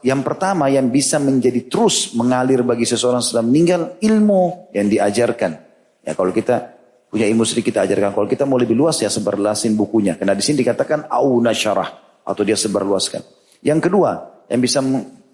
yang 0.00 0.24
pertama 0.24 0.72
yang 0.72 0.88
bisa 0.88 1.20
menjadi 1.20 1.68
terus 1.68 2.16
mengalir 2.16 2.64
bagi 2.64 2.88
seseorang 2.88 3.20
setelah 3.20 3.44
meninggal 3.44 4.00
ilmu 4.00 4.72
yang 4.72 4.88
diajarkan. 4.88 5.52
Ya 6.00 6.16
kalau 6.16 6.32
kita 6.32 6.80
punya 7.12 7.28
ilmu 7.28 7.44
sedikit 7.44 7.76
kita 7.76 7.84
ajarkan. 7.84 8.16
Kalau 8.16 8.28
kita 8.30 8.48
mau 8.48 8.56
lebih 8.56 8.72
luas 8.72 9.04
ya 9.04 9.12
sebarlasin 9.12 9.76
bukunya. 9.76 10.16
Karena 10.16 10.32
di 10.32 10.40
sini 10.40 10.64
dikatakan 10.64 11.12
au 11.12 11.36
nasyarah 11.44 12.22
atau 12.24 12.42
dia 12.46 12.56
sebarluaskan. 12.56 13.20
Yang 13.60 13.90
kedua 13.90 14.10
yang 14.48 14.60
bisa 14.64 14.80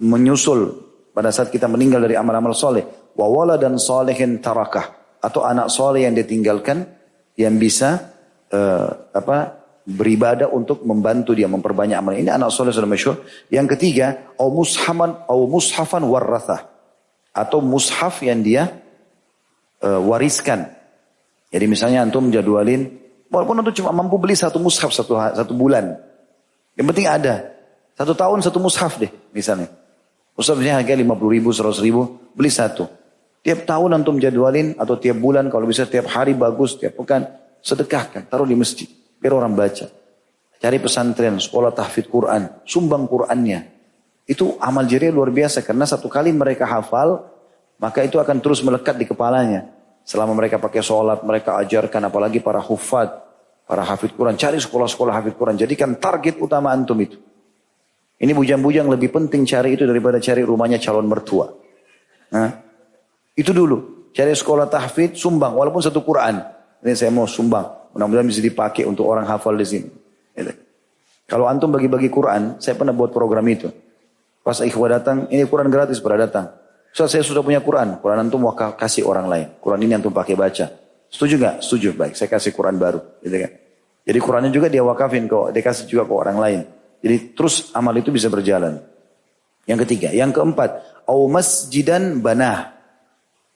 menyusul 0.03 0.75
pada 1.15 1.31
saat 1.31 1.55
kita 1.55 1.71
meninggal 1.71 2.03
dari 2.03 2.19
amal-amal 2.19 2.53
soleh. 2.53 3.06
Wawala 3.17 3.57
dan 3.57 3.81
solehin 3.81 4.39
tarakah. 4.45 4.93
Atau 5.25 5.43
anak 5.43 5.73
soleh 5.73 6.05
yang 6.05 6.15
ditinggalkan 6.15 6.87
yang 7.35 7.57
bisa 7.57 8.13
uh, 8.53 9.11
apa 9.11 9.67
beribadah 9.87 10.51
untuk 10.51 10.83
membantu 10.85 11.33
dia 11.33 11.49
memperbanyak 11.49 11.97
amal. 11.97 12.13
Ini 12.15 12.37
anak 12.37 12.53
soleh 12.53 12.71
sudah 12.71 12.87
masyur. 12.87 13.25
Yang 13.49 13.77
ketiga, 13.79 14.35
au 14.37 14.53
mushaman 14.53 15.25
au 15.27 15.49
mushafan 15.49 16.05
warrathah. 16.05 16.69
Atau 17.33 17.65
mushaf 17.65 18.21
yang 18.21 18.45
dia 18.45 18.69
uh, 19.81 20.01
wariskan. 20.05 20.69
Jadi 21.49 21.65
misalnya 21.71 22.05
antum 22.05 22.29
jadwalin, 22.29 22.91
walaupun 23.33 23.63
antum 23.63 23.73
cuma 23.73 23.95
mampu 23.97 24.21
beli 24.21 24.37
satu 24.37 24.61
mushaf 24.61 24.93
satu 24.93 25.17
satu 25.17 25.53
bulan. 25.57 25.97
Yang 26.77 26.87
penting 26.93 27.09
ada. 27.09 27.35
Satu 27.97 28.13
tahun 28.13 28.45
satu 28.45 28.61
mushaf 28.61 29.01
deh 29.01 29.09
misalnya. 29.33 29.73
Misalnya 30.37 30.77
harga 30.77 30.93
50 30.93 31.33
ribu, 31.33 31.49
100 31.49 31.81
ribu, 31.81 32.03
beli 32.37 32.53
satu. 32.53 32.85
Tiap 33.47 33.63
tahun 33.63 34.03
antum 34.03 34.19
jadwalin 34.19 34.75
atau 34.75 34.99
tiap 34.99 35.23
bulan 35.23 35.47
kalau 35.47 35.71
bisa 35.71 35.87
tiap 35.87 36.11
hari 36.11 36.35
bagus, 36.35 36.83
tiap 36.83 36.99
pekan 36.99 37.31
sedekahkan, 37.63 38.27
taruh 38.27 38.43
di 38.43 38.59
masjid 38.59 38.91
biar 39.23 39.39
orang 39.39 39.55
baca. 39.55 39.87
Cari 40.59 40.83
pesantren, 40.83 41.39
sekolah 41.39 41.71
tahfidz 41.71 42.11
Quran, 42.11 42.67
sumbang 42.67 43.07
Qurannya. 43.07 43.71
Itu 44.27 44.59
amal 44.59 44.91
jariah 44.91 45.15
luar 45.15 45.31
biasa 45.31 45.63
karena 45.63 45.87
satu 45.87 46.11
kali 46.11 46.35
mereka 46.35 46.67
hafal, 46.67 47.23
maka 47.79 48.03
itu 48.03 48.19
akan 48.19 48.43
terus 48.43 48.67
melekat 48.67 48.99
di 48.99 49.07
kepalanya. 49.07 49.71
Selama 50.03 50.35
mereka 50.35 50.59
pakai 50.59 50.83
sholat, 50.83 51.23
mereka 51.23 51.55
ajarkan 51.63 52.03
apalagi 52.11 52.43
para 52.43 52.59
hufad, 52.59 53.15
para 53.63 53.87
hafid 53.87 54.11
Quran. 54.19 54.35
Cari 54.35 54.59
sekolah-sekolah 54.59 55.23
hafid 55.23 55.39
Quran. 55.39 55.55
Jadikan 55.55 55.95
target 56.03 56.43
utama 56.43 56.75
antum 56.75 56.99
itu. 56.99 57.15
Ini 58.19 58.35
bujang-bujang 58.35 58.91
lebih 58.91 59.15
penting 59.15 59.47
cari 59.47 59.79
itu 59.79 59.87
daripada 59.87 60.19
cari 60.19 60.43
rumahnya 60.43 60.83
calon 60.83 61.07
mertua. 61.07 61.47
Nah, 62.35 62.66
itu 63.37 63.53
dulu. 63.53 64.11
Cari 64.17 64.33
sekolah 64.33 64.67
tahfidz, 64.67 65.21
sumbang. 65.21 65.53
Walaupun 65.53 65.85
satu 65.85 66.01
Quran. 66.01 66.41
Ini 66.81 66.97
saya 66.97 67.13
mau 67.13 67.29
sumbang. 67.29 67.93
Mudah-mudahan 67.93 68.25
bisa 68.25 68.41
dipakai 68.41 68.89
untuk 68.89 69.05
orang 69.05 69.29
hafal 69.29 69.53
di 69.53 69.67
sini. 69.69 69.89
Gitu. 70.33 70.53
Kalau 71.29 71.45
antum 71.45 71.69
bagi-bagi 71.69 72.09
Quran, 72.09 72.57
saya 72.57 72.75
pernah 72.81 72.97
buat 72.97 73.13
program 73.13 73.45
itu. 73.45 73.69
Pas 74.41 74.57
ikhwah 74.63 74.97
datang, 74.97 75.29
ini 75.29 75.45
Quran 75.45 75.69
gratis 75.69 76.01
pada 76.01 76.17
datang. 76.25 76.49
So, 76.97 77.05
saya 77.05 77.21
sudah 77.21 77.45
punya 77.45 77.61
Quran. 77.61 78.01
Quran 78.01 78.25
antum 78.25 78.41
mau 78.41 78.57
kasih 78.57 79.05
orang 79.05 79.29
lain. 79.29 79.47
Quran 79.61 79.85
ini 79.85 79.93
antum 80.01 80.15
pakai 80.15 80.33
baca. 80.33 80.71
Setuju 81.13 81.35
nggak? 81.37 81.57
Setuju. 81.61 81.89
Baik, 81.93 82.15
saya 82.17 82.29
kasih 82.33 82.57
Quran 82.57 82.81
baru. 82.81 83.01
Gitu 83.21 83.37
kan. 83.37 83.53
Jadi 84.07 84.19
Qurannya 84.23 84.53
juga 84.55 84.71
dia 84.71 84.87
wakafin 84.87 85.27
kok. 85.27 85.51
Dia 85.51 85.63
kasih 85.67 85.85
juga 85.91 86.07
ke 86.07 86.15
orang 86.15 86.39
lain. 86.39 86.61
Jadi 87.03 87.17
terus 87.35 87.75
amal 87.75 87.93
itu 87.99 88.15
bisa 88.15 88.31
berjalan. 88.31 88.79
Yang 89.67 89.79
ketiga. 89.85 90.15
Yang 90.15 90.39
keempat. 90.39 90.71
Au 91.11 91.27
masjidan 91.27 92.23
banah. 92.23 92.76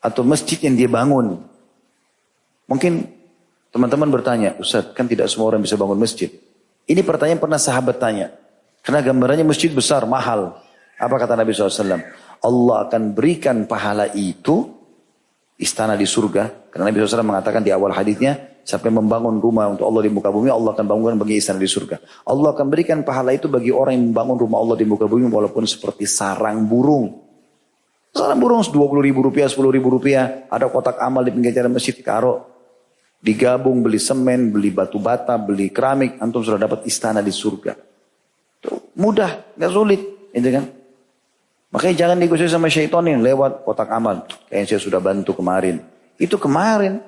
Atau 0.01 0.25
masjid 0.25 0.57
yang 0.61 0.75
dia 0.77 0.89
bangun. 0.89 1.45
Mungkin 2.65 3.05
teman-teman 3.69 4.09
bertanya, 4.09 4.57
Ustaz 4.57 4.97
kan 4.97 5.05
tidak 5.05 5.29
semua 5.29 5.53
orang 5.53 5.61
bisa 5.61 5.77
bangun 5.77 6.01
masjid. 6.01 6.33
Ini 6.89 7.05
pertanyaan 7.05 7.39
pernah 7.39 7.61
sahabat 7.61 8.01
tanya. 8.01 8.33
Karena 8.81 9.05
gambarannya 9.05 9.45
masjid 9.45 9.69
besar, 9.69 10.09
mahal. 10.09 10.57
Apa 10.97 11.15
kata 11.21 11.37
Nabi 11.37 11.53
SAW? 11.53 12.01
Allah 12.41 12.77
akan 12.89 13.13
berikan 13.13 13.69
pahala 13.69 14.09
itu 14.17 14.73
istana 15.61 15.95
di 15.95 16.09
surga. 16.09 16.73
Karena 16.73 16.89
Nabi 16.89 17.05
SAW 17.05 17.29
mengatakan 17.29 17.61
di 17.61 17.69
awal 17.69 17.93
hadisnya, 17.93 18.51
Sampai 18.61 18.93
membangun 18.93 19.41
rumah 19.41 19.73
untuk 19.73 19.89
Allah 19.89 20.05
di 20.05 20.13
muka 20.13 20.29
bumi, 20.29 20.53
Allah 20.53 20.77
akan 20.77 20.85
bangunkan 20.85 21.17
bagi 21.17 21.41
istana 21.41 21.57
di 21.57 21.67
surga. 21.67 21.97
Allah 22.29 22.53
akan 22.53 22.67
berikan 22.69 23.01
pahala 23.01 23.33
itu 23.33 23.49
bagi 23.49 23.73
orang 23.73 23.97
yang 23.97 24.05
membangun 24.13 24.37
rumah 24.47 24.61
Allah 24.61 24.77
di 24.77 24.87
muka 24.87 25.09
bumi 25.09 25.27
walaupun 25.27 25.65
seperti 25.65 26.05
sarang 26.05 26.69
burung. 26.69 27.30
Sarang 28.11 28.43
burung 28.43 28.61
20 28.63 29.07
ribu 29.07 29.23
rupiah, 29.23 29.47
10 29.47 29.71
ribu 29.71 29.89
rupiah. 29.91 30.51
Ada 30.51 30.67
kotak 30.67 30.99
amal 30.99 31.23
di 31.23 31.31
pinggir 31.31 31.55
jalan 31.55 31.79
masjid 31.79 31.95
karo. 32.03 32.47
Digabung, 33.21 33.85
beli 33.85 34.01
semen, 34.01 34.51
beli 34.51 34.73
batu 34.75 34.99
bata, 34.99 35.39
beli 35.39 35.71
keramik. 35.71 36.19
Antum 36.19 36.43
sudah 36.43 36.59
dapat 36.59 36.83
istana 36.89 37.23
di 37.23 37.31
surga. 37.31 37.77
Tuh, 38.59 38.97
mudah, 38.99 39.55
gak 39.55 39.73
sulit. 39.73 40.01
Itu 40.35 40.49
kan. 40.51 40.65
Makanya 41.71 41.95
jangan 41.95 42.17
digosip 42.19 42.51
sama 42.51 42.67
syaitan 42.67 43.07
yang 43.07 43.23
lewat 43.23 43.63
kotak 43.63 43.87
amal. 43.95 44.27
Kayak 44.51 44.75
saya 44.75 44.81
sudah 44.83 44.99
bantu 44.99 45.39
kemarin. 45.39 45.79
Itu 46.19 46.35
kemarin. 46.35 46.99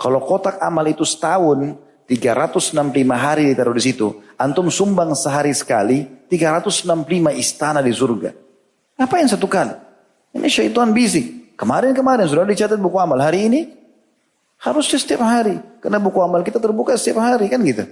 Kalau 0.00 0.24
kotak 0.24 0.56
amal 0.64 0.88
itu 0.88 1.04
setahun, 1.04 1.76
365 2.08 2.80
hari 3.12 3.52
ditaruh 3.52 3.76
di 3.76 3.84
situ. 3.84 4.08
Antum 4.40 4.72
sumbang 4.72 5.12
sehari 5.12 5.52
sekali, 5.52 6.08
365 6.32 7.36
istana 7.36 7.84
di 7.84 7.92
surga. 7.92 8.30
Apa 8.96 9.20
yang 9.20 9.28
satu 9.28 9.50
kali? 9.50 9.81
Ini 10.32 10.48
syaitan 10.48 10.90
busy. 10.92 11.54
Kemarin-kemarin 11.54 12.26
sudah 12.26 12.48
dicatat 12.48 12.80
buku 12.80 12.96
amal. 12.98 13.20
Hari 13.20 13.40
ini 13.52 13.60
harusnya 14.60 14.98
setiap 14.98 15.22
hari. 15.22 15.60
Karena 15.78 16.00
buku 16.00 16.18
amal 16.20 16.40
kita 16.42 16.58
terbuka 16.58 16.96
setiap 16.96 17.22
hari 17.22 17.46
kan 17.52 17.60
gitu. 17.62 17.84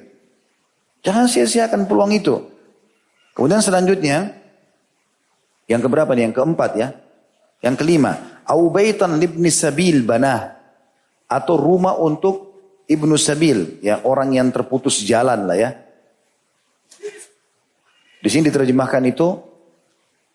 Jangan 1.05 1.29
sia-siakan 1.29 1.89
peluang 1.89 2.13
itu. 2.13 2.41
Kemudian 3.33 3.65
selanjutnya, 3.65 4.37
yang 5.71 5.81
keberapa 5.81 6.13
nih? 6.13 6.29
Yang 6.29 6.35
keempat 6.43 6.71
ya. 6.77 6.89
Yang 7.61 7.77
kelima, 7.85 8.43
Aubaitan 8.49 9.21
libni 9.21 9.53
sabil 9.53 10.03
banah 10.03 10.59
atau 11.31 11.55
rumah 11.55 11.95
untuk 11.95 12.51
ibnu 12.91 13.15
sabil, 13.15 13.79
ya 13.79 14.03
orang 14.03 14.35
yang 14.35 14.51
terputus 14.51 14.99
jalan 15.07 15.47
lah 15.47 15.55
ya. 15.55 15.71
Di 18.21 18.29
sini 18.29 18.51
diterjemahkan 18.51 19.07
itu 19.07 19.29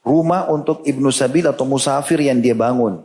rumah 0.05 0.47
untuk 0.53 0.85
ibnu 0.85 1.09
sabil 1.09 1.43
atau 1.49 1.65
musafir 1.65 2.21
yang 2.21 2.37
dia 2.37 2.53
bangun. 2.53 3.01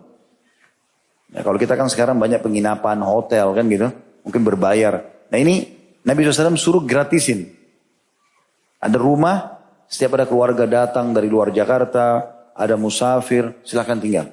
Ya, 1.33 1.41
kalau 1.41 1.57
kita 1.57 1.75
kan 1.75 1.89
sekarang 1.89 2.21
banyak 2.21 2.45
penginapan, 2.45 3.01
hotel 3.01 3.57
kan 3.57 3.65
gitu, 3.73 3.89
mungkin 4.23 4.43
berbayar. 4.45 5.01
Nah 5.33 5.39
ini 5.41 5.65
Nabi 6.05 6.29
SAW 6.29 6.61
suruh 6.61 6.85
gratisin. 6.85 7.49
Ada 8.81 9.01
rumah, 9.01 9.63
setiap 9.89 10.21
ada 10.21 10.29
keluarga 10.29 10.69
datang 10.69 11.17
dari 11.17 11.33
luar 11.33 11.49
Jakarta, 11.55 12.29
ada 12.53 12.75
musafir, 12.77 13.57
silahkan 13.65 13.97
tinggal. 13.97 14.29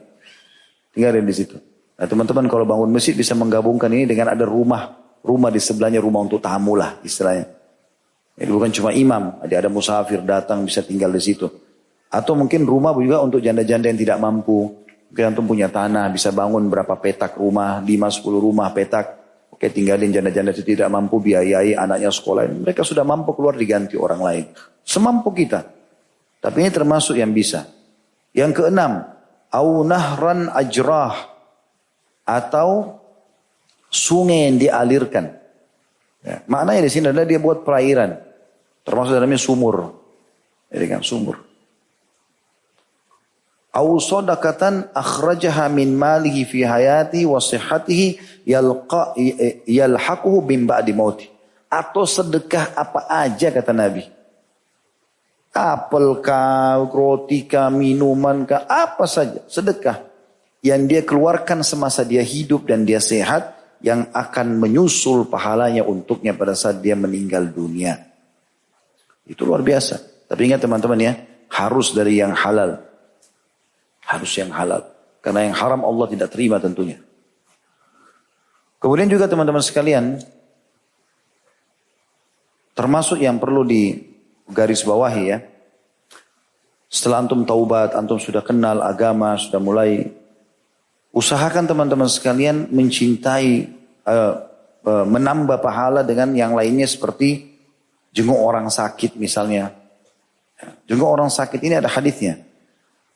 Tinggalin 0.91 1.24
di 1.24 1.36
situ. 1.36 1.55
Nah 1.97 2.05
teman-teman 2.09 2.49
kalau 2.51 2.65
bangun 2.68 2.91
masjid 2.91 3.15
bisa 3.15 3.38
menggabungkan 3.38 3.89
ini 3.93 4.09
dengan 4.09 4.34
ada 4.36 4.43
rumah. 4.43 4.95
Rumah 5.22 5.49
di 5.51 5.59
sebelahnya 5.59 5.99
rumah 5.99 6.24
untuk 6.24 6.39
tamu 6.39 6.78
lah 6.78 7.03
istilahnya. 7.03 7.51
Jadi 8.38 8.49
bukan 8.53 8.70
cuma 8.70 8.93
imam, 8.93 9.41
ada 9.43 9.65
ada 9.65 9.70
musafir 9.70 10.22
datang 10.24 10.63
bisa 10.63 10.86
tinggal 10.86 11.09
di 11.09 11.20
situ. 11.20 11.66
Atau 12.08 12.39
mungkin 12.39 12.64
rumah 12.64 12.95
juga 12.95 13.20
untuk 13.20 13.43
janda-janda 13.43 13.91
yang 13.91 13.99
tidak 13.99 14.18
mampu. 14.24 14.72
Mungkin 15.12 15.24
antum 15.34 15.45
punya 15.47 15.72
tanah, 15.72 16.12
bisa 16.12 16.32
bangun 16.36 16.68
berapa 16.68 16.95
petak 16.99 17.36
rumah, 17.39 17.80
5-10 17.84 18.43
rumah 18.43 18.68
petak. 18.72 19.05
Oke 19.51 19.74
tinggalin 19.74 20.14
janda-janda 20.14 20.53
itu 20.53 20.62
tidak 20.62 20.91
mampu 20.91 21.18
biayai 21.18 21.74
anaknya 21.74 22.14
sekolah. 22.14 22.45
Mereka 22.45 22.86
sudah 22.86 23.01
mampu 23.01 23.34
keluar 23.34 23.58
diganti 23.58 23.97
orang 23.97 24.22
lain. 24.22 24.45
Semampu 24.86 25.34
kita. 25.34 25.66
Tapi 26.38 26.58
ini 26.62 26.70
termasuk 26.70 27.18
yang 27.18 27.34
bisa. 27.34 27.66
Yang 28.38 28.62
keenam, 28.62 29.01
au 29.49 29.82
nahran 29.82 30.51
ajrah 30.53 31.16
atau 32.28 32.99
sungai 33.88 34.51
yang 34.51 34.60
dialirkan. 34.60 35.34
Ya, 36.22 36.43
maknanya 36.45 36.86
di 36.86 36.91
sini 36.91 37.10
adalah 37.10 37.24
dia 37.24 37.39
buat 37.39 37.64
perairan, 37.64 38.20
termasuk 38.84 39.16
dalamnya 39.16 39.39
sumur. 39.39 39.95
Jadi 40.68 40.86
kan 40.91 41.01
sumur. 41.01 41.46
Au 43.78 44.01
sadaqatan 44.01 44.89
akhrajaha 44.89 45.69
min 45.69 45.93
malihi 45.93 46.49
fi 46.49 46.65
hayati 46.65 47.30
wa 47.30 47.38
sihhatihi 47.38 48.41
yalqa 48.49 49.13
yalhaquhu 49.69 50.41
mauti. 50.97 51.30
Atau 51.69 52.09
sedekah 52.09 52.73
apa 52.73 53.05
aja 53.05 53.53
kata 53.53 53.78
Nabi. 53.78 54.01
Apel 55.53 56.21
kah, 56.25 56.82
roti 56.89 57.45
kah, 57.45 57.69
minuman 57.69 58.49
kah, 58.49 58.65
apa 58.65 59.05
saja. 59.05 59.45
Sedekah 59.45 60.01
yang 60.65 60.89
dia 60.89 61.05
keluarkan 61.05 61.61
semasa 61.61 62.01
dia 62.01 62.25
hidup 62.25 62.65
dan 62.65 62.82
dia 62.82 62.97
sehat 62.97 63.57
yang 63.86 64.09
akan 64.09 64.57
menyusul 64.57 65.30
pahalanya 65.30 65.86
untuknya 65.86 66.34
pada 66.34 66.57
saat 66.57 66.82
dia 66.82 66.97
meninggal 66.97 67.45
dunia. 67.53 67.93
Itu 69.21 69.45
luar 69.45 69.61
biasa. 69.61 70.25
Tapi 70.25 70.41
ingat 70.49 70.65
teman-teman 70.65 70.97
ya, 70.97 71.13
harus 71.53 71.93
dari 71.93 72.17
yang 72.17 72.34
halal. 72.34 72.86
Harus 74.08 74.32
yang 74.39 74.55
halal. 74.55 74.88
Karena 75.20 75.51
yang 75.51 75.55
haram 75.60 75.84
Allah 75.84 76.08
tidak 76.08 76.32
terima 76.32 76.55
tentunya. 76.64 77.03
Kemudian 78.80 79.12
juga 79.12 79.28
teman-teman 79.28 79.60
sekalian, 79.60 80.22
termasuk 82.78 83.20
yang 83.20 83.41
perlu 83.41 83.68
di 83.68 83.99
garis 84.47 84.86
bawahi 84.88 85.24
ya. 85.28 85.43
Setelah 86.88 87.28
antum 87.28 87.43
taubat, 87.43 87.97
antum 87.97 88.16
sudah 88.16 88.39
kenal 88.45 88.80
agama, 88.80 89.36
sudah 89.36 89.60
mulai 89.60 90.08
usahakan 91.12 91.68
teman-teman 91.68 92.08
sekalian 92.08 92.72
mencintai, 92.72 93.68
uh, 94.08 94.34
uh, 94.88 95.05
menambah 95.10 95.60
pahala 95.60 96.08
dengan 96.08 96.32
yang 96.32 96.55
lainnya 96.55 96.88
seperti 96.88 97.60
jenguk 98.16 98.39
orang 98.39 98.72
sakit 98.72 99.20
misalnya. 99.20 99.76
Jenguk 100.88 101.12
orang 101.12 101.28
sakit 101.28 101.60
ini 101.60 101.76
ada 101.76 101.91
hadisnya. 101.91 102.46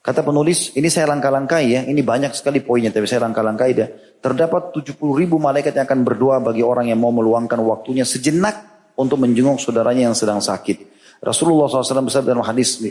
Kata 0.02 0.26
penulis, 0.26 0.74
ini 0.74 0.90
saya 0.90 1.06
langkah-langkai 1.14 1.64
ya, 1.70 1.82
ini 1.86 2.02
banyak 2.02 2.34
sekali 2.34 2.66
poinnya, 2.66 2.90
tapi 2.90 3.06
saya 3.06 3.22
langkah-langkai 3.22 3.72
dah. 3.78 3.90
Terdapat 4.18 4.74
70 4.74 4.98
ribu 4.98 5.38
malaikat 5.38 5.78
yang 5.78 5.86
akan 5.86 6.02
berdoa 6.02 6.42
bagi 6.42 6.66
orang 6.66 6.90
yang 6.90 6.98
mau 6.98 7.14
meluangkan 7.14 7.62
waktunya 7.62 8.02
sejenak 8.02 8.90
untuk 8.98 9.22
menjenguk 9.22 9.62
saudaranya 9.62 10.10
yang 10.10 10.18
sedang 10.18 10.42
sakit. 10.42 10.90
Rasulullah 11.22 11.70
SAW 11.70 12.10
bersabda 12.10 12.34
dalam 12.34 12.42
hadis 12.42 12.82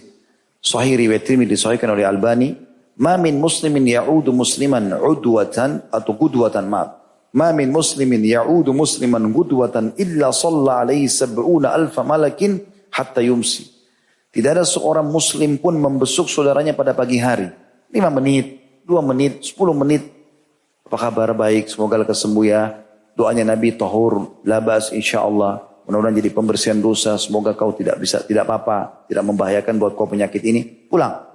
Sahih 0.60 0.94
riwayat 0.94 1.26
Tirmidzi 1.26 1.56
disahihkan 1.56 1.96
oleh 1.96 2.06
Albani, 2.06 2.52
"Ma 3.00 3.16
min 3.16 3.40
muslimin 3.40 3.90
ya'udu 3.90 4.30
musliman 4.30 4.92
udwatan 4.92 5.90
atau 5.90 6.12
gudwatan 6.14 6.68
ma. 6.68 6.84
Ma 7.34 7.50
min 7.50 7.72
muslimin 7.72 8.20
ya'udu 8.22 8.70
musliman 8.76 9.24
gudwatan 9.34 9.96
illa 9.98 10.28
shalla 10.30 10.84
alaihi 10.84 11.08
sab'una 11.08 11.74
alfa 11.74 12.04
malakin 12.06 12.60
hatta 12.92 13.24
yumsi." 13.24 13.79
Tidak 14.30 14.50
ada 14.54 14.62
seorang 14.62 15.10
muslim 15.10 15.58
pun 15.58 15.74
membesuk 15.74 16.30
saudaranya 16.30 16.70
pada 16.70 16.94
pagi 16.94 17.18
hari. 17.18 17.50
Lima 17.90 18.14
menit, 18.14 18.62
dua 18.86 19.02
menit, 19.02 19.42
sepuluh 19.42 19.74
menit. 19.74 20.06
Apa 20.86 21.10
kabar 21.10 21.34
baik, 21.34 21.66
semoga 21.66 21.98
lekas 21.98 22.22
sembuh 22.22 22.46
ya. 22.46 22.78
Doanya 23.18 23.42
Nabi 23.42 23.74
tahur, 23.74 24.38
labas 24.46 24.94
insya 24.94 25.26
Allah. 25.26 25.66
Mudah-mudahan 25.82 26.22
jadi 26.22 26.30
pembersihan 26.30 26.78
dosa. 26.78 27.18
Semoga 27.18 27.58
kau 27.58 27.74
tidak 27.74 27.98
bisa, 27.98 28.22
tidak 28.22 28.46
apa-apa. 28.46 29.10
Tidak 29.10 29.24
membahayakan 29.26 29.74
buat 29.82 29.98
kau 29.98 30.06
penyakit 30.06 30.38
ini. 30.46 30.62
Pulang. 30.86 31.26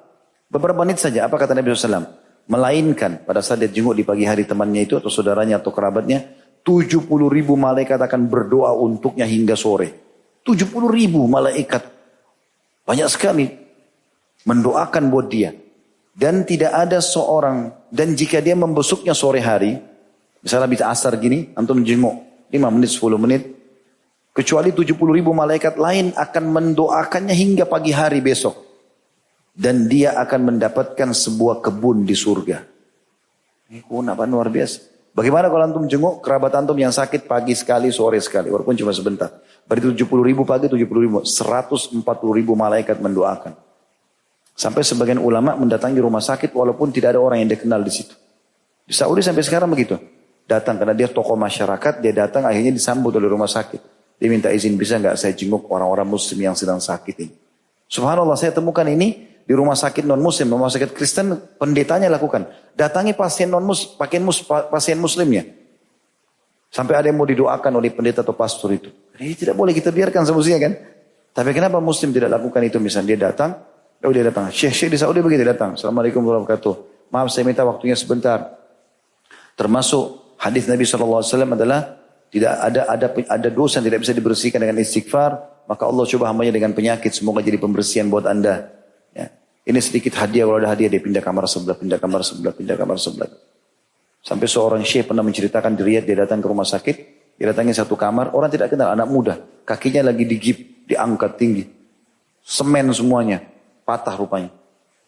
Beberapa 0.47 0.87
menit 0.87 1.03
saja. 1.03 1.27
Apa 1.27 1.35
kata 1.35 1.51
Nabi 1.51 1.75
SAW? 1.75 2.07
Melainkan 2.47 3.27
pada 3.27 3.43
saat 3.43 3.59
dia 3.59 3.67
jenguk 3.67 3.99
di 3.99 4.07
pagi 4.07 4.23
hari 4.23 4.47
temannya 4.47 4.87
itu 4.87 4.95
atau 4.95 5.11
saudaranya 5.11 5.59
atau 5.59 5.75
kerabatnya. 5.75 6.23
70 6.63 7.03
ribu 7.27 7.59
malaikat 7.59 7.99
akan 7.99 8.31
berdoa 8.31 8.71
untuknya 8.71 9.27
hingga 9.27 9.59
sore. 9.59 9.91
70 10.47 10.71
ribu 10.87 11.27
malaikat 11.27 11.94
banyak 12.85 13.09
sekali 13.09 13.45
mendoakan 14.45 15.09
buat 15.09 15.27
dia. 15.27 15.51
Dan 16.15 16.47
tidak 16.47 16.71
ada 16.71 17.03
seorang, 17.03 17.91
dan 17.91 18.15
jika 18.15 18.39
dia 18.39 18.55
membesuknya 18.55 19.11
sore 19.11 19.43
hari, 19.43 19.75
misalnya 20.39 20.71
bisa 20.71 20.87
asar 20.87 21.19
gini, 21.19 21.51
antum 21.59 21.83
jenguk 21.83 22.15
5 22.47 22.71
menit, 22.71 22.89
10 22.95 23.19
menit, 23.19 23.43
kecuali 24.31 24.71
70 24.71 24.95
ribu 24.95 25.35
malaikat 25.35 25.75
lain 25.75 26.15
akan 26.15 26.43
mendoakannya 26.55 27.35
hingga 27.35 27.67
pagi 27.67 27.91
hari 27.91 28.23
besok. 28.23 28.63
Dan 29.51 29.91
dia 29.91 30.15
akan 30.15 30.55
mendapatkan 30.55 31.11
sebuah 31.11 31.59
kebun 31.59 32.07
di 32.07 32.15
surga. 32.15 32.63
Ini 33.71 33.83
apa 33.83 34.23
luar 34.23 34.47
biasa. 34.47 34.94
Bagaimana 35.15 35.47
kalau 35.47 35.63
antum 35.63 35.87
jenguk 35.87 36.19
kerabat 36.19 36.51
antum 36.59 36.75
yang 36.75 36.91
sakit 36.91 37.23
pagi 37.23 37.55
sekali, 37.55 37.87
sore 37.87 38.19
sekali, 38.19 38.51
walaupun 38.51 38.75
cuma 38.75 38.91
sebentar. 38.91 39.31
Berarti 39.63 39.95
70 39.95 40.11
ribu 40.27 40.43
pagi, 40.43 40.67
70 40.67 40.75
ribu, 40.75 41.23
140 41.23 42.03
ribu 42.35 42.51
malaikat 42.59 42.99
mendoakan. 42.99 43.55
Sampai 44.55 44.83
sebagian 44.83 45.23
ulama 45.23 45.55
mendatangi 45.55 46.03
rumah 46.03 46.19
sakit 46.19 46.51
walaupun 46.51 46.91
tidak 46.91 47.15
ada 47.15 47.19
orang 47.23 47.39
yang 47.43 47.55
dikenal 47.55 47.79
di 47.79 47.91
situ. 47.95 48.11
Di 48.83 48.91
Saudi 48.91 49.23
sampai 49.23 49.43
sekarang 49.43 49.71
begitu. 49.71 49.95
Datang 50.45 50.75
karena 50.77 50.91
dia 50.91 51.07
tokoh 51.07 51.39
masyarakat, 51.39 52.03
dia 52.03 52.11
datang 52.11 52.43
akhirnya 52.43 52.75
disambut 52.75 53.15
oleh 53.15 53.31
rumah 53.31 53.47
sakit. 53.47 53.81
Dia 54.19 54.27
minta 54.27 54.51
izin 54.51 54.75
bisa 54.75 54.99
nggak 54.99 55.15
saya 55.15 55.31
jenguk 55.31 55.67
orang-orang 55.71 56.07
muslim 56.07 56.43
yang 56.43 56.55
sedang 56.55 56.79
sakit 56.79 57.15
ini. 57.23 57.35
Subhanallah 57.87 58.35
saya 58.35 58.51
temukan 58.51 58.83
ini 58.87 59.34
di 59.45 59.53
rumah 59.53 59.77
sakit 59.77 60.09
non 60.09 60.17
muslim, 60.17 60.49
rumah 60.49 60.73
sakit 60.73 60.97
Kristen, 60.97 61.37
pendetanya 61.61 62.09
lakukan. 62.09 62.49
Datangi 62.73 63.13
pasien 63.13 63.53
non 63.53 63.61
muslim, 63.61 63.93
pasien, 63.93 64.21
mus, 64.25 64.41
pasien 64.45 64.97
muslimnya. 64.97 65.45
Sampai 66.73 66.97
ada 66.97 67.07
yang 67.07 67.21
mau 67.21 67.29
didoakan 67.29 67.77
oleh 67.77 67.93
pendeta 67.93 68.25
atau 68.25 68.33
pastor 68.33 68.73
itu. 68.73 68.89
Ini 69.21 69.37
tidak 69.37 69.55
boleh 69.55 69.71
kita 69.71 69.93
biarkan 69.93 70.25
semestinya 70.25 70.59
kan. 70.65 70.73
Tapi 71.31 71.49
kenapa 71.53 71.77
muslim 71.77 72.09
tidak 72.11 72.35
lakukan 72.35 72.59
itu? 72.65 72.81
Misalnya 72.81 73.15
dia 73.15 73.19
datang, 73.31 73.55
oh 74.01 74.11
dia 74.11 74.25
datang. 74.25 74.49
Syekh-syekh 74.49 74.91
di 74.91 74.97
Saudi 74.99 75.21
begitu 75.21 75.45
datang. 75.45 75.77
Assalamualaikum 75.77 76.19
warahmatullahi 76.25 76.59
wabarakatuh. 76.59 77.13
Maaf 77.13 77.29
saya 77.31 77.45
minta 77.45 77.61
waktunya 77.63 77.95
sebentar. 77.95 78.59
Termasuk 79.55 80.35
hadis 80.41 80.67
Nabi 80.67 80.83
SAW 80.83 81.23
adalah 81.23 82.01
tidak 82.33 82.53
ada 82.59 82.81
ada 82.91 83.07
ada 83.13 83.49
dosa 83.53 83.79
yang 83.79 83.87
tidak 83.93 83.99
bisa 84.03 84.13
dibersihkan 84.17 84.59
dengan 84.59 84.81
istighfar, 84.81 85.63
maka 85.69 85.87
Allah 85.87 86.03
coba 86.03 86.33
hambanya 86.33 86.51
dengan 86.51 86.75
penyakit. 86.75 87.13
Semoga 87.13 87.39
jadi 87.39 87.55
pembersihan 87.61 88.09
buat 88.09 88.25
anda. 88.27 88.73
Ini 89.65 89.79
sedikit 89.81 90.13
hadiah, 90.21 90.45
kalau 90.45 90.61
ada 90.61 90.69
hadiah 90.77 90.93
dia 90.93 91.01
pindah 91.01 91.25
kamar 91.25 91.49
sebelah, 91.49 91.73
pindah 91.73 91.97
kamar 91.97 92.21
sebelah, 92.21 92.53
pindah 92.53 92.77
kamar 92.77 92.97
sebelah. 93.01 93.29
Sampai 94.21 94.45
seorang 94.45 94.85
syekh 94.85 95.09
pernah 95.09 95.25
menceritakan 95.25 95.73
di 95.73 95.81
Riyadh, 95.81 96.05
dia 96.05 96.17
datang 96.21 96.37
ke 96.37 96.47
rumah 96.49 96.65
sakit, 96.65 96.95
dia 97.37 97.45
datangin 97.49 97.73
satu 97.73 97.97
kamar, 97.97 98.33
orang 98.37 98.53
tidak 98.53 98.73
kenal, 98.73 98.93
anak 98.93 99.09
muda. 99.09 99.41
Kakinya 99.65 100.05
lagi 100.05 100.25
digip, 100.29 100.85
diangkat 100.85 101.31
tinggi. 101.37 101.65
Semen 102.45 102.93
semuanya, 102.93 103.41
patah 103.81 104.13
rupanya. 104.13 104.53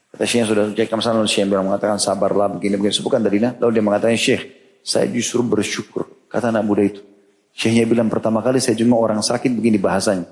Kata 0.10 0.26
syekh 0.26 0.50
sudah 0.50 0.74
cek 0.74 0.90
kamar 0.90 1.04
sana, 1.06 1.22
syekh 1.30 1.46
bilang 1.46 1.70
mengatakan 1.70 2.02
sabarlah, 2.02 2.50
begini, 2.58 2.82
begini. 2.82 2.94
Sebutkan 2.98 3.22
dalilnya, 3.22 3.54
lalu 3.62 3.78
dia 3.78 3.84
mengatakan 3.86 4.18
syekh, 4.18 4.42
saya 4.82 5.06
justru 5.06 5.46
bersyukur. 5.46 6.10
Kata 6.26 6.50
anak 6.50 6.66
muda 6.66 6.82
itu. 6.82 7.06
Syekhnya 7.58 7.90
bilang 7.90 8.06
pertama 8.06 8.46
kali 8.46 8.62
saya 8.62 8.78
jenguk 8.78 9.02
orang 9.02 9.18
sakit 9.26 9.50
begini 9.50 9.82
bahasanya. 9.82 10.30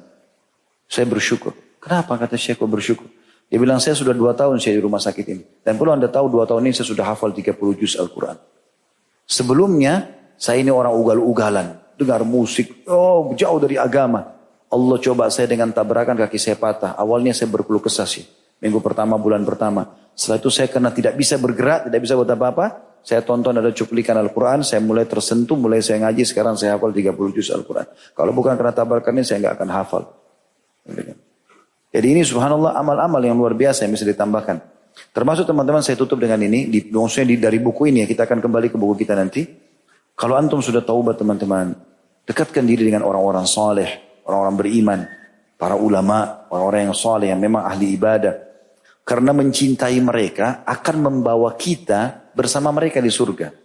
Saya 0.86 1.10
bersyukur. 1.10 1.58
Kenapa 1.82 2.22
kata 2.22 2.38
syekh 2.38 2.62
kok 2.62 2.70
bersyukur? 2.70 3.10
Dia 3.46 3.62
bilang 3.62 3.78
saya 3.78 3.93
sudah 3.93 4.12
dua 4.12 4.34
tahun 4.34 4.58
saya 4.58 4.78
di 4.78 4.84
rumah 4.84 4.98
sakit 4.98 5.26
ini. 5.30 5.43
Dan 5.62 5.78
perlu 5.78 5.93
anda 5.93 6.10
tahu 6.10 6.28
dua 6.28 6.50
tahun 6.50 6.66
ini 6.66 6.74
saya 6.74 6.88
sudah 6.89 7.06
hafal 7.06 7.30
30 7.30 7.56
juz 7.78 7.93
Al-Quran. 7.96 8.36
Sebelumnya 9.26 10.10
saya 10.36 10.62
ini 10.62 10.74
orang 10.74 10.93
ugal-ugalan. 10.93 11.82
Dengar 11.96 12.28
musik. 12.28 12.84
Oh 12.89 13.32
jauh 13.38 13.60
dari 13.62 13.80
agama. 13.80 14.36
Allah 14.68 14.98
coba 15.00 15.32
saya 15.32 15.48
dengan 15.48 15.72
tabrakan 15.72 16.18
kaki 16.18 16.36
saya 16.41 16.58
patah. 16.60 16.98
Awalnya 16.98 17.32
saya 17.32 17.48
berkeluh 17.48 17.80
kesah 17.80 18.10
sih. 18.10 18.26
Minggu 18.60 18.82
pertama, 18.82 19.16
bulan 19.16 19.46
pertama. 19.46 19.93
Setelah 20.16 20.39
itu 20.41 20.50
saya 20.52 20.68
karena 20.72 20.89
tidak 20.91 21.14
bisa 21.20 21.36
bergerak, 21.36 21.88
tidak 21.88 22.02
bisa 22.02 22.14
buat 22.16 22.28
apa-apa. 22.28 22.66
Saya 23.06 23.22
tonton 23.22 23.54
ada 23.54 23.70
cuplikan 23.70 24.18
Al-Quran, 24.18 24.66
saya 24.66 24.82
mulai 24.82 25.06
tersentuh, 25.06 25.54
mulai 25.54 25.78
saya 25.86 26.02
ngaji, 26.02 26.26
sekarang 26.26 26.58
saya 26.58 26.74
hafal 26.74 26.89
30 26.89 27.14
juz 27.38 27.54
Al-Quran. 27.54 27.86
Kalau 28.18 28.32
bukan 28.34 28.58
karena 28.58 28.74
tabrakan 28.74 29.22
ini, 29.22 29.22
saya 29.22 29.38
nggak 29.46 29.56
akan 29.62 29.70
hafal. 29.70 30.04
Jadi 31.96 32.08
ini 32.12 32.28
subhanallah 32.28 32.76
amal-amal 32.76 33.24
yang 33.24 33.39
luar 33.39 33.56
biasa 33.56 33.88
yang 33.88 33.96
bisa 33.96 34.04
ditambahkan. 34.04 34.60
Termasuk 35.16 35.48
teman-teman 35.48 35.80
saya 35.80 35.96
tutup 35.96 36.20
dengan 36.20 36.43
ini, 36.43 36.68
di, 36.68 36.91
maksudnya 36.91 37.24
di, 37.32 37.36
dari 37.39 37.60
buku 37.64 37.88
ini 37.88 38.04
ya, 38.04 38.08
kita 38.12 38.28
akan 38.28 38.43
kembali 38.43 38.68
ke 38.68 38.76
buku 38.76 39.08
kita 39.08 39.16
nanti. 39.16 39.48
Kalau 40.12 40.36
antum 40.36 40.60
sudah 40.60 40.84
taubat 40.84 41.16
teman-teman, 41.16 41.72
dekatkan 42.28 42.68
diri 42.68 42.91
dengan 42.91 43.08
orang-orang 43.08 43.48
soleh, 43.48 44.20
orang-orang 44.28 44.56
beriman, 44.60 45.00
para 45.56 45.80
ulama, 45.80 46.48
orang-orang 46.52 46.91
yang 46.91 46.96
soleh, 47.00 47.32
yang 47.32 47.39
memang 47.39 47.64
ahli 47.64 47.96
ibadah. 47.96 48.43
Karena 49.08 49.32
mencintai 49.32 49.96
mereka 50.04 50.68
akan 50.68 50.96
membawa 51.00 51.56
kita 51.56 52.32
bersama 52.36 52.76
mereka 52.76 53.00
di 53.00 53.08
surga. 53.08 53.56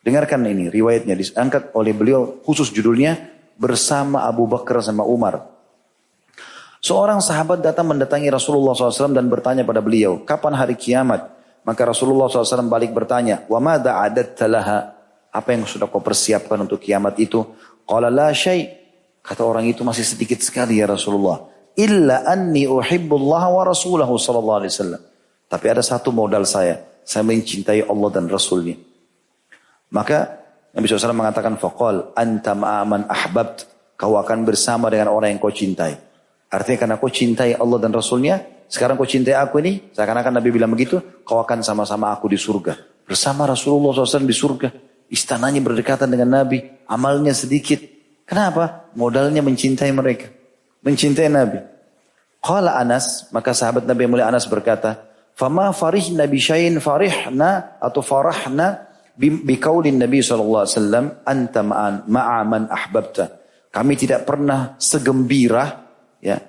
Dengarkan 0.00 0.48
ini, 0.48 0.72
riwayatnya 0.72 1.12
diangkat 1.12 1.76
oleh 1.76 1.92
beliau 1.92 2.40
khusus 2.40 2.72
judulnya 2.72 3.20
bersama 3.60 4.24
Abu 4.24 4.48
Bakar 4.48 4.80
sama 4.80 5.04
Umar. 5.04 5.57
Seorang 6.78 7.18
sahabat 7.18 7.58
datang 7.58 7.90
mendatangi 7.90 8.30
Rasulullah 8.30 8.70
SAW 8.70 9.10
dan 9.10 9.26
bertanya 9.26 9.66
pada 9.66 9.82
beliau, 9.82 10.22
kapan 10.22 10.54
hari 10.54 10.78
kiamat? 10.78 11.26
Maka 11.66 11.82
Rasulullah 11.82 12.30
SAW 12.30 12.70
balik 12.70 12.94
bertanya, 12.94 13.42
wa 13.50 13.58
mada 13.58 13.98
adat 13.98 14.38
talaha? 14.38 14.94
Apa 15.34 15.52
yang 15.52 15.66
sudah 15.66 15.90
kau 15.90 16.00
persiapkan 16.00 16.56
untuk 16.56 16.80
kiamat 16.80 17.18
itu? 17.18 17.42
Qala 17.84 18.08
la 18.08 18.30
syai. 18.30 18.64
Kata 19.20 19.44
orang 19.44 19.68
itu 19.68 19.84
masih 19.84 20.06
sedikit 20.06 20.40
sekali 20.40 20.80
ya 20.80 20.88
Rasulullah. 20.88 21.44
Illa 21.76 22.24
anni 22.24 22.64
uhibbullah 22.64 23.42
wa 23.52 23.62
rasulahu 23.66 24.16
sallallahu 24.16 24.58
alaihi 24.64 24.72
wasallam. 24.72 25.02
Tapi 25.50 25.66
ada 25.68 25.82
satu 25.84 26.14
modal 26.14 26.48
saya. 26.48 26.80
Saya 27.04 27.26
mencintai 27.28 27.84
Allah 27.84 28.08
dan 28.12 28.28
Rasulnya. 28.28 28.76
Maka 29.92 30.18
Nabi 30.72 30.84
SAW 30.84 31.16
mengatakan, 31.16 31.56
Faqal, 31.56 32.12
anta 32.12 32.52
ma'aman 32.52 33.08
ahbabt. 33.08 33.68
Kau 33.98 34.14
akan 34.14 34.46
bersama 34.46 34.92
dengan 34.92 35.10
orang 35.10 35.34
yang 35.34 35.40
kau 35.42 35.50
cintai. 35.50 36.07
Artinya 36.48 36.78
karena 36.80 36.96
kau 36.96 37.12
cintai 37.12 37.52
Allah 37.52 37.78
dan 37.80 37.92
Rasulnya, 37.92 38.40
sekarang 38.68 38.96
kau 38.96 39.08
cintai 39.08 39.36
aku 39.36 39.60
ini, 39.60 39.92
seakan-akan 39.92 40.40
Nabi 40.40 40.48
bilang 40.52 40.72
begitu, 40.72 41.00
kau 41.24 41.40
akan 41.40 41.60
sama-sama 41.60 42.12
aku 42.12 42.28
di 42.28 42.40
surga. 42.40 43.04
Bersama 43.04 43.48
Rasulullah 43.48 43.96
SAW 43.96 44.28
di 44.28 44.36
surga. 44.36 44.68
Istananya 45.08 45.64
berdekatan 45.64 46.12
dengan 46.12 46.40
Nabi, 46.40 46.60
amalnya 46.84 47.32
sedikit. 47.32 47.80
Kenapa? 48.28 48.92
Modalnya 48.92 49.40
mencintai 49.40 49.88
mereka. 49.92 50.28
Mencintai 50.84 51.32
Nabi. 51.32 51.64
Qala 52.44 52.76
Anas, 52.76 53.32
maka 53.32 53.56
sahabat 53.56 53.88
Nabi 53.88 54.04
mulia 54.04 54.28
Anas 54.28 54.44
berkata, 54.44 55.08
Fama 55.32 55.72
farihna 55.72 56.28
bishayin 56.28 56.76
farihna 56.76 57.80
atau 57.80 58.04
farahna 58.04 58.88
biqaulin 59.16 59.96
Nabi 59.96 60.20
wasallam 60.20 61.24
anta 61.24 61.64
ma'a 61.64 62.40
man 62.44 62.68
ahbabta. 62.68 63.38
Kami 63.72 63.94
tidak 63.96 64.28
pernah 64.28 64.76
segembira 64.76 65.87
ya 66.22 66.42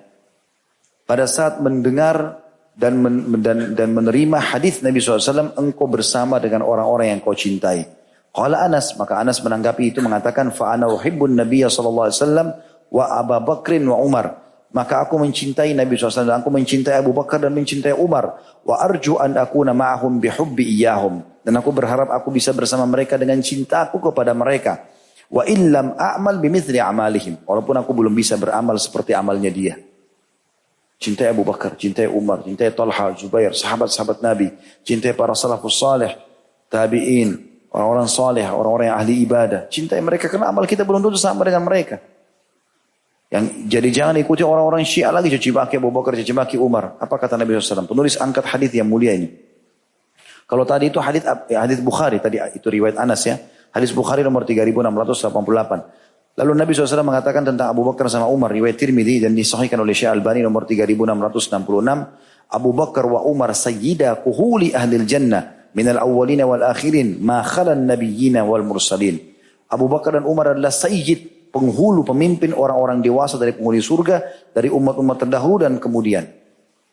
pada 1.10 1.26
saat 1.26 1.58
mendengar 1.58 2.38
dan, 2.78 3.02
men, 3.02 3.42
dan, 3.42 3.74
dan 3.74 3.90
menerima 3.90 4.38
hadis 4.38 4.78
Nabi 4.80 5.02
SAW, 5.02 5.58
engkau 5.58 5.90
bersama 5.90 6.38
dengan 6.38 6.62
orang-orang 6.62 7.12
yang 7.12 7.20
kau 7.20 7.34
cintai. 7.34 7.82
Qala 8.30 8.62
Anas, 8.62 8.94
maka 8.94 9.18
Anas 9.18 9.42
menanggapi 9.42 9.90
itu 9.90 9.98
mengatakan, 9.98 10.54
fa'ana 10.54 10.86
uhibbun 10.86 11.34
Nabiya 11.34 11.66
SAW 11.66 12.14
wa 12.94 13.04
Abu 13.10 13.36
Bakrin 13.42 13.82
wa 13.90 13.98
Umar. 13.98 14.38
Maka 14.70 15.02
aku 15.02 15.18
mencintai 15.18 15.74
Nabi 15.74 15.98
SAW 15.98 16.30
dan 16.30 16.46
aku 16.46 16.50
mencintai 16.54 16.94
Abu 16.94 17.10
Bakar 17.10 17.42
dan 17.42 17.50
mencintai 17.58 17.90
Umar. 17.90 18.38
Wa 18.62 18.78
arju 18.78 19.18
an 19.18 19.34
akuna 19.34 19.74
ma'ahum 19.74 20.22
bihubbi 20.22 20.62
iyahum. 20.78 21.26
Dan 21.42 21.58
aku 21.58 21.74
berharap 21.74 22.06
aku 22.14 22.30
bisa 22.30 22.54
bersama 22.54 22.86
mereka 22.86 23.18
dengan 23.18 23.42
cintaku 23.42 23.98
kepada 23.98 24.30
mereka. 24.30 24.86
Wa 25.30 25.46
illam 25.46 25.94
a'mal 25.94 26.42
bimithli 26.42 26.82
amalihim. 26.82 27.46
Walaupun 27.46 27.78
aku 27.78 27.94
belum 27.94 28.10
bisa 28.10 28.34
beramal 28.34 28.74
seperti 28.82 29.14
amalnya 29.14 29.48
dia. 29.48 29.78
Cintai 31.00 31.32
Abu 31.32 31.46
Bakar, 31.46 31.78
cintai 31.80 32.10
Umar, 32.10 32.44
cintai 32.44 32.74
Talha, 32.76 33.14
Zubair, 33.16 33.56
sahabat-sahabat 33.56 34.20
Nabi. 34.20 34.52
Cintai 34.84 35.16
para 35.16 35.32
salafus 35.32 35.80
salih, 35.80 36.12
tabi'in, 36.68 37.40
orang-orang 37.72 38.04
saleh, 38.10 38.44
orang-orang 38.44 38.92
yang 38.92 38.98
ahli 39.00 39.14
ibadah. 39.24 39.60
Cintai 39.72 40.02
mereka 40.04 40.28
karena 40.28 40.52
amal 40.52 40.68
kita 40.68 40.84
belum 40.84 41.00
tentu 41.00 41.16
sama 41.16 41.46
dengan 41.46 41.64
mereka. 41.64 42.02
Yang 43.30 43.44
jadi 43.70 43.88
jangan 43.94 44.14
ikuti 44.18 44.42
orang-orang 44.42 44.82
Syiah 44.82 45.14
lagi 45.14 45.30
cuci 45.30 45.54
maki 45.54 45.78
Abu 45.78 45.94
Bakar, 45.94 46.18
cuci 46.18 46.34
maki 46.34 46.58
Umar. 46.58 46.98
Apa 46.98 47.14
kata 47.14 47.38
Nabi 47.38 47.54
SAW? 47.56 47.86
Penulis 47.86 48.18
angkat 48.18 48.42
hadis 48.42 48.74
yang 48.74 48.90
mulia 48.90 49.14
ini. 49.14 49.30
Kalau 50.50 50.66
tadi 50.66 50.90
itu 50.90 50.98
hadis 50.98 51.22
hadis 51.46 51.78
Bukhari 51.78 52.18
tadi 52.18 52.42
itu 52.58 52.66
riwayat 52.66 52.98
Anas 52.98 53.22
ya. 53.22 53.38
Hadis 53.70 53.94
Bukhari 53.94 54.26
nomor 54.26 54.42
3688. 54.46 56.38
Lalu 56.38 56.52
Nabi 56.56 56.70
SAW 56.72 57.04
mengatakan 57.04 57.42
tentang 57.42 57.70
Abu 57.74 57.82
Bakar 57.84 58.06
sama 58.08 58.30
Umar 58.30 58.54
riwayat 58.54 58.78
Tirmidzi 58.78 59.26
dan 59.26 59.34
disahihkan 59.34 59.78
oleh 59.82 59.92
Syekh 59.92 60.10
Albani 60.14 60.40
nomor 60.40 60.66
3666. 60.66 62.50
Abu 62.50 62.70
Bakar 62.74 63.04
wa 63.06 63.22
Umar 63.26 63.54
sayyida 63.54 64.18
kuhuli 64.22 64.74
ahli 64.74 64.98
jannah 65.06 65.70
minal 65.74 66.02
awwalina 66.02 66.46
wal 66.50 66.66
akhirin 66.66 67.22
ma 67.22 67.46
khalan 67.46 67.86
nabiyyina 67.86 68.42
wal 68.42 68.66
mursalin. 68.66 69.18
Abu 69.70 69.86
Bakar 69.86 70.18
dan 70.18 70.26
Umar 70.26 70.54
adalah 70.54 70.74
sayyid 70.74 71.50
penghulu, 71.54 72.02
pemimpin 72.02 72.54
orang-orang 72.54 73.02
dewasa 73.02 73.38
dari 73.38 73.54
penghuni 73.54 73.78
surga, 73.82 74.50
dari 74.50 74.66
umat-umat 74.70 75.26
terdahulu 75.26 75.62
dan 75.62 75.78
kemudian. 75.78 76.26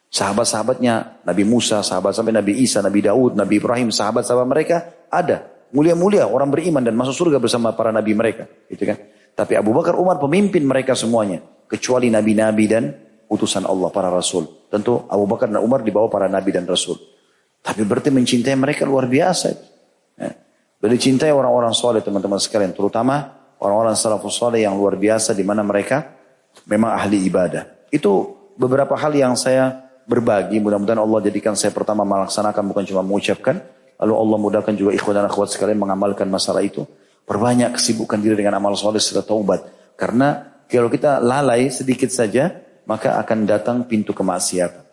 Sahabat-sahabatnya, 0.08 1.26
Nabi 1.26 1.44
Musa, 1.44 1.84
sahabat 1.84 2.16
sampai 2.16 2.32
Nabi 2.32 2.64
Isa, 2.64 2.80
Nabi 2.80 3.06
Daud, 3.06 3.36
Nabi 3.36 3.60
Ibrahim, 3.60 3.90
sahabat-sahabat 3.92 4.48
mereka 4.48 4.78
ada. 5.10 5.57
Mulia-mulia 5.76 6.28
orang 6.28 6.48
beriman 6.48 6.80
dan 6.80 6.96
masuk 6.96 7.28
surga 7.28 7.44
bersama 7.44 7.76
para 7.76 7.92
nabi 7.92 8.16
mereka. 8.16 8.48
Gitu 8.72 8.88
kan. 8.88 8.98
Tapi 9.36 9.54
Abu 9.54 9.76
Bakar 9.76 10.00
Umar 10.00 10.18
pemimpin 10.18 10.64
mereka 10.64 10.96
semuanya. 10.96 11.44
Kecuali 11.68 12.08
nabi-nabi 12.08 12.66
dan 12.66 12.84
utusan 13.28 13.68
Allah, 13.68 13.92
para 13.92 14.08
rasul. 14.08 14.68
Tentu 14.72 15.04
Abu 15.12 15.28
Bakar 15.28 15.52
dan 15.52 15.60
Umar 15.60 15.84
dibawa 15.84 16.08
para 16.08 16.32
nabi 16.32 16.56
dan 16.56 16.64
rasul. 16.64 16.96
Tapi 17.60 17.84
berarti 17.84 18.10
mencintai 18.10 18.56
mereka 18.56 18.88
luar 18.88 19.12
biasa. 19.12 19.48
Ya. 20.16 20.32
Berarti 20.80 20.98
cintai 21.12 21.36
orang-orang 21.36 21.76
soleh 21.76 22.00
teman-teman 22.00 22.40
sekalian. 22.40 22.72
Terutama 22.72 23.36
orang-orang 23.60 23.94
salafus 24.00 24.40
saleh 24.40 24.64
yang 24.64 24.80
luar 24.80 24.96
biasa 24.96 25.36
di 25.36 25.44
mana 25.44 25.62
mereka 25.68 26.16
memang 26.66 26.96
ahli 26.96 27.28
ibadah. 27.28 27.92
Itu 27.92 28.34
beberapa 28.56 28.96
hal 28.96 29.12
yang 29.14 29.36
saya 29.36 29.88
berbagi. 30.08 30.64
Mudah-mudahan 30.64 31.04
Allah 31.04 31.20
jadikan 31.28 31.54
saya 31.54 31.76
pertama 31.76 32.08
melaksanakan 32.08 32.64
bukan 32.72 32.84
cuma 32.88 33.04
mengucapkan. 33.04 33.60
Lalu 33.98 34.14
Allah 34.14 34.38
mudahkan 34.38 34.74
juga 34.78 34.94
ikhwan 34.94 35.18
dan 35.18 35.26
akhwat 35.26 35.50
sekalian 35.50 35.82
mengamalkan 35.82 36.30
masalah 36.30 36.62
itu. 36.62 36.86
Perbanyak 37.28 37.76
kesibukan 37.76 38.22
diri 38.22 38.40
dengan 38.40 38.62
amal 38.62 38.78
soleh 38.78 39.02
setelah 39.02 39.26
taubat. 39.26 39.60
Karena 39.98 40.62
kalau 40.70 40.88
kita 40.88 41.18
lalai 41.18 41.74
sedikit 41.74 42.08
saja, 42.14 42.54
maka 42.86 43.18
akan 43.20 43.50
datang 43.50 43.78
pintu 43.90 44.14
kemaksiatan. 44.14 44.86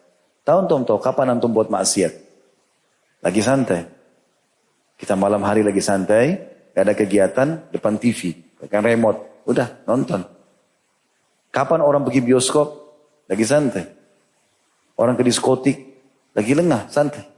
Tahu 0.44 0.57
antum 0.66 0.84
tahu 0.84 0.98
kapan 1.00 1.36
antum 1.36 1.52
buat 1.52 1.72
maksiat? 1.72 2.12
Lagi 3.24 3.40
santai. 3.40 3.82
Kita 4.94 5.16
malam 5.16 5.40
hari 5.40 5.64
lagi 5.64 5.80
santai, 5.80 6.36
gak 6.76 6.84
ada 6.84 6.94
kegiatan, 6.94 7.48
depan 7.72 7.96
TV. 7.96 8.36
Pegang 8.61 8.84
remote. 8.84 9.44
Udah 9.48 9.84
nonton. 9.88 10.24
Kapan 11.48 11.80
orang 11.80 12.05
pergi 12.05 12.20
bioskop? 12.24 12.68
Lagi 13.28 13.44
santai. 13.44 13.84
Orang 15.00 15.16
ke 15.16 15.24
diskotik. 15.24 15.76
Lagi 16.34 16.52
lengah, 16.52 16.90
santai. 16.92 17.34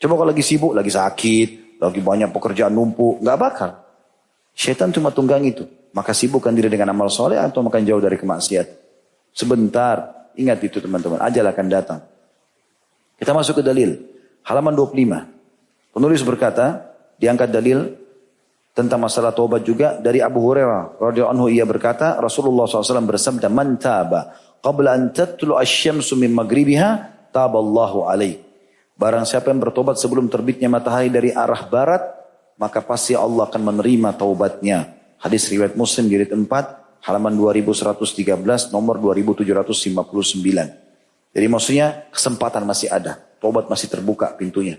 Coba 0.00 0.12
kalau 0.16 0.32
lagi 0.32 0.40
sibuk, 0.40 0.72
lagi 0.72 0.88
sakit. 0.88 1.76
Lagi 1.76 2.00
banyak 2.00 2.32
pekerjaan 2.32 2.72
numpuk. 2.72 3.20
Gak 3.20 3.36
bakal. 3.36 3.70
Setan 4.56 4.88
cuma 4.96 5.12
tunggang 5.12 5.44
itu. 5.44 5.68
Maka 5.92 6.16
sibukkan 6.16 6.56
diri 6.56 6.72
dengan 6.72 6.96
amal 6.96 7.12
soleh 7.12 7.36
atau 7.36 7.60
makan 7.60 7.84
jauh 7.84 8.00
dari 8.00 8.16
kemaksiat. 8.16 8.66
Sebentar. 9.36 10.28
Ingat 10.40 10.58
itu 10.64 10.80
teman-teman. 10.80 11.20
Ajal 11.20 11.44
akan 11.44 11.66
datang. 11.68 12.00
Kita 13.20 13.36
masuk 13.36 13.60
ke 13.60 13.62
dalil. 13.62 14.00
Halaman 14.48 14.72
25. 14.72 15.92
Penulis 15.92 16.24
berkata, 16.24 16.90
diangkat 17.20 17.52
dalil 17.52 18.00
tentang 18.72 19.02
masalah 19.02 19.36
taubat 19.36 19.60
juga 19.60 20.00
dari 20.00 20.24
Abu 20.24 20.40
Hurairah 20.40 20.96
radhiyallahu 20.96 21.34
anhu 21.36 21.46
ia 21.52 21.68
berkata 21.68 22.16
Rasulullah 22.16 22.64
SAW 22.64 23.04
bersabda 23.04 23.52
man 23.52 23.76
taba 23.76 24.32
qabla 24.64 24.96
an 24.96 25.02
tatlu 25.12 25.58
asy-syamsu 25.58 26.16
min 26.16 26.32
maghribiha 26.32 26.88
taballahu 27.34 28.08
alaih 28.08 28.49
barang 29.00 29.24
siapa 29.24 29.48
yang 29.48 29.64
bertobat 29.64 29.96
sebelum 29.96 30.28
terbitnya 30.28 30.68
matahari 30.68 31.08
dari 31.08 31.32
arah 31.32 31.64
barat 31.64 32.04
maka 32.60 32.84
pasti 32.84 33.16
Allah 33.16 33.48
akan 33.48 33.72
menerima 33.72 34.20
taubatnya 34.20 34.92
hadis 35.24 35.48
riwayat 35.48 35.72
Muslim 35.72 36.12
jilid 36.12 36.28
4 36.28 36.44
halaman 37.08 37.32
2113 37.32 38.76
nomor 38.76 39.00
2759 39.00 41.32
jadi 41.32 41.46
maksudnya 41.48 42.12
kesempatan 42.12 42.68
masih 42.68 42.92
ada 42.92 43.24
taubat 43.40 43.72
masih 43.72 43.88
terbuka 43.88 44.36
pintunya 44.36 44.76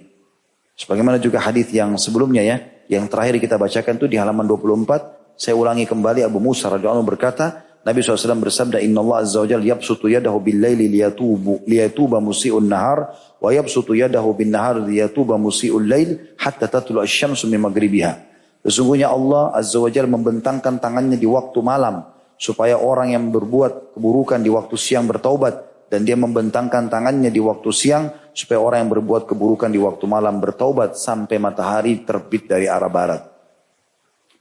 sebagaimana 0.77 1.17
juga 1.17 1.41
hadis 1.41 1.73
yang 1.73 1.97
sebelumnya 1.97 2.45
ya 2.45 2.61
yang 2.91 3.07
terakhir 3.07 3.39
kita 3.39 3.55
bacakan 3.55 3.95
itu 3.95 4.05
di 4.11 4.19
halaman 4.19 4.43
24. 4.43 5.39
Saya 5.39 5.55
ulangi 5.55 5.87
kembali 5.87 6.27
Abu 6.27 6.43
Musa 6.43 6.67
radhiyallahu 6.67 7.07
berkata, 7.07 7.63
Nabi 7.81 8.05
SAW 8.05 8.37
bersabda, 8.37 8.77
Inna 8.77 9.01
Allah 9.01 9.25
Azza 9.25 9.41
wa 9.41 9.47
Jal 9.49 9.65
yabsutu 9.65 10.05
yadahu 10.05 10.37
bil 10.37 10.61
layli 10.61 10.85
liyatubu, 10.85 11.65
liyatuba 11.65 12.21
musi'un 12.21 12.61
nahar, 12.61 13.17
wa 13.41 13.49
yabsutu 13.49 13.97
yadahu 13.97 14.37
bin 14.37 14.53
nahar 14.53 14.85
liyatuba 14.85 15.41
musi'un 15.41 15.89
layl, 15.89 16.37
hatta 16.37 16.69
tatlu 16.69 17.01
asyamsu 17.01 17.49
min 17.49 17.57
magribiha. 17.57 18.21
Sesungguhnya 18.61 19.09
Allah 19.09 19.49
Azza 19.57 19.81
wa 19.81 19.89
Jal 19.89 20.05
membentangkan 20.05 20.77
tangannya 20.77 21.17
di 21.17 21.25
waktu 21.25 21.57
malam, 21.65 22.05
supaya 22.37 22.77
orang 22.77 23.17
yang 23.17 23.33
berbuat 23.33 23.97
keburukan 23.97 24.37
di 24.37 24.53
waktu 24.53 24.77
siang 24.77 25.09
bertaubat, 25.09 25.89
dan 25.91 26.05
dia 26.05 26.15
membentangkan 26.15 26.87
tangannya 26.87 27.27
di 27.27 27.41
waktu 27.43 27.67
siang 27.73 28.31
supaya 28.31 28.63
orang 28.63 28.87
yang 28.87 28.91
berbuat 28.95 29.27
keburukan 29.27 29.67
di 29.67 29.75
waktu 29.75 30.07
malam 30.07 30.39
bertaubat 30.39 30.95
sampai 30.95 31.35
matahari 31.35 32.07
terbit 32.07 32.47
dari 32.47 32.71
arah 32.71 32.87
barat. 32.87 33.30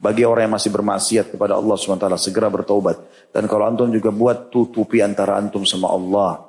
Bagi 0.00 0.24
orang 0.24 0.48
yang 0.48 0.54
masih 0.56 0.72
bermaksiat 0.72 1.36
kepada 1.36 1.60
Allah 1.60 1.76
SWT 1.76 2.08
segera 2.16 2.48
bertaubat. 2.48 2.96
Dan 3.36 3.44
kalau 3.44 3.68
antum 3.68 3.92
juga 3.92 4.08
buat 4.08 4.48
tutupi 4.48 5.04
antara 5.04 5.36
antum 5.36 5.68
sama 5.68 5.92
Allah. 5.92 6.40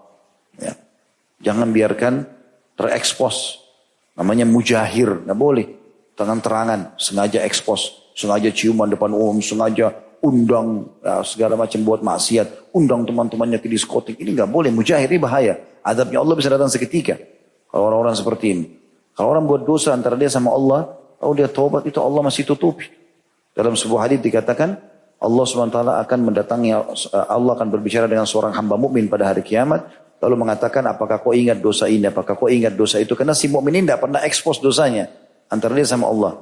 Ya. 0.55 0.73
Jangan 1.43 1.67
biarkan 1.75 2.23
terekspos. 2.79 3.59
Namanya 4.15 4.47
mujahir. 4.47 5.27
Nggak 5.27 5.35
boleh. 5.35 5.67
Tangan 6.15 6.39
terangan. 6.39 6.79
Sengaja 6.95 7.43
ekspos. 7.43 8.15
Sengaja 8.15 8.55
ciuman 8.55 8.87
depan 8.87 9.11
umum. 9.11 9.43
Sengaja 9.43 9.91
undang 10.21 10.85
ya, 11.01 11.25
segala 11.25 11.57
macam 11.57 11.81
buat 11.81 12.05
maksiat, 12.05 12.71
undang 12.77 13.03
teman-temannya 13.09 13.57
ke 13.57 13.67
diskotik, 13.67 14.21
ini 14.21 14.37
nggak 14.37 14.49
boleh, 14.53 14.69
mujahid 14.69 15.09
ini 15.09 15.17
bahaya. 15.17 15.57
Adabnya 15.81 16.21
Allah 16.21 16.37
bisa 16.37 16.49
datang 16.53 16.69
seketika. 16.69 17.17
Kalau 17.67 17.89
orang-orang 17.89 18.13
seperti 18.13 18.45
ini. 18.53 18.65
Kalau 19.17 19.33
orang 19.33 19.49
buat 19.49 19.65
dosa 19.65 19.91
antara 19.97 20.13
dia 20.13 20.29
sama 20.29 20.53
Allah, 20.53 20.93
kalau 21.17 21.33
dia 21.33 21.49
taubat 21.49 21.83
itu 21.89 21.97
Allah 21.97 22.21
masih 22.21 22.45
tutupi. 22.45 23.00
Dalam 23.51 23.75
sebuah 23.75 24.07
hadis 24.07 24.19
dikatakan, 24.23 24.79
Allah 25.21 25.45
SWT 25.45 25.77
akan 25.77 26.19
mendatangi, 26.25 26.73
Allah 27.13 27.51
akan 27.53 27.67
berbicara 27.69 28.09
dengan 28.09 28.25
seorang 28.25 28.57
hamba 28.57 28.79
mukmin 28.79 29.05
pada 29.05 29.29
hari 29.29 29.45
kiamat, 29.45 29.85
lalu 30.17 30.47
mengatakan, 30.47 30.81
apakah 30.89 31.21
kau 31.21 31.35
ingat 31.35 31.61
dosa 31.61 31.85
ini, 31.85 32.09
apakah 32.09 32.33
kau 32.33 32.49
ingat 32.49 32.73
dosa 32.73 32.97
itu, 32.97 33.13
karena 33.13 33.37
si 33.37 33.45
mukmin 33.51 33.81
ini 33.81 33.91
tidak 33.91 34.01
pernah 34.07 34.21
ekspos 34.25 34.57
dosanya 34.63 35.11
antara 35.51 35.75
dia 35.77 35.85
sama 35.85 36.07
Allah. 36.09 36.41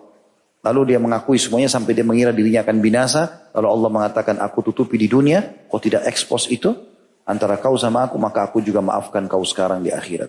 Lalu 0.59 0.93
dia 0.93 0.99
mengakui 0.99 1.39
semuanya 1.39 1.71
sampai 1.71 1.95
dia 1.95 2.03
mengira 2.03 2.35
dirinya 2.35 2.67
akan 2.67 2.83
binasa. 2.83 3.51
Lalu 3.55 3.67
Allah 3.67 3.89
mengatakan, 3.95 4.35
aku 4.43 4.59
tutupi 4.59 4.99
di 4.99 5.07
dunia, 5.07 5.67
kau 5.71 5.79
tidak 5.79 6.03
ekspos 6.03 6.51
itu. 6.51 6.75
Antara 7.23 7.55
kau 7.55 7.79
sama 7.79 8.11
aku, 8.11 8.19
maka 8.19 8.43
aku 8.43 8.59
juga 8.59 8.83
maafkan 8.83 9.23
kau 9.31 9.39
sekarang 9.47 9.79
di 9.79 9.91
akhirat. 9.95 10.27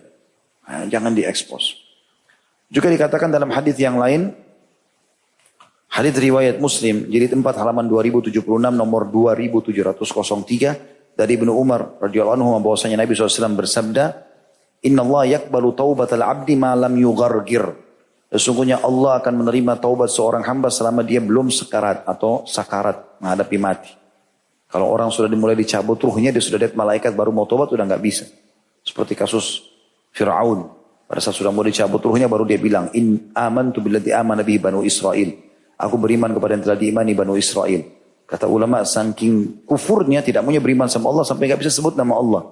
Nah, 0.71 0.87
jangan 0.87 1.11
diekspos. 1.11 1.75
Juga 2.71 2.87
dikatakan 2.87 3.27
dalam 3.27 3.51
hadis 3.51 3.75
yang 3.75 3.99
lain, 3.99 4.31
hadis 5.91 6.15
riwayat 6.15 6.57
Muslim, 6.57 7.11
jadi 7.11 7.27
tempat 7.27 7.59
halaman 7.59 7.85
2076 7.91 8.39
nomor 8.71 9.11
2703 9.11 11.19
dari 11.19 11.31
Ibnu 11.35 11.51
Umar 11.51 11.99
radhiyallahu 11.99 12.35
anhu 12.39 12.55
bahwasanya 12.63 13.03
Nabi 13.03 13.11
SAW 13.11 13.59
bersabda, 13.59 14.31
Inna 14.87 15.05
Allah 15.05 15.37
yakbalu 15.37 15.77
taubatal 15.77 16.25
abdi 16.25 16.57
ma 16.57 16.73
lam 16.73 16.97
yughargir. 16.97 17.69
Sesungguhnya 18.31 18.79
Allah 18.79 19.19
akan 19.19 19.43
menerima 19.43 19.83
taubat 19.83 20.07
seorang 20.07 20.47
hamba 20.47 20.71
selama 20.71 21.03
dia 21.03 21.19
belum 21.19 21.51
sekarat 21.51 22.07
atau 22.07 22.47
sakarat 22.47 23.19
menghadapi 23.19 23.59
mati. 23.59 23.91
Kalau 24.71 24.87
orang 24.87 25.11
sudah 25.11 25.27
dimulai 25.27 25.59
dicabut 25.59 25.99
ruhnya, 25.99 26.31
dia 26.31 26.39
sudah 26.39 26.63
lihat 26.63 26.79
malaikat 26.79 27.11
baru 27.11 27.35
mau 27.35 27.43
taubat 27.43 27.75
udah 27.75 27.83
nggak 27.83 27.99
bisa. 27.99 28.23
Seperti 28.87 29.19
kasus 29.19 29.67
Fir'aun. 30.15 30.63
Pada 31.11 31.19
saat 31.19 31.35
sudah 31.35 31.51
mau 31.51 31.59
dicabut 31.59 31.99
ruhnya 31.99 32.31
baru 32.31 32.47
dia 32.47 32.55
bilang, 32.55 32.87
In 32.95 33.35
aman 33.35 33.75
tu 33.75 33.83
bilati 33.83 34.15
aman 34.15 34.39
nabi 34.39 34.55
banu 34.63 34.79
Israel. 34.87 35.50
Aku 35.81 35.97
beriman 35.97 36.29
kepada 36.29 36.53
yang 36.53 36.63
telah 36.63 36.77
diimani 36.77 37.17
banu 37.17 37.33
Israel. 37.33 37.81
Kata 38.29 38.45
ulama, 38.47 38.85
saking 38.85 39.65
kufurnya 39.65 40.21
tidak 40.21 40.45
punya 40.45 40.61
beriman 40.61 40.87
sama 40.87 41.09
Allah 41.09 41.25
sampai 41.25 41.49
nggak 41.49 41.59
bisa 41.65 41.73
sebut 41.73 41.97
nama 41.97 42.15
Allah. 42.15 42.43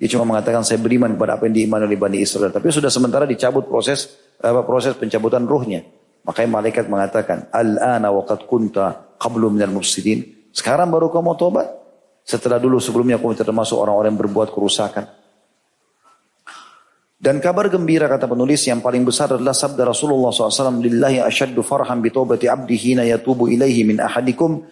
Dia 0.00 0.08
cuma 0.16 0.24
mengatakan 0.24 0.64
saya 0.64 0.80
beriman 0.80 1.12
kepada 1.12 1.36
apa 1.36 1.44
yang 1.44 1.54
diimani 1.60 1.84
oleh 1.84 2.00
Bani 2.00 2.18
Israel. 2.24 2.48
Tapi 2.48 2.72
sudah 2.72 2.88
sementara 2.88 3.28
dicabut 3.28 3.68
proses 3.68 4.08
apa 4.40 4.64
proses 4.64 4.96
pencabutan 4.96 5.44
ruhnya. 5.44 5.84
Makanya 6.24 6.48
malaikat 6.48 6.88
mengatakan, 6.88 7.52
Al-ana 7.52 8.08
waqad 8.08 8.48
kunta 8.48 9.16
qablu 9.20 9.52
minal 9.52 9.72
mufsidin. 9.76 10.48
Sekarang 10.56 10.88
baru 10.88 11.12
kau 11.12 11.20
mau 11.20 11.36
tobat? 11.36 11.68
Setelah 12.24 12.56
dulu 12.56 12.80
sebelumnya 12.80 13.20
kau 13.20 13.32
termasuk 13.36 13.76
orang-orang 13.76 14.16
yang 14.16 14.20
berbuat 14.24 14.48
kerusakan. 14.56 15.19
Dan 17.20 17.36
kabar 17.36 17.68
gembira 17.68 18.08
kata 18.08 18.24
penulis 18.24 18.64
yang 18.64 18.80
paling 18.80 19.04
besar 19.04 19.36
adalah 19.36 19.52
sabda 19.52 19.84
Rasulullah 19.84 20.32
SAW. 20.32 20.80
Lillahi 20.80 21.20
asyaddu 21.20 21.60
farham 21.60 22.00
bitobati 22.00 22.48
abdihi 22.48 22.96
na 22.96 23.04
yatubu 23.04 23.44
ilaihi 23.44 23.84
min 23.84 24.00
ahadikum. 24.00 24.64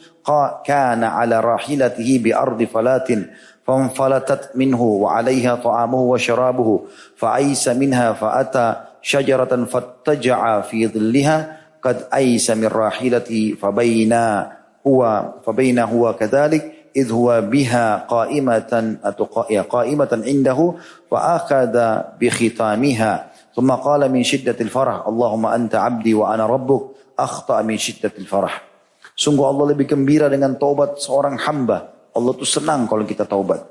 Kana 0.65 1.21
ala 1.21 1.45
rahilatihi 1.45 2.25
bi 2.25 2.33
ardi 2.33 2.65
falatin. 2.65 3.29
Fanfalatat 3.69 4.57
minhu 4.57 5.05
wa 5.05 5.21
alaiha 5.21 5.61
ta'amuhu 5.61 6.17
wa 6.17 6.17
syarabuhu. 6.17 6.89
Fa'aisa 7.21 7.77
minha 7.77 8.17
fa'ata 8.17 8.97
syajaratan 9.05 9.69
fattaja'a 9.69 10.65
fi 10.65 10.89
dhilliha. 10.89 11.37
Kad 11.85 12.09
aisa 12.09 12.57
min 12.57 12.73
rahilati 12.73 13.61
fabayna 13.61 14.57
huwa, 14.81 15.45
fabayna 15.45 15.85
huwa 15.85 16.17
kathalik. 16.17 16.78
إذ 16.99 17.15
هو 17.15 17.31
بها 17.47 18.11
قائمة 18.11 18.73
أو 19.07 19.25
قائمة 19.71 20.13
عنده 20.27 20.59
فأخذ 21.11 21.75
بختامها. 22.19 23.13
ثم 23.55 23.71
قال 23.71 24.03
من 24.11 24.23
شدة 24.23 24.59
الفرح 24.59 25.07
اللهم 25.07 25.45
أنت 25.47 25.75
عبدي 25.75 26.15
وأنا 26.15 26.47
ربك 26.47 26.83
أخطأ 27.19 27.63
من 27.63 27.79
شدة 27.79 28.15
الفرح. 28.19 28.55
Sungguh 29.19 29.47
Allah 29.51 29.75
lebih 29.75 29.91
gembira 29.91 30.31
dengan 30.31 30.55
taubat 30.55 31.03
seorang 31.03 31.39
hamba. 31.43 32.11
Allah 32.15 32.33
tuh 32.39 32.47
senang 32.47 32.87
kalau 32.87 33.03
kita 33.03 33.27
taubat. 33.27 33.67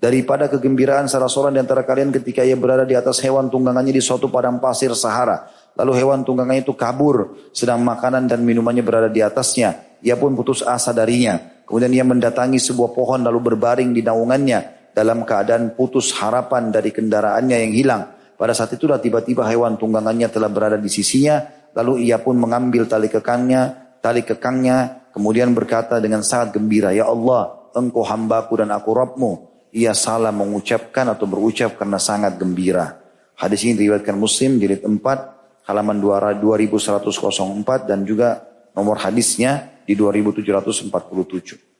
Daripada 0.00 0.48
kegembiraan 0.48 1.08
salah 1.08 1.28
seorang 1.28 1.56
di 1.56 1.60
antara 1.60 1.84
kalian 1.84 2.08
ketika 2.08 2.40
ia 2.40 2.56
berada 2.56 2.88
di 2.88 2.96
atas 2.96 3.20
hewan 3.20 3.52
tunggangannya 3.52 3.96
di 3.96 4.00
suatu 4.04 4.32
padang 4.32 4.60
pasir 4.60 4.92
Sahara. 4.96 5.48
Lalu 5.76 5.92
hewan 6.04 6.20
tunggangannya 6.24 6.64
itu 6.64 6.72
kabur 6.72 7.36
sedang 7.52 7.80
makanan 7.84 8.28
dan 8.28 8.40
minumannya 8.44 8.84
berada 8.84 9.08
di 9.12 9.20
atasnya. 9.20 10.00
Ia 10.00 10.16
pun 10.16 10.32
putus 10.32 10.64
asa 10.64 10.96
darinya. 10.96 11.59
Kemudian 11.70 11.94
ia 11.94 12.02
mendatangi 12.02 12.58
sebuah 12.58 12.90
pohon 12.90 13.22
lalu 13.22 13.54
berbaring 13.54 13.94
di 13.94 14.02
naungannya 14.02 14.90
dalam 14.90 15.22
keadaan 15.22 15.78
putus 15.78 16.10
harapan 16.18 16.74
dari 16.74 16.90
kendaraannya 16.90 17.56
yang 17.62 17.72
hilang. 17.78 18.02
Pada 18.34 18.50
saat 18.50 18.74
itulah 18.74 18.98
tiba-tiba 18.98 19.46
hewan 19.46 19.78
tunggangannya 19.78 20.26
telah 20.34 20.50
berada 20.50 20.74
di 20.74 20.90
sisinya. 20.90 21.46
Lalu 21.70 22.10
ia 22.10 22.18
pun 22.18 22.34
mengambil 22.34 22.90
tali 22.90 23.06
kekangnya, 23.06 23.94
tali 24.02 24.26
kekangnya, 24.26 25.06
kemudian 25.14 25.54
berkata 25.54 26.02
dengan 26.02 26.26
sangat 26.26 26.58
gembira, 26.58 26.90
Ya 26.90 27.06
Allah, 27.06 27.70
engkau 27.70 28.02
hambaku 28.02 28.58
dan 28.58 28.74
aku 28.74 28.90
Rabbmu. 28.90 29.32
Ia 29.70 29.94
salah 29.94 30.34
mengucapkan 30.34 31.06
atau 31.06 31.30
berucap 31.30 31.78
karena 31.78 32.02
sangat 32.02 32.34
gembira. 32.34 32.98
Hadis 33.38 33.62
ini 33.62 33.78
diriwayatkan 33.78 34.18
Muslim 34.18 34.58
jilid 34.58 34.82
4 34.82 35.70
halaman 35.70 36.02
2104 36.02 37.86
dan 37.86 38.02
juga 38.02 38.49
nomor 38.74 38.98
hadisnya 39.02 39.82
di 39.86 39.98
2747. 39.98 41.70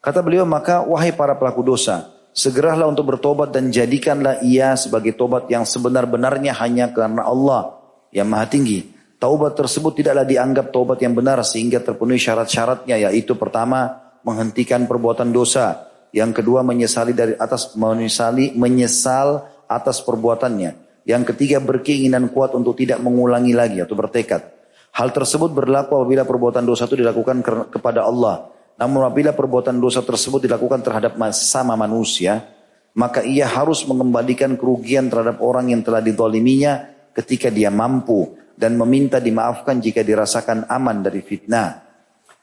Kata 0.00 0.22
beliau, 0.22 0.46
maka 0.46 0.86
wahai 0.86 1.10
para 1.10 1.34
pelaku 1.34 1.66
dosa, 1.66 2.14
segeralah 2.30 2.86
untuk 2.86 3.10
bertobat 3.10 3.50
dan 3.50 3.74
jadikanlah 3.74 4.38
ia 4.46 4.78
sebagai 4.78 5.18
tobat 5.18 5.50
yang 5.50 5.66
sebenar-benarnya 5.66 6.54
hanya 6.62 6.94
karena 6.94 7.26
Allah 7.26 7.74
yang 8.14 8.30
maha 8.30 8.46
tinggi. 8.46 8.94
Taubat 9.18 9.58
tersebut 9.58 9.98
tidaklah 9.98 10.22
dianggap 10.22 10.70
taubat 10.70 11.02
yang 11.02 11.16
benar 11.16 11.42
sehingga 11.42 11.82
terpenuhi 11.82 12.20
syarat-syaratnya 12.20 13.08
yaitu 13.08 13.34
pertama 13.34 13.98
menghentikan 14.22 14.86
perbuatan 14.86 15.34
dosa, 15.34 15.90
yang 16.14 16.30
kedua 16.30 16.62
menyesali 16.62 17.10
dari 17.10 17.34
atas 17.34 17.74
menyesali 17.74 18.54
menyesal 18.54 19.42
atas 19.66 20.04
perbuatannya, 20.06 21.02
yang 21.02 21.26
ketiga 21.26 21.58
berkeinginan 21.58 22.30
kuat 22.30 22.54
untuk 22.54 22.78
tidak 22.78 23.02
mengulangi 23.02 23.56
lagi 23.56 23.82
atau 23.82 23.98
bertekad. 23.98 24.55
Hal 24.94 25.10
tersebut 25.10 25.50
berlaku 25.52 25.98
apabila 25.98 26.22
perbuatan 26.22 26.62
dosa 26.62 26.86
itu 26.86 27.00
dilakukan 27.00 27.42
kepada 27.72 28.06
Allah. 28.06 28.52
Namun 28.76 29.08
apabila 29.08 29.32
perbuatan 29.32 29.80
dosa 29.80 30.04
tersebut 30.04 30.44
dilakukan 30.44 30.84
terhadap 30.84 31.16
sama 31.32 31.74
manusia, 31.74 32.44
maka 32.96 33.24
ia 33.24 33.48
harus 33.48 33.84
mengembalikan 33.84 34.56
kerugian 34.56 35.08
terhadap 35.08 35.40
orang 35.44 35.72
yang 35.72 35.84
telah 35.84 36.00
didoliminya 36.00 36.88
ketika 37.12 37.52
dia 37.52 37.72
mampu 37.72 38.36
dan 38.56 38.76
meminta 38.76 39.20
dimaafkan 39.20 39.80
jika 39.80 40.00
dirasakan 40.00 40.68
aman 40.68 41.04
dari 41.04 41.20
fitnah. 41.20 41.84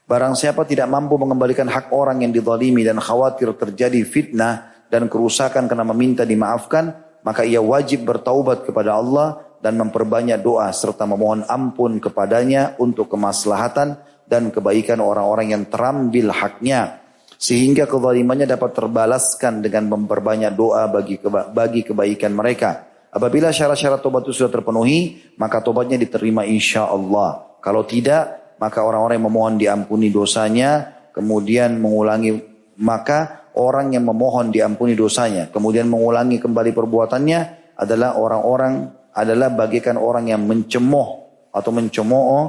Barang 0.04 0.38
siapa 0.38 0.66
tidak 0.68 0.90
mampu 0.90 1.18
mengembalikan 1.18 1.66
hak 1.66 1.90
orang 1.90 2.22
yang 2.22 2.34
didolimi 2.34 2.86
dan 2.86 3.02
khawatir 3.02 3.50
terjadi 3.58 4.04
fitnah 4.06 4.86
dan 4.94 5.10
kerusakan 5.10 5.66
karena 5.66 5.86
meminta 5.88 6.22
dimaafkan, 6.22 6.92
maka 7.26 7.42
ia 7.48 7.64
wajib 7.64 8.06
bertaubat 8.06 8.68
kepada 8.68 9.00
Allah 9.00 9.43
dan 9.64 9.80
memperbanyak 9.80 10.44
doa 10.44 10.68
serta 10.76 11.08
memohon 11.08 11.48
ampun 11.48 12.04
kepadanya 12.04 12.76
untuk 12.84 13.08
kemaslahatan 13.08 13.96
dan 14.28 14.52
kebaikan 14.52 15.00
orang-orang 15.00 15.56
yang 15.56 15.64
terambil 15.72 16.36
haknya 16.36 17.00
sehingga 17.40 17.88
kezalimannya 17.88 18.44
dapat 18.44 18.76
terbalaskan 18.76 19.64
dengan 19.64 19.88
memperbanyak 19.88 20.52
doa 20.52 20.88
bagi 20.92 21.20
keba 21.20 21.48
bagi 21.48 21.84
kebaikan 21.88 22.36
mereka. 22.36 22.92
Apabila 23.14 23.52
syarat-syarat 23.52 24.00
tobat 24.00 24.26
itu 24.26 24.34
sudah 24.34 24.52
terpenuhi, 24.52 25.32
maka 25.38 25.60
tobatnya 25.60 26.00
diterima 26.02 26.48
insya 26.50 26.90
Allah. 26.90 27.60
Kalau 27.62 27.86
tidak, 27.86 28.58
maka 28.58 28.82
orang-orang 28.82 29.22
yang 29.22 29.28
memohon 29.30 29.56
diampuni 29.60 30.08
dosanya, 30.10 30.88
kemudian 31.14 31.78
mengulangi, 31.78 32.42
maka 32.82 33.52
orang 33.60 33.94
yang 33.94 34.08
memohon 34.08 34.50
diampuni 34.50 34.98
dosanya, 34.98 35.52
kemudian 35.54 35.86
mengulangi 35.86 36.42
kembali 36.42 36.74
perbuatannya 36.74 37.40
adalah 37.78 38.18
orang-orang 38.18 39.03
adalah 39.14 39.54
bagikan 39.54 39.96
orang 39.96 40.30
yang 40.34 40.42
mencemooh 40.44 41.24
atau 41.54 41.70
mencemooh 41.70 42.42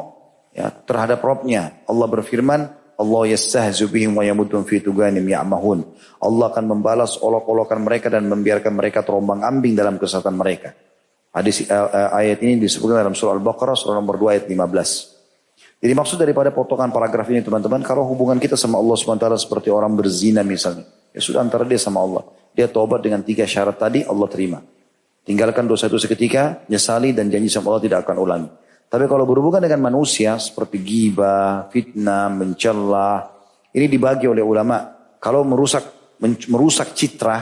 ya, 0.56 0.72
terhadap 0.72 1.20
Robnya. 1.20 1.84
Allah 1.84 2.06
berfirman, 2.08 2.60
Allah 2.94 3.22
yastahzu 3.34 3.90
bihim 3.90 4.16
wa 4.16 4.24
yamudun 4.24 4.64
fi 4.64 4.80
tuganim 4.80 5.22
ya'mahun. 5.22 5.84
Allah 6.22 6.44
akan 6.48 6.64
membalas 6.64 7.20
olok-olokan 7.20 7.82
mereka 7.82 8.08
dan 8.08 8.24
membiarkan 8.30 8.72
mereka 8.72 9.04
terombang 9.04 9.44
ambing 9.44 9.76
dalam 9.76 10.00
kesesatan 10.00 10.34
mereka. 10.34 10.72
Hadis 11.34 11.66
uh, 11.66 12.14
ayat 12.14 12.40
ini 12.46 12.62
disebutkan 12.62 13.02
dalam 13.02 13.18
surah 13.18 13.34
Al-Baqarah 13.34 13.74
surah 13.74 13.98
nomor 13.98 14.16
2 14.16 14.38
ayat 14.38 14.44
15. 14.46 15.82
Jadi 15.82 15.92
maksud 15.92 16.16
daripada 16.16 16.48
potongan 16.54 16.88
paragraf 16.88 17.28
ini 17.28 17.44
teman-teman, 17.44 17.82
kalau 17.84 18.08
hubungan 18.08 18.40
kita 18.40 18.56
sama 18.56 18.80
Allah 18.80 18.96
SWT 18.96 19.26
seperti 19.36 19.68
orang 19.68 19.92
berzina 19.92 20.40
misalnya, 20.40 20.88
ya 21.12 21.20
sudah 21.20 21.44
antara 21.44 21.66
dia 21.68 21.76
sama 21.76 22.00
Allah. 22.00 22.24
Dia 22.54 22.70
tobat 22.70 23.04
dengan 23.04 23.20
tiga 23.20 23.44
syarat 23.44 23.76
tadi, 23.76 24.00
Allah 24.06 24.24
terima. 24.30 24.62
Tinggalkan 25.24 25.64
dosa 25.64 25.88
itu 25.88 25.96
seketika, 25.96 26.68
nyesali 26.68 27.16
dan 27.16 27.32
janji 27.32 27.48
sama 27.48 27.72
Allah 27.72 27.84
tidak 27.88 27.98
akan 28.04 28.16
ulangi. 28.20 28.50
Tapi 28.92 29.08
kalau 29.08 29.24
berhubungan 29.24 29.64
dengan 29.64 29.88
manusia 29.88 30.36
seperti 30.36 30.84
giba, 30.84 31.66
fitnah, 31.72 32.28
mencela, 32.28 33.32
ini 33.72 33.88
dibagi 33.88 34.28
oleh 34.28 34.44
ulama. 34.44 34.92
Kalau 35.18 35.42
merusak 35.42 36.16
merusak 36.52 36.92
citra, 36.92 37.40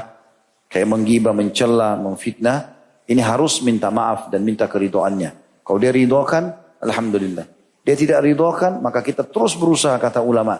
kayak 0.70 0.88
menggibah, 0.88 1.34
mencela, 1.34 1.98
memfitnah, 1.98 2.72
ini 3.10 3.20
harus 3.20 3.60
minta 3.66 3.90
maaf 3.90 4.30
dan 4.30 4.46
minta 4.46 4.70
keridoannya. 4.70 5.60
Kalau 5.66 5.78
dia 5.82 5.90
ridhokan, 5.90 6.78
Alhamdulillah. 6.80 7.46
Dia 7.82 7.98
tidak 7.98 8.22
ridhokan, 8.22 8.78
maka 8.78 9.02
kita 9.02 9.26
terus 9.26 9.58
berusaha 9.58 9.98
kata 9.98 10.22
ulama. 10.22 10.54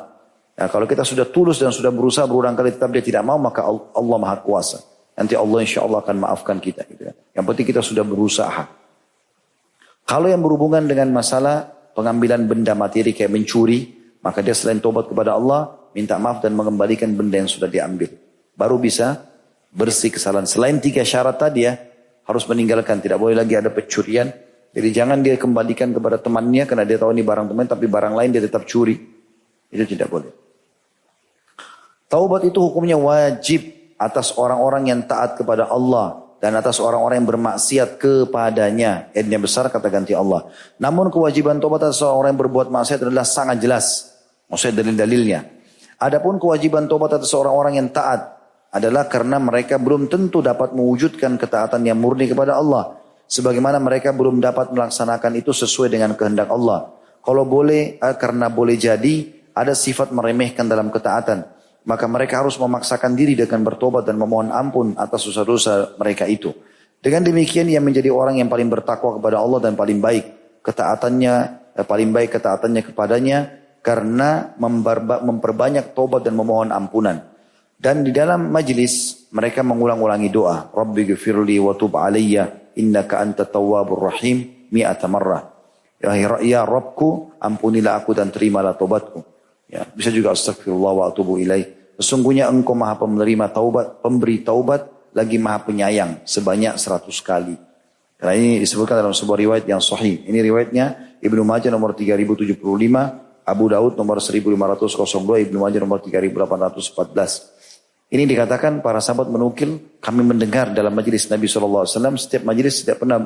Ya, 0.58 0.68
kalau 0.68 0.84
kita 0.84 1.06
sudah 1.06 1.30
tulus 1.30 1.56
dan 1.62 1.72
sudah 1.72 1.88
berusaha 1.88 2.28
berulang 2.28 2.52
kali 2.52 2.74
tetap 2.74 2.92
dia 2.92 3.00
tidak 3.00 3.24
mau, 3.24 3.40
maka 3.40 3.64
Allah 3.70 4.18
maha 4.20 4.36
kuasa. 4.44 4.91
Nanti 5.12 5.36
Allah 5.36 5.58
insya 5.60 5.84
Allah 5.84 6.00
akan 6.00 6.16
maafkan 6.24 6.56
kita. 6.56 6.88
Gitu 6.88 7.02
ya. 7.08 7.14
Yang 7.36 7.44
penting 7.52 7.66
kita 7.68 7.80
sudah 7.84 8.04
berusaha. 8.04 8.64
Kalau 10.08 10.26
yang 10.28 10.40
berhubungan 10.40 10.84
dengan 10.88 11.12
masalah 11.12 11.68
pengambilan 11.92 12.48
benda 12.48 12.72
materi 12.72 13.12
kayak 13.12 13.30
mencuri, 13.30 13.92
maka 14.24 14.40
dia 14.40 14.56
selain 14.56 14.80
tobat 14.80 15.06
kepada 15.08 15.36
Allah, 15.36 15.90
minta 15.92 16.16
maaf 16.16 16.40
dan 16.40 16.56
mengembalikan 16.56 17.12
benda 17.12 17.38
yang 17.38 17.50
sudah 17.50 17.68
diambil. 17.68 18.08
Baru 18.56 18.80
bisa 18.80 19.20
bersih 19.72 20.12
kesalahan. 20.12 20.48
Selain 20.48 20.76
tiga 20.80 21.04
syarat 21.04 21.36
tadi 21.36 21.68
ya, 21.68 21.76
harus 22.24 22.44
meninggalkan. 22.48 23.00
Tidak 23.00 23.16
boleh 23.20 23.36
lagi 23.36 23.56
ada 23.56 23.68
pencurian. 23.68 24.28
Jadi 24.72 24.88
jangan 24.88 25.20
dia 25.20 25.36
kembalikan 25.36 25.92
kepada 25.92 26.16
temannya 26.16 26.64
karena 26.64 26.84
dia 26.88 26.96
tahu 26.96 27.12
ini 27.12 27.20
barang 27.20 27.52
teman 27.52 27.66
tapi 27.68 27.84
barang 27.84 28.14
lain 28.16 28.30
dia 28.32 28.40
tetap 28.40 28.64
curi. 28.64 28.96
Itu 29.68 29.84
tidak 29.84 30.08
boleh. 30.08 30.32
Taubat 32.08 32.44
itu 32.44 32.60
hukumnya 32.60 32.96
wajib 32.96 33.81
atas 34.02 34.34
orang-orang 34.34 34.90
yang 34.90 35.00
taat 35.06 35.38
kepada 35.38 35.70
Allah 35.70 36.22
dan 36.42 36.58
atas 36.58 36.82
orang-orang 36.82 37.22
yang 37.22 37.30
bermaksiat 37.30 38.02
kepadanya. 38.02 39.14
Ayatnya 39.14 39.38
besar 39.38 39.70
kata 39.70 39.86
ganti 39.86 40.10
Allah. 40.10 40.50
Namun 40.82 41.06
kewajiban 41.14 41.62
tobat 41.62 41.86
atas 41.86 42.02
orang 42.02 42.34
yang 42.34 42.42
berbuat 42.42 42.66
maksiat 42.66 43.06
adalah 43.06 43.22
sangat 43.22 43.62
jelas. 43.62 44.10
Maksudnya 44.50 44.82
dalil-dalilnya. 44.82 45.40
Adapun 46.02 46.42
kewajiban 46.42 46.90
tobat 46.90 47.14
atas 47.14 47.30
orang-orang 47.38 47.78
yang 47.78 47.88
taat 47.94 48.42
adalah 48.74 49.06
karena 49.06 49.38
mereka 49.38 49.78
belum 49.78 50.10
tentu 50.10 50.42
dapat 50.42 50.74
mewujudkan 50.74 51.38
ketaatan 51.38 51.86
yang 51.86 52.00
murni 52.02 52.26
kepada 52.26 52.58
Allah. 52.58 52.98
Sebagaimana 53.30 53.78
mereka 53.78 54.10
belum 54.10 54.42
dapat 54.42 54.74
melaksanakan 54.74 55.32
itu 55.38 55.54
sesuai 55.54 55.94
dengan 55.94 56.18
kehendak 56.18 56.50
Allah. 56.50 56.90
Kalau 57.22 57.46
boleh, 57.46 58.02
eh, 58.02 58.16
karena 58.18 58.50
boleh 58.50 58.74
jadi, 58.74 59.30
ada 59.54 59.76
sifat 59.76 60.10
meremehkan 60.10 60.66
dalam 60.66 60.90
ketaatan. 60.90 61.44
Maka 61.82 62.06
mereka 62.06 62.42
harus 62.42 62.54
memaksakan 62.62 63.18
diri 63.18 63.34
dengan 63.34 63.66
bertobat 63.66 64.06
dan 64.06 64.14
memohon 64.14 64.54
ampun 64.54 64.94
atas 64.94 65.26
dosa-dosa 65.26 65.98
mereka 65.98 66.30
itu. 66.30 66.54
Dengan 67.02 67.26
demikian 67.26 67.66
ia 67.66 67.82
menjadi 67.82 68.14
orang 68.14 68.38
yang 68.38 68.46
paling 68.46 68.70
bertakwa 68.70 69.18
kepada 69.18 69.42
Allah 69.42 69.58
dan 69.58 69.74
paling 69.74 69.98
baik. 69.98 70.24
Ketaatannya, 70.62 71.34
eh, 71.74 71.86
paling 71.86 72.14
baik 72.14 72.38
ketaatannya 72.38 72.82
kepadanya 72.86 73.38
karena 73.82 74.54
memperbanyak 75.26 75.90
tobat 75.90 76.22
dan 76.22 76.38
memohon 76.38 76.70
ampunan. 76.70 77.18
Dan 77.82 78.06
di 78.06 78.14
dalam 78.14 78.54
majlis 78.54 79.26
mereka 79.34 79.66
mengulang-ulangi 79.66 80.30
doa. 80.30 80.70
Rabbi 80.70 81.02
gfirli 81.02 81.58
wa 81.58 81.74
tub 81.74 81.98
alayya 81.98 82.70
innaka 82.78 83.18
anta 83.18 83.42
tawwabur 83.42 84.06
rahim 84.06 84.70
mi'ata. 84.70 85.10
Ya, 85.98 86.14
ya 86.38 86.60
Rabbku 86.62 87.38
ampunilah 87.42 87.98
aku 87.98 88.14
dan 88.14 88.30
terimalah 88.30 88.78
tobatku. 88.78 89.26
Ya, 89.72 89.88
bisa 89.88 90.12
juga 90.12 90.36
astagfirullah 90.36 90.92
wa 90.92 91.04
atubu 91.08 91.40
ilaih. 91.40 91.96
Sesungguhnya 91.96 92.52
engkau 92.52 92.76
maha 92.76 93.00
penerima 93.00 93.48
taubat, 93.48 94.04
pemberi 94.04 94.44
taubat, 94.44 94.84
lagi 95.16 95.40
maha 95.40 95.64
penyayang 95.64 96.20
sebanyak 96.28 96.76
seratus 96.76 97.24
kali. 97.24 97.56
Karena 98.20 98.36
ini 98.36 98.60
disebutkan 98.60 99.00
dalam 99.00 99.16
sebuah 99.16 99.40
riwayat 99.40 99.64
yang 99.64 99.80
sahih. 99.80 100.28
Ini 100.28 100.44
riwayatnya 100.44 101.16
Ibnu 101.24 101.40
Majah 101.40 101.72
nomor 101.72 101.96
3075, 101.96 102.60
Abu 103.48 103.64
Daud 103.72 103.96
nomor 103.96 104.20
1502, 104.20 105.48
Ibnu 105.48 105.58
Majah 105.58 105.80
nomor 105.80 106.04
3814. 106.04 108.12
Ini 108.12 108.28
dikatakan 108.28 108.84
para 108.84 109.00
sahabat 109.00 109.32
menukil, 109.32 109.96
kami 110.04 110.20
mendengar 110.20 110.76
dalam 110.76 110.92
majlis 110.92 111.32
Nabi 111.32 111.48
SAW, 111.48 111.88
setiap 112.20 112.44
majlis 112.44 112.84
tidak 112.84 113.00
pernah 113.00 113.24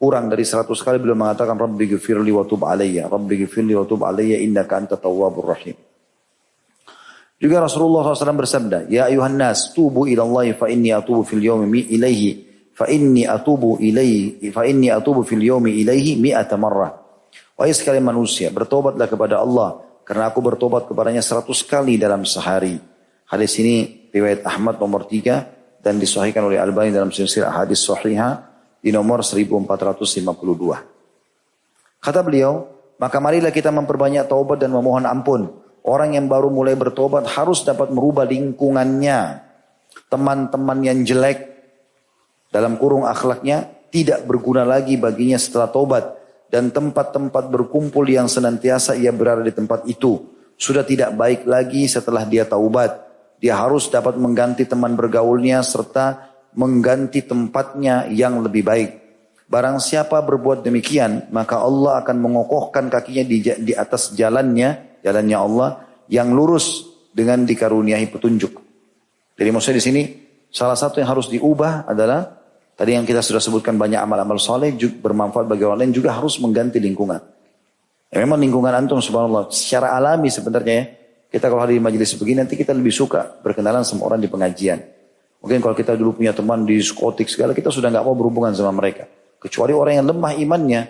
kurang 0.00 0.32
dari 0.32 0.48
seratus 0.48 0.80
kali 0.80 0.96
beliau 0.96 1.12
mengatakan, 1.12 1.60
Rabbi 1.60 1.84
gifirli 1.84 2.32
wa 2.32 2.48
tub 2.48 2.64
alayya, 2.64 3.04
Rabbi 3.12 3.44
gifirli 3.44 3.76
wa 3.76 3.84
tub 3.84 4.00
alayya, 4.00 4.40
innaka 4.40 4.80
anta 4.80 4.96
tawwabur 4.96 5.52
rahim. 5.52 5.76
Juga 7.36 7.60
Rasulullah 7.60 8.08
SAW 8.16 8.40
bersabda, 8.40 8.88
Ya 8.88 9.12
ayuhan 9.12 9.36
nas, 9.36 9.76
tubu 9.76 10.08
Allah 10.08 10.56
fa 10.56 10.72
inni 10.72 10.88
atubu 10.88 11.20
fil 11.28 11.44
yawmi 11.44 11.92
ilaihi, 11.92 12.30
fa 12.72 12.88
inni 12.88 13.28
atubu 13.28 13.76
ilaihi, 13.76 14.48
fa 14.48 14.64
inni 14.64 14.88
atubu 14.88 15.20
fil 15.20 15.44
yawmi 15.44 15.76
ilaihi 15.84 16.16
mi'ata 16.16 16.56
marrah. 16.56 16.96
Wahai 17.60 17.76
sekalian 17.76 18.08
manusia, 18.08 18.48
bertobatlah 18.48 19.04
kepada 19.04 19.44
Allah, 19.44 19.84
karena 20.00 20.32
aku 20.32 20.40
bertobat 20.40 20.88
kepadanya 20.88 21.20
seratus 21.20 21.60
kali 21.60 22.00
dalam 22.00 22.24
sehari. 22.24 22.80
Hadis 23.28 23.52
ini 23.60 24.08
riwayat 24.08 24.48
Ahmad 24.48 24.80
nomor 24.80 25.04
3 25.04 25.84
dan 25.84 26.00
disahihkan 26.00 26.40
oleh 26.44 26.56
Albani 26.56 26.88
dalam 26.88 27.12
silsilah 27.12 27.52
hadis 27.52 27.84
sahihah 27.84 28.49
di 28.80 28.90
nomor 28.90 29.20
1452. 29.20 32.00
Kata 32.00 32.24
beliau, 32.24 32.64
maka 32.96 33.20
marilah 33.20 33.52
kita 33.52 33.68
memperbanyak 33.72 34.28
taubat 34.28 34.60
dan 34.60 34.72
memohon 34.72 35.04
ampun. 35.04 35.52
Orang 35.80 36.12
yang 36.12 36.28
baru 36.28 36.52
mulai 36.52 36.76
bertobat 36.76 37.24
harus 37.36 37.64
dapat 37.64 37.92
merubah 37.92 38.28
lingkungannya. 38.28 39.40
Teman-teman 40.12 40.84
yang 40.84 41.04
jelek 41.04 41.48
dalam 42.52 42.76
kurung 42.76 43.08
akhlaknya 43.08 43.64
tidak 43.88 44.28
berguna 44.28 44.68
lagi 44.68 45.00
baginya 45.00 45.40
setelah 45.40 45.72
tobat. 45.72 46.20
Dan 46.50 46.74
tempat-tempat 46.74 47.46
berkumpul 47.46 48.02
yang 48.10 48.26
senantiasa 48.26 48.98
ia 48.98 49.14
berada 49.14 49.40
di 49.40 49.54
tempat 49.54 49.86
itu. 49.86 50.18
Sudah 50.60 50.84
tidak 50.84 51.14
baik 51.14 51.46
lagi 51.46 51.86
setelah 51.88 52.26
dia 52.26 52.44
taubat. 52.44 53.08
Dia 53.40 53.56
harus 53.56 53.88
dapat 53.88 54.20
mengganti 54.20 54.68
teman 54.68 54.92
bergaulnya 54.92 55.64
serta 55.64 56.29
mengganti 56.54 57.22
tempatnya 57.22 58.10
yang 58.10 58.42
lebih 58.42 58.62
baik. 58.66 58.90
Barang 59.50 59.82
siapa 59.82 60.22
berbuat 60.22 60.62
demikian, 60.62 61.26
maka 61.34 61.58
Allah 61.58 62.02
akan 62.06 62.16
mengokohkan 62.22 62.86
kakinya 62.86 63.26
di, 63.26 63.42
di 63.42 63.72
atas 63.74 64.14
jalannya, 64.14 65.02
jalannya 65.02 65.38
Allah 65.38 65.70
yang 66.06 66.30
lurus 66.30 66.86
dengan 67.10 67.42
dikaruniai 67.42 68.06
petunjuk. 68.06 68.52
Jadi 69.34 69.48
maksudnya 69.50 69.78
di 69.82 69.84
sini 69.84 70.02
salah 70.54 70.78
satu 70.78 71.02
yang 71.02 71.10
harus 71.10 71.26
diubah 71.26 71.90
adalah 71.90 72.30
tadi 72.78 72.94
yang 72.94 73.02
kita 73.02 73.18
sudah 73.22 73.42
sebutkan 73.42 73.74
banyak 73.74 73.98
amal-amal 73.98 74.38
soleh 74.38 74.70
bermanfaat 74.76 75.50
bagi 75.50 75.66
orang 75.66 75.86
lain 75.86 75.92
juga 75.98 76.14
harus 76.14 76.38
mengganti 76.38 76.78
lingkungan. 76.78 77.18
Ya, 78.10 78.22
memang 78.22 78.38
lingkungan 78.42 78.74
antum 78.74 79.02
subhanallah 79.02 79.50
secara 79.54 79.94
alami 79.94 80.30
sebenarnya 80.30 80.74
ya 80.74 80.84
kita 81.30 81.46
kalau 81.46 81.62
hadir 81.62 81.78
di 81.78 81.82
majelis 81.82 82.10
begini 82.18 82.42
nanti 82.42 82.58
kita 82.58 82.74
lebih 82.74 82.90
suka 82.90 83.38
berkenalan 83.38 83.86
sama 83.86 84.10
orang 84.10 84.18
di 84.18 84.26
pengajian. 84.26 84.99
Mungkin 85.40 85.58
kalau 85.64 85.72
kita 85.72 85.96
dulu 85.96 86.20
punya 86.20 86.36
teman 86.36 86.68
di 86.68 86.76
diskotik 86.76 87.28
segala 87.32 87.56
kita 87.56 87.72
sudah 87.72 87.88
nggak 87.88 88.04
mau 88.04 88.12
berhubungan 88.12 88.52
sama 88.52 88.76
mereka. 88.76 89.08
Kecuali 89.40 89.72
orang 89.72 90.04
yang 90.04 90.06
lemah 90.12 90.32
imannya 90.36 90.82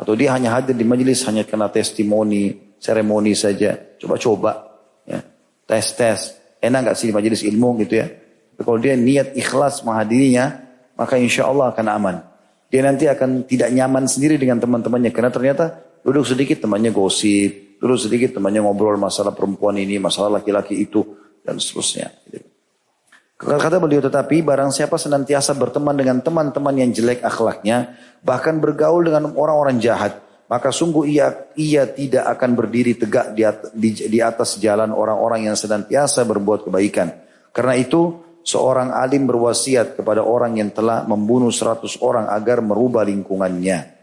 atau 0.00 0.16
dia 0.16 0.32
hanya 0.32 0.56
hadir 0.56 0.72
di 0.72 0.88
majelis 0.88 1.20
hanya 1.28 1.44
kena 1.44 1.68
testimoni, 1.68 2.76
seremoni 2.80 3.36
saja. 3.36 3.76
Coba-coba 4.00 4.52
ya. 5.04 5.20
Tes-tes. 5.68 6.40
Enak 6.60 6.80
nggak 6.90 6.96
sih 6.96 7.12
di 7.12 7.14
majelis 7.14 7.44
ilmu 7.44 7.76
gitu 7.84 8.00
ya. 8.00 8.08
Tapi 8.08 8.62
kalau 8.64 8.80
dia 8.80 8.96
niat 8.96 9.36
ikhlas 9.36 9.84
menghadirinya, 9.84 10.64
maka 10.96 11.20
insya 11.20 11.48
Allah 11.48 11.72
akan 11.72 11.86
aman. 11.92 12.16
Dia 12.72 12.80
nanti 12.84 13.04
akan 13.04 13.44
tidak 13.44 13.68
nyaman 13.72 14.08
sendiri 14.08 14.40
dengan 14.40 14.60
teman-temannya. 14.60 15.12
Karena 15.12 15.28
ternyata 15.28 15.64
duduk 16.00 16.24
sedikit 16.24 16.64
temannya 16.64 16.92
gosip, 16.92 17.70
Dulu 17.80 17.96
sedikit 17.96 18.36
temannya 18.36 18.60
ngobrol 18.60 19.00
masalah 19.00 19.32
perempuan 19.32 19.80
ini, 19.80 19.96
masalah 19.96 20.38
laki-laki 20.38 20.76
itu, 20.76 21.00
dan 21.40 21.56
seterusnya. 21.56 22.12
Kata 23.40 23.80
beliau 23.80 24.04
tetapi 24.04 24.44
barang 24.44 24.68
siapa 24.68 25.00
senantiasa 25.00 25.56
berteman 25.56 25.96
dengan 25.96 26.20
teman-teman 26.20 26.76
yang 26.76 26.92
jelek 26.92 27.24
akhlaknya, 27.24 27.96
bahkan 28.20 28.60
bergaul 28.60 29.00
dengan 29.00 29.32
orang-orang 29.32 29.80
jahat, 29.80 30.20
maka 30.44 30.68
sungguh 30.68 31.08
ia 31.08 31.48
ia 31.56 31.88
tidak 31.88 32.36
akan 32.36 32.52
berdiri 32.52 33.00
tegak 33.00 33.32
di, 33.32 33.48
di, 33.72 33.90
di 34.12 34.18
atas 34.20 34.60
jalan 34.60 34.92
orang-orang 34.92 35.48
yang 35.48 35.56
senantiasa 35.56 36.28
berbuat 36.28 36.68
kebaikan. 36.68 37.16
Karena 37.56 37.80
itu 37.80 38.20
seorang 38.44 38.92
alim 38.92 39.24
berwasiat 39.24 39.96
kepada 39.96 40.20
orang 40.20 40.60
yang 40.60 40.68
telah 40.68 41.08
membunuh 41.08 41.48
seratus 41.48 41.96
orang 42.04 42.28
agar 42.28 42.60
merubah 42.60 43.08
lingkungannya. 43.08 43.96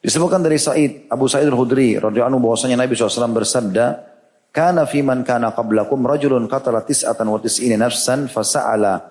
Disebutkan 0.00 0.40
dari 0.40 0.56
Said, 0.56 1.12
Abu 1.12 1.28
Sa'id 1.28 1.50
al-Hudri 1.50 2.00
radhiyallahu 2.00 2.40
anhu 2.40 2.40
bahwasanya 2.40 2.78
Nabi 2.78 2.94
SAW 2.94 3.36
bersabda, 3.36 4.15
"Kana 4.56 4.88
fi 4.88 5.04
man 5.04 5.20
kana 5.20 5.52
qablakum 5.52 6.00
rajulun 6.08 6.48
qatala 6.48 6.80
tis'atan 6.88 7.28
wa 7.28 7.36
tis'ina 7.36 7.76
nafsan 7.76 8.24
fasa'ala 8.24 9.04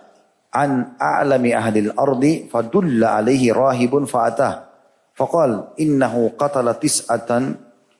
an 0.49 0.97
a'lami 0.97 1.53
ahli 1.53 1.85
al-ardi 1.85 2.49
fadulla 2.49 3.21
alaihi 3.21 3.53
rahibun 3.53 4.09
fa'atah. 4.09 4.65
Faqal 5.13 5.77
innahu 5.77 6.33
qatala 6.33 6.73
tis'atan 6.81 7.53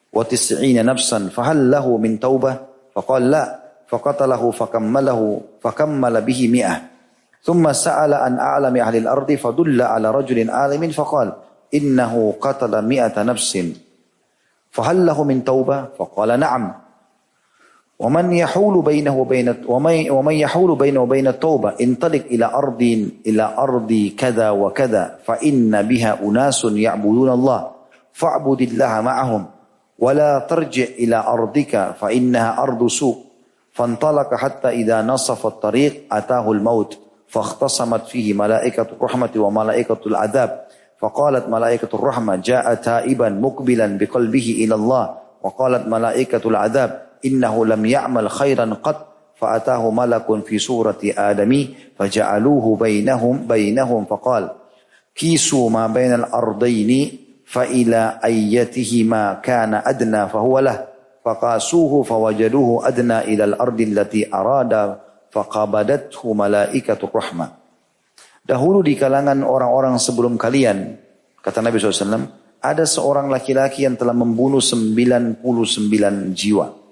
wa 0.10 0.26
tis'ina 0.26 0.82
nafsan 0.82 1.30
fahal 1.30 1.70
lahu 1.70 2.02
min 2.02 2.18
taubah? 2.18 2.90
Faqal 2.98 3.30
la. 3.30 3.46
Faqatalahu 3.86 4.50
fakammalahu 4.50 5.62
fakammala 5.62 6.26
bihi 6.26 6.50
mi'ah. 6.50 6.98
ثم 7.46 7.62
سأل 7.62 8.10
عن 8.10 8.42
أعلم 8.42 8.74
أهل 8.74 9.06
الأرض 9.06 9.38
فدل 9.38 9.78
على 9.78 10.08
رجل 10.10 10.50
عالم 10.50 10.82
فقال 10.98 11.30
innahu 11.76 12.38
qatala 12.38 12.80
mi'ata 12.86 13.26
nafsin 13.28 13.74
fahal 14.72 15.04
lahu 15.04 15.28
min 15.28 15.42
taubah 15.42 15.96
faqala 15.96 16.40
na'am 16.40 16.85
ومن 18.00 18.34
يحول 18.34 18.82
بينه 18.82 19.18
وبين 19.18 19.56
ومن 20.10 20.34
يحول 20.34 20.76
بينه 20.76 21.00
وبين 21.00 21.28
التوبة 21.28 21.74
انطلق 21.82 22.24
إلى 22.32 22.46
أرض 22.46 22.82
إلى 23.28 23.54
أرض 23.58 24.12
كذا 24.18 24.50
وكذا 24.50 25.16
فإن 25.26 25.82
بها 25.82 26.20
أناس 26.24 26.66
يعبدون 26.66 27.30
الله 27.30 27.68
فاعبد 28.14 28.62
الله 28.62 29.02
معهم 29.02 29.46
ولا 30.00 30.40
ترجع 30.50 30.84
إلى 30.84 31.16
أرضك 31.16 31.96
فإنها 32.00 32.64
أرض 32.64 32.88
سوء. 32.88 33.18
فانطلق 33.72 34.34
حتى 34.36 34.70
إذا 34.70 35.02
نصف 35.02 35.46
الطريق 35.46 36.04
أتاه 36.12 36.52
الموت 36.52 37.00
فاختصمت 37.28 38.08
فيه 38.08 38.34
ملائكة 38.34 38.88
الرحمة 38.98 39.30
وملائكة 39.36 40.00
العذاب. 40.06 40.66
فقالت 41.00 41.50
ملائكة 41.50 41.90
الرحمة 41.94 42.36
جاء 42.36 42.74
تائبا 42.74 43.30
مقبلا 43.30 43.98
بقلبه 43.98 44.56
إلى 44.64 44.76
الله 44.76 45.16
وقالت 45.44 45.88
ملائكة 45.88 46.50
العذاب 46.50 47.05
innahu 47.24 47.64
lam 47.64 47.82
ya'mal 47.86 48.28
khairan 48.28 48.82
qat 48.84 48.98
fa'atahu 49.38 49.92
malakun 49.92 50.44
fi 50.44 50.60
surati 50.60 51.14
adami 51.14 51.72
faja'aluhu 51.96 52.76
bainahum 52.80 53.48
bainahum 53.48 54.08
faqal 54.10 54.66
kisu 55.16 55.72
ma 55.72 55.88
bainal 55.88 56.28
ardaini 56.28 57.26
fa 57.48 57.64
ila 57.64 58.20
ayyatihi 58.20 59.08
ma 59.08 59.40
kana 59.40 59.86
adna 59.86 60.28
fahuwa 60.28 60.60
lah. 60.60 60.78
Faqasuhu 61.26 62.06
fawajaduhu 62.06 62.86
adna 62.86 63.26
ila 63.26 63.50
al-ardi 63.50 63.90
allati 63.90 64.22
arada 64.30 65.02
faqabadathu 65.34 66.38
malaikatu 66.38 67.10
rahmah. 67.10 67.50
Dahulu 68.46 68.86
di 68.86 68.94
kalangan 68.94 69.42
orang-orang 69.42 69.98
sebelum 69.98 70.38
kalian 70.38 71.02
kata 71.42 71.66
Nabi 71.66 71.82
SAW 71.82 72.30
ada 72.62 72.86
seorang 72.86 73.26
laki-laki 73.34 73.90
yang 73.90 73.98
telah 73.98 74.14
membunuh 74.14 74.62
99 74.62 75.42
jiwa. 76.38 76.85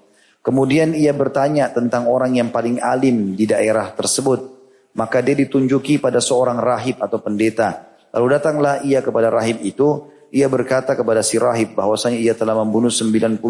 Kemudian 0.44 0.92
ia 0.92 1.16
bertanya 1.16 1.72
tentang 1.72 2.04
orang 2.04 2.36
yang 2.36 2.52
paling 2.52 2.76
alim 2.76 3.32
di 3.32 3.48
daerah 3.48 3.96
tersebut. 3.96 4.52
Maka 4.92 5.24
dia 5.24 5.32
ditunjuki 5.32 5.96
pada 5.96 6.20
seorang 6.20 6.60
rahib 6.60 7.00
atau 7.00 7.16
pendeta. 7.16 7.96
Lalu 8.12 8.26
datanglah 8.28 8.84
ia 8.84 9.00
kepada 9.00 9.32
rahib 9.32 9.64
itu. 9.64 10.12
Ia 10.28 10.44
berkata 10.52 10.92
kepada 10.92 11.24
si 11.24 11.40
rahib 11.40 11.72
bahwasanya 11.72 12.20
ia 12.20 12.36
telah 12.36 12.60
membunuh 12.60 12.92
99 12.92 13.40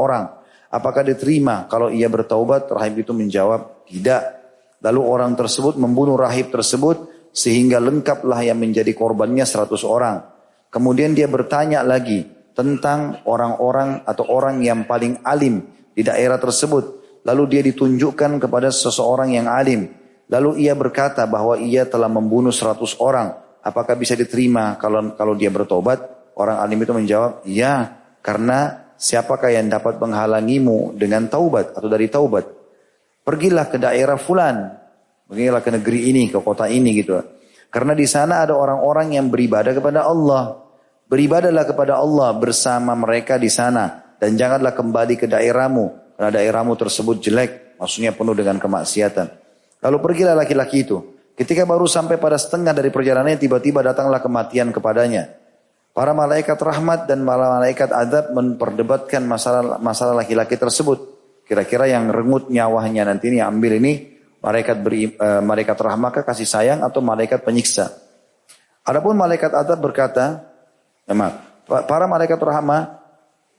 orang. 0.00 0.32
Apakah 0.72 1.04
diterima 1.04 1.68
kalau 1.68 1.92
ia 1.92 2.08
bertaubat? 2.08 2.72
Rahib 2.72 3.04
itu 3.04 3.12
menjawab, 3.12 3.84
tidak. 3.84 4.22
Lalu 4.80 5.00
orang 5.04 5.36
tersebut 5.36 5.76
membunuh 5.76 6.16
rahib 6.16 6.48
tersebut 6.48 7.28
sehingga 7.36 7.84
lengkaplah 7.84 8.40
yang 8.40 8.56
menjadi 8.56 8.96
korbannya 8.96 9.44
100 9.44 9.76
orang. 9.84 10.24
Kemudian 10.72 11.12
dia 11.12 11.28
bertanya 11.28 11.84
lagi 11.84 12.24
tentang 12.56 13.20
orang-orang 13.28 14.06
atau 14.08 14.24
orang 14.30 14.62
yang 14.64 14.88
paling 14.88 15.20
alim 15.26 15.74
di 15.94 16.02
daerah 16.02 16.36
tersebut. 16.36 17.04
Lalu 17.24 17.42
dia 17.56 17.62
ditunjukkan 17.64 18.36
kepada 18.42 18.68
seseorang 18.68 19.32
yang 19.32 19.48
alim. 19.48 19.88
Lalu 20.28 20.68
ia 20.68 20.76
berkata 20.76 21.24
bahwa 21.24 21.56
ia 21.56 21.88
telah 21.88 22.10
membunuh 22.10 22.52
seratus 22.52 22.98
orang. 23.00 23.32
Apakah 23.64 23.96
bisa 23.96 24.12
diterima 24.12 24.76
kalau 24.76 25.16
kalau 25.16 25.32
dia 25.32 25.48
bertobat? 25.48 26.04
Orang 26.34 26.60
alim 26.60 26.82
itu 26.82 26.90
menjawab, 26.90 27.46
ya 27.46 27.94
karena 28.18 28.90
siapakah 28.98 29.54
yang 29.54 29.70
dapat 29.70 30.02
menghalangimu 30.02 30.98
dengan 30.98 31.30
taubat 31.30 31.78
atau 31.78 31.88
dari 31.88 32.10
taubat? 32.10 32.44
Pergilah 33.24 33.70
ke 33.70 33.78
daerah 33.80 34.18
fulan. 34.20 34.84
Pergilah 35.24 35.64
ke 35.64 35.70
negeri 35.72 36.12
ini, 36.12 36.28
ke 36.28 36.36
kota 36.44 36.68
ini 36.68 36.92
gitu. 37.00 37.16
Karena 37.72 37.96
di 37.96 38.04
sana 38.04 38.44
ada 38.44 38.52
orang-orang 38.52 39.16
yang 39.16 39.32
beribadah 39.32 39.72
kepada 39.72 40.04
Allah. 40.04 40.60
Beribadahlah 41.08 41.64
kepada 41.64 41.96
Allah 41.96 42.36
bersama 42.36 42.92
mereka 42.92 43.40
di 43.40 43.48
sana 43.48 44.03
dan 44.18 44.38
janganlah 44.38 44.72
kembali 44.72 45.14
ke 45.18 45.26
daerahmu 45.26 46.04
karena 46.14 46.30
daerahmu 46.30 46.78
tersebut 46.78 47.18
jelek, 47.18 47.78
maksudnya 47.78 48.14
penuh 48.14 48.38
dengan 48.38 48.62
kemaksiatan. 48.62 49.26
Lalu 49.82 49.96
pergilah 49.98 50.38
laki-laki 50.38 50.86
itu. 50.86 51.02
Ketika 51.34 51.66
baru 51.66 51.90
sampai 51.90 52.22
pada 52.22 52.38
setengah 52.38 52.70
dari 52.70 52.94
perjalanannya 52.94 53.42
tiba-tiba 53.42 53.82
datanglah 53.82 54.22
kematian 54.22 54.70
kepadanya. 54.70 55.34
Para 55.94 56.10
malaikat 56.10 56.58
rahmat 56.58 57.06
dan 57.06 57.22
malaikat 57.22 57.90
adab 57.90 58.34
memperdebatkan 58.34 59.22
masalah 59.26 59.78
masalah 59.78 60.22
laki-laki 60.22 60.58
tersebut. 60.58 60.98
Kira-kira 61.46 61.90
yang 61.90 62.10
rengut 62.10 62.50
nyawanya 62.50 63.06
nanti 63.06 63.30
ini 63.30 63.38
ambil 63.42 63.78
ini 63.78 64.14
malaikat 64.42 64.76
beri, 64.82 65.14
uh, 65.14 65.42
malaikat 65.42 65.76
rahmat 65.78 66.22
kasih 66.22 66.46
sayang 66.46 66.80
atau 66.82 67.02
malaikat 67.02 67.42
penyiksa. 67.42 67.90
Adapun 68.84 69.16
malaikat 69.16 69.54
adab 69.54 69.80
berkata, 69.80 70.44
para 71.88 72.04
malaikat 72.04 72.36
rahmat 72.36 73.03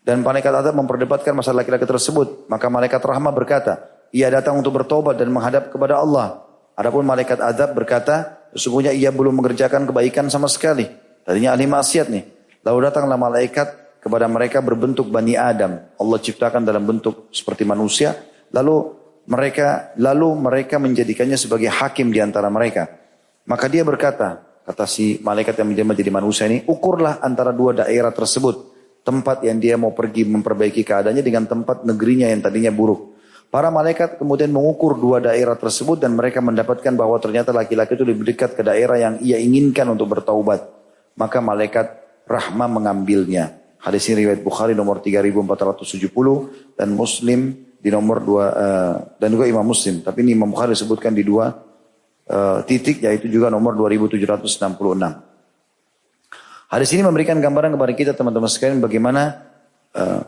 dan 0.06 0.22
malaikat 0.22 0.54
adab 0.54 0.78
memperdebatkan 0.78 1.34
masalah 1.34 1.66
laki-laki 1.66 1.90
tersebut. 1.90 2.46
Maka 2.46 2.70
malaikat 2.70 3.02
rahmah 3.02 3.34
berkata, 3.34 3.90
ia 4.14 4.30
datang 4.30 4.62
untuk 4.62 4.78
bertobat 4.78 5.18
dan 5.18 5.34
menghadap 5.34 5.74
kepada 5.74 5.98
Allah. 5.98 6.46
Adapun 6.78 7.02
malaikat 7.10 7.42
adab 7.42 7.74
berkata, 7.74 8.46
sesungguhnya 8.54 8.94
ia 8.94 9.10
belum 9.10 9.42
mengerjakan 9.42 9.90
kebaikan 9.90 10.30
sama 10.30 10.46
sekali. 10.46 10.86
Tadinya 11.26 11.58
ahli 11.58 11.66
maksiat 11.66 12.08
nih. 12.14 12.24
Lalu 12.62 12.80
datanglah 12.86 13.18
malaikat 13.18 13.98
kepada 13.98 14.30
mereka 14.30 14.62
berbentuk 14.62 15.10
Bani 15.10 15.34
Adam. 15.34 15.82
Allah 15.98 16.18
ciptakan 16.22 16.62
dalam 16.62 16.86
bentuk 16.86 17.34
seperti 17.34 17.66
manusia. 17.66 18.14
Lalu 18.54 18.94
mereka 19.26 19.98
lalu 19.98 20.38
mereka 20.38 20.78
menjadikannya 20.78 21.34
sebagai 21.34 21.74
hakim 21.74 22.14
di 22.14 22.22
antara 22.22 22.46
mereka. 22.54 22.86
Maka 23.50 23.66
dia 23.66 23.82
berkata, 23.82 24.62
kata 24.70 24.86
si 24.86 25.18
malaikat 25.26 25.58
yang 25.58 25.74
menjadi 25.74 26.14
manusia 26.14 26.46
ini, 26.46 26.62
ukurlah 26.70 27.26
antara 27.26 27.50
dua 27.50 27.74
daerah 27.74 28.14
tersebut 28.14 28.75
tempat 29.06 29.46
yang 29.46 29.62
dia 29.62 29.78
mau 29.78 29.94
pergi 29.94 30.26
memperbaiki 30.26 30.82
keadaannya 30.82 31.22
dengan 31.22 31.46
tempat 31.46 31.86
negerinya 31.86 32.26
yang 32.26 32.42
tadinya 32.42 32.74
buruk. 32.74 33.14
Para 33.54 33.70
malaikat 33.70 34.18
kemudian 34.18 34.50
mengukur 34.50 34.98
dua 34.98 35.22
daerah 35.22 35.56
tersebut 35.56 36.02
dan 36.02 36.18
mereka 36.18 36.42
mendapatkan 36.42 36.92
bahwa 36.98 37.16
ternyata 37.22 37.54
laki-laki 37.54 37.94
itu 37.96 38.04
lebih 38.04 38.26
dekat 38.34 38.58
ke 38.58 38.66
daerah 38.66 38.98
yang 38.98 39.16
ia 39.22 39.38
inginkan 39.38 39.86
untuk 39.94 40.12
bertaubat. 40.12 40.66
Maka 41.16 41.40
malaikat 41.40 41.88
rahmah 42.26 42.68
mengambilnya. 42.68 43.62
Hadis 43.80 44.10
ini 44.10 44.26
riwayat 44.26 44.42
Bukhari 44.42 44.74
nomor 44.74 45.00
3470 45.00 46.74
dan 46.74 46.90
Muslim 46.98 47.54
di 47.78 47.94
nomor 47.94 48.18
dua 48.26 48.46
uh, 48.50 48.96
dan 49.22 49.30
juga 49.30 49.46
Imam 49.46 49.62
Muslim. 49.62 50.02
Tapi 50.02 50.26
ini 50.26 50.34
Imam 50.34 50.50
Bukhari 50.50 50.74
disebutkan 50.74 51.14
di 51.14 51.22
dua 51.22 51.54
uh, 51.54 52.60
titik 52.66 53.06
yaitu 53.06 53.30
juga 53.30 53.54
nomor 53.54 53.78
2766. 53.78 55.25
Hadis 56.76 56.92
ini 56.92 57.08
memberikan 57.08 57.40
gambaran 57.40 57.72
kepada 57.80 57.94
kita 57.96 58.12
teman-teman 58.12 58.52
sekalian 58.52 58.84
bagaimana 58.84 59.48
uh, 59.96 60.28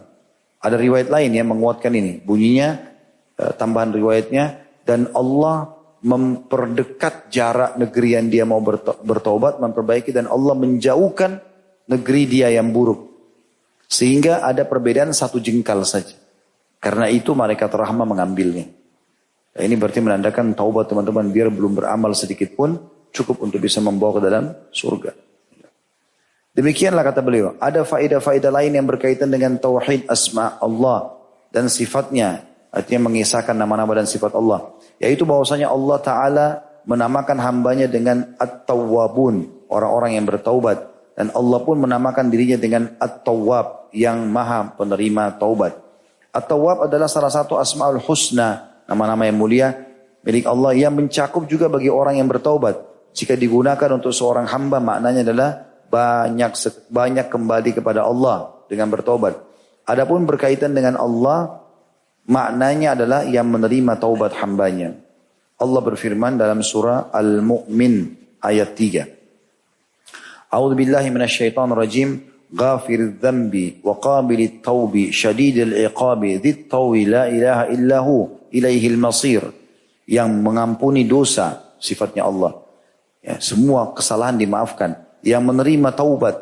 ada 0.63 0.79
riwayat 0.79 1.11
lain 1.11 1.35
yang 1.35 1.51
menguatkan 1.51 1.91
ini. 1.91 2.23
Bunyinya 2.23 2.87
uh, 3.35 3.51
tambahan 3.51 3.91
riwayatnya 3.91 4.55
dan 4.87 5.11
Allah 5.11 5.75
memperdekat 6.07 7.27
jarak 7.27 7.75
negeri 7.75 8.15
yang 8.15 8.31
dia 8.31 8.47
mau 8.47 8.63
bertobat, 9.03 9.59
memperbaiki 9.59 10.15
dan 10.15 10.31
Allah 10.31 10.55
menjauhkan 10.55 11.43
negeri 11.91 12.23
dia 12.23 12.47
yang 12.47 12.71
buruk. 12.71 13.11
Sehingga 13.91 14.39
ada 14.39 14.63
perbedaan 14.63 15.11
satu 15.11 15.43
jengkal 15.43 15.83
saja. 15.83 16.15
Karena 16.79 17.11
itu 17.11 17.35
malaikat 17.35 17.75
rahmah 17.75 18.07
mengambilnya. 18.07 18.71
Nah, 19.51 19.67
ini 19.67 19.75
berarti 19.75 19.99
menandakan 19.99 20.55
taubat 20.55 20.87
teman-teman 20.87 21.27
biar 21.27 21.51
belum 21.51 21.75
beramal 21.75 22.15
sedikit 22.15 22.55
pun 22.55 22.79
cukup 23.11 23.43
untuk 23.43 23.59
bisa 23.59 23.83
membawa 23.83 24.15
ke 24.15 24.21
dalam 24.23 24.55
surga. 24.71 25.26
Demikianlah 26.57 27.05
kata 27.05 27.21
beliau. 27.21 27.53
Ada 27.61 27.85
faedah-faedah 27.85 28.49
lain 28.49 28.73
yang 28.73 28.89
berkaitan 28.89 29.29
dengan 29.29 29.61
tauhid 29.61 30.09
asma 30.09 30.57
Allah 30.57 31.13
dan 31.53 31.69
sifatnya. 31.69 32.49
Artinya 32.73 33.13
mengisahkan 33.13 33.53
nama-nama 33.53 33.93
dan 33.93 34.09
sifat 34.09 34.33
Allah. 34.33 34.73
Yaitu 34.97 35.21
bahwasanya 35.21 35.69
Allah 35.69 35.97
Ta'ala 36.01 36.47
menamakan 36.89 37.37
hambanya 37.37 37.85
dengan 37.85 38.33
At-Tawwabun. 38.41 39.69
Orang-orang 39.69 40.17
yang 40.17 40.25
bertaubat. 40.25 40.89
Dan 41.13 41.29
Allah 41.37 41.59
pun 41.61 41.77
menamakan 41.77 42.33
dirinya 42.33 42.57
dengan 42.57 42.89
At-Tawwab. 42.97 43.93
Yang 43.93 44.17
maha 44.25 44.73
penerima 44.75 45.37
taubat. 45.37 45.77
At-Tawwab 46.33 46.89
adalah 46.89 47.05
salah 47.05 47.29
satu 47.29 47.61
asma'ul 47.61 48.01
husna. 48.01 48.81
Nama-nama 48.89 49.29
yang 49.29 49.37
mulia. 49.37 49.77
Milik 50.25 50.49
Allah 50.49 50.73
yang 50.73 50.97
mencakup 50.97 51.45
juga 51.45 51.69
bagi 51.69 51.87
orang 51.87 52.17
yang 52.17 52.27
bertaubat. 52.27 52.81
Jika 53.13 53.37
digunakan 53.37 53.89
untuk 53.93 54.11
seorang 54.11 54.49
hamba 54.49 54.81
maknanya 54.81 55.21
adalah 55.23 55.49
banyak 55.87 56.51
banyak 56.91 57.27
kembali 57.31 57.71
kepada 57.75 58.03
Allah 58.03 58.51
dengan 58.67 58.91
bertobat. 58.91 59.39
Adapun 59.87 60.27
berkaitan 60.27 60.75
dengan 60.75 60.99
Allah, 60.99 61.63
maknanya 62.27 62.99
adalah 62.99 63.23
yang 63.23 63.47
menerima 63.47 63.95
taubat 63.95 64.35
hambanya. 64.43 64.99
Allah 65.57 65.81
berfirman 65.81 66.35
dalam 66.35 66.59
surah 66.59 67.09
Al-Mu'min 67.09 68.13
ayat 68.43 68.75
3. 68.75 70.51
A'udzu 70.51 70.75
billahi 70.75 71.07
minasyaitonir 71.09 71.79
rajim. 71.79 72.09
Ghafir 72.47 73.19
dzambi 73.19 73.83
wa 73.83 73.99
qabil 73.99 74.63
taubi 74.63 75.11
syadidil 75.11 75.83
iqabi 75.83 76.39
dzit 76.39 76.71
tawi 76.71 77.03
la 77.03 77.27
ilaha 77.27 77.67
illahu 77.67 78.47
ilaihil 78.55 78.95
masir. 78.95 79.43
Yang 80.07 80.31
mengampuni 80.39 81.03
dosa 81.03 81.75
sifatnya 81.75 82.23
Allah. 82.23 82.55
Ya, 83.19 83.43
semua 83.43 83.91
kesalahan 83.91 84.39
dimaafkan 84.39 85.06
yang 85.27 85.43
menerima 85.43 85.91
taubat 85.91 86.39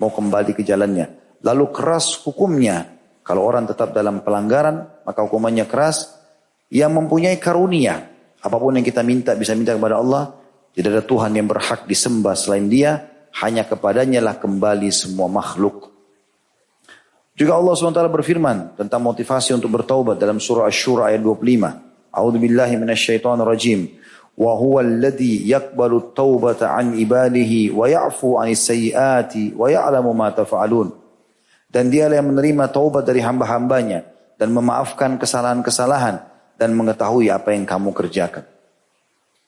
mau 0.00 0.08
kembali 0.08 0.56
ke 0.56 0.64
jalannya. 0.64 1.36
Lalu 1.44 1.64
keras 1.68 2.16
hukumnya. 2.24 2.96
Kalau 3.20 3.44
orang 3.44 3.68
tetap 3.68 3.92
dalam 3.92 4.24
pelanggaran, 4.24 5.04
maka 5.04 5.20
hukumannya 5.20 5.68
keras. 5.68 6.16
Yang 6.72 6.96
mempunyai 6.96 7.36
karunia. 7.36 8.08
Apa 8.40 8.56
pun 8.56 8.80
yang 8.80 8.86
kita 8.86 9.04
minta, 9.04 9.36
bisa 9.36 9.52
minta 9.52 9.76
kepada 9.76 10.00
Allah. 10.00 10.32
Tidak 10.72 10.88
ada 10.88 11.04
Tuhan 11.04 11.36
yang 11.36 11.44
berhak 11.44 11.84
disembah 11.84 12.32
selain 12.32 12.72
dia. 12.72 13.04
Hanya 13.44 13.68
kepadanya 13.68 14.24
lah 14.24 14.40
kembali 14.40 14.88
semua 14.88 15.28
makhluk. 15.28 15.92
Juga 17.36 17.56
Allah 17.56 17.72
SWT 17.72 18.00
berfirman 18.10 18.80
tentang 18.80 19.00
motivasi 19.04 19.56
untuk 19.56 19.72
bertaubat 19.80 20.16
dalam 20.16 20.40
surah 20.40 20.68
Ash-Shura 20.68 21.12
ayat 21.12 21.20
25. 21.24 22.12
A'udzu 22.16 22.38
billahi 22.42 22.74
rajim 23.44 23.80
wa 24.40 24.56
الذي 24.56 25.44
يقبل 25.52 26.16
yaqbalu 26.16 26.64
عن 26.64 26.96
an 26.96 26.96
ibadihi 26.96 27.76
عن 27.76 27.88
ya'fu 27.92 28.40
anis 28.40 28.72
ما 30.16 30.28
wa. 30.32 30.88
Dan 31.70 31.86
dialah 31.92 32.18
yang 32.18 32.32
menerima 32.34 32.72
taubat 32.72 33.04
dari 33.04 33.20
hamba-hambanya 33.20 34.02
dan 34.40 34.50
memaafkan 34.50 35.20
kesalahan-kesalahan 35.20 36.24
dan 36.56 36.72
mengetahui 36.74 37.30
apa 37.30 37.52
yang 37.54 37.68
kamu 37.68 37.92
kerjakan. 37.94 38.42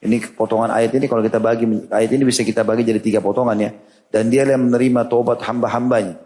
Ini 0.02 0.36
potongan 0.38 0.70
ayat 0.70 0.92
ini 0.94 1.10
kalau 1.10 1.24
kita 1.24 1.42
bagi 1.42 1.66
ayat 1.90 2.10
ini 2.14 2.22
bisa 2.22 2.46
kita 2.46 2.62
bagi 2.62 2.86
jadi 2.86 3.00
tiga 3.02 3.18
potongan 3.24 3.58
ya. 3.58 3.70
Dan 4.12 4.28
dia 4.28 4.44
yang 4.44 4.68
menerima 4.68 5.08
taubat 5.08 5.40
hamba-hambanya. 5.42 6.20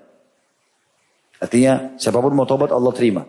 Artinya 1.38 1.94
siapa 1.96 2.18
pun 2.18 2.34
mau 2.34 2.44
taubat 2.44 2.74
Allah 2.74 2.92
terima. 2.92 3.22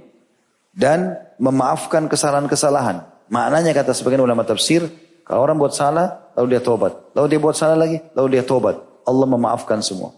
Dan 0.74 1.14
memaafkan 1.38 2.10
kesalahan-kesalahan. 2.10 3.30
Maknanya 3.32 3.72
kata 3.78 3.94
sebagian 3.96 4.24
ulama 4.24 4.44
tafsir 4.44 4.88
kalau 5.28 5.44
orang 5.44 5.60
buat 5.60 5.76
salah, 5.76 6.32
lalu 6.40 6.56
dia 6.56 6.64
tobat. 6.64 6.96
Lalu 7.12 7.36
dia 7.36 7.40
buat 7.44 7.52
salah 7.60 7.76
lagi, 7.76 8.00
lalu 8.16 8.40
dia 8.40 8.44
tobat. 8.48 8.80
Allah 9.04 9.28
memaafkan 9.28 9.84
semua. 9.84 10.16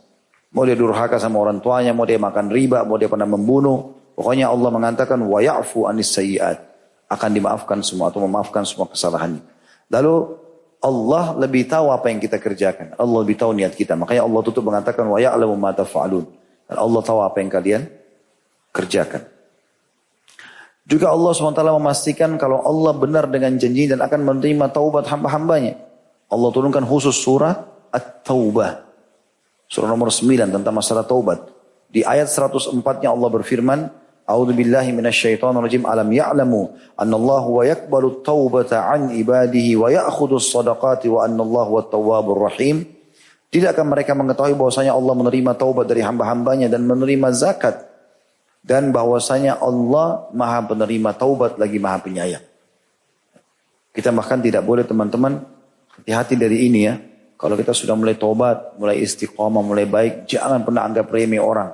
Mau 0.54 0.62
dia 0.70 0.78
durhaka 0.78 1.18
sama 1.18 1.42
orang 1.42 1.58
tuanya, 1.58 1.98
mau 1.98 2.06
dia 2.06 2.22
makan 2.22 2.54
riba, 2.54 2.86
mau 2.86 2.94
dia 3.02 3.10
pernah 3.10 3.26
membunuh. 3.26 3.98
Pokoknya 4.14 4.54
Allah 4.54 4.70
mengatakan, 4.70 5.18
wa 5.26 5.42
ya'fu 5.42 5.90
anis 5.90 6.14
sayyiat. 6.14 6.62
Akan 7.10 7.34
dimaafkan 7.34 7.82
semua 7.82 8.14
atau 8.14 8.22
memaafkan 8.22 8.62
semua 8.70 8.86
kesalahannya. 8.86 9.42
Lalu 9.90 10.38
Allah 10.78 11.34
lebih 11.42 11.66
tahu 11.66 11.90
apa 11.90 12.14
yang 12.14 12.22
kita 12.22 12.38
kerjakan. 12.38 12.94
Allah 12.94 13.18
lebih 13.26 13.34
tahu 13.34 13.58
niat 13.58 13.74
kita. 13.74 13.98
Makanya 13.98 14.30
Allah 14.30 14.42
tutup 14.46 14.62
mengatakan, 14.62 15.10
wa 15.10 15.18
ya'lamu 15.18 15.58
ma 15.58 15.74
Allah 15.74 17.02
tahu 17.02 17.20
apa 17.26 17.38
yang 17.42 17.50
kalian 17.50 17.82
kerjakan. 18.70 19.26
Juga 20.90 21.14
Allah 21.14 21.38
SWT 21.38 21.62
memastikan 21.78 22.34
kalau 22.42 22.66
Allah 22.66 22.98
benar 22.98 23.30
dengan 23.30 23.54
janji 23.62 23.86
dan 23.86 24.02
akan 24.02 24.26
menerima 24.26 24.74
taubat 24.74 25.06
hamba-hambanya. 25.06 25.78
Allah 26.34 26.50
turunkan 26.50 26.82
khusus 26.82 27.14
surah 27.14 27.70
At-Taubah. 27.94 28.90
Surah 29.70 29.86
nomor 29.86 30.10
9 30.10 30.50
tentang 30.50 30.74
masalah 30.74 31.06
taubat. 31.06 31.46
Di 31.94 32.02
ayat 32.02 32.26
104-nya 32.26 33.14
Allah 33.14 33.30
berfirman, 33.30 33.80
A'udzu 34.30 34.54
billahi 34.54 34.94
minasyaitonir 34.94 35.62
rajim. 35.62 35.86
Alam 35.90 36.10
ya'lamu 36.14 36.74
anna 36.98 37.16
Allah 37.18 37.44
wa 37.50 37.62
yaqbalu 37.66 38.22
taubata 38.22 38.86
an 38.86 39.10
ibadihi 39.10 39.74
wa 39.74 39.90
ya'khudhu 39.90 40.38
as-sadaqati 40.38 41.10
wa 41.10 41.26
anna 41.26 41.42
Allah 41.42 41.66
wa 41.66 41.82
tawwabur 41.82 42.46
rahim. 42.46 42.86
Tidakkah 43.50 43.82
mereka 43.82 44.14
mengetahui 44.14 44.54
bahwasanya 44.54 44.94
Allah 44.94 45.18
menerima 45.18 45.58
taubat 45.58 45.90
dari 45.90 46.06
hamba-hambanya 46.06 46.70
dan 46.70 46.86
menerima 46.86 47.34
zakat 47.34 47.89
dan 48.64 48.92
bahwasanya 48.92 49.58
Allah 49.60 50.30
Maha 50.36 50.68
penerima 50.68 51.16
taubat 51.16 51.56
lagi 51.56 51.80
Maha 51.80 51.98
penyayang. 52.04 52.46
Kita 53.90 54.14
bahkan 54.14 54.40
tidak 54.40 54.64
boleh 54.64 54.86
teman-teman 54.86 55.42
hati-hati 56.00 56.40
dari 56.40 56.68
ini 56.70 56.80
ya. 56.86 56.96
Kalau 57.40 57.56
kita 57.56 57.72
sudah 57.72 57.96
mulai 57.96 58.20
tobat, 58.20 58.76
mulai 58.76 59.00
istiqomah, 59.00 59.64
mulai 59.64 59.88
baik, 59.88 60.28
jangan 60.28 60.60
pernah 60.68 60.84
anggap 60.84 61.08
remeh 61.08 61.40
orang. 61.40 61.72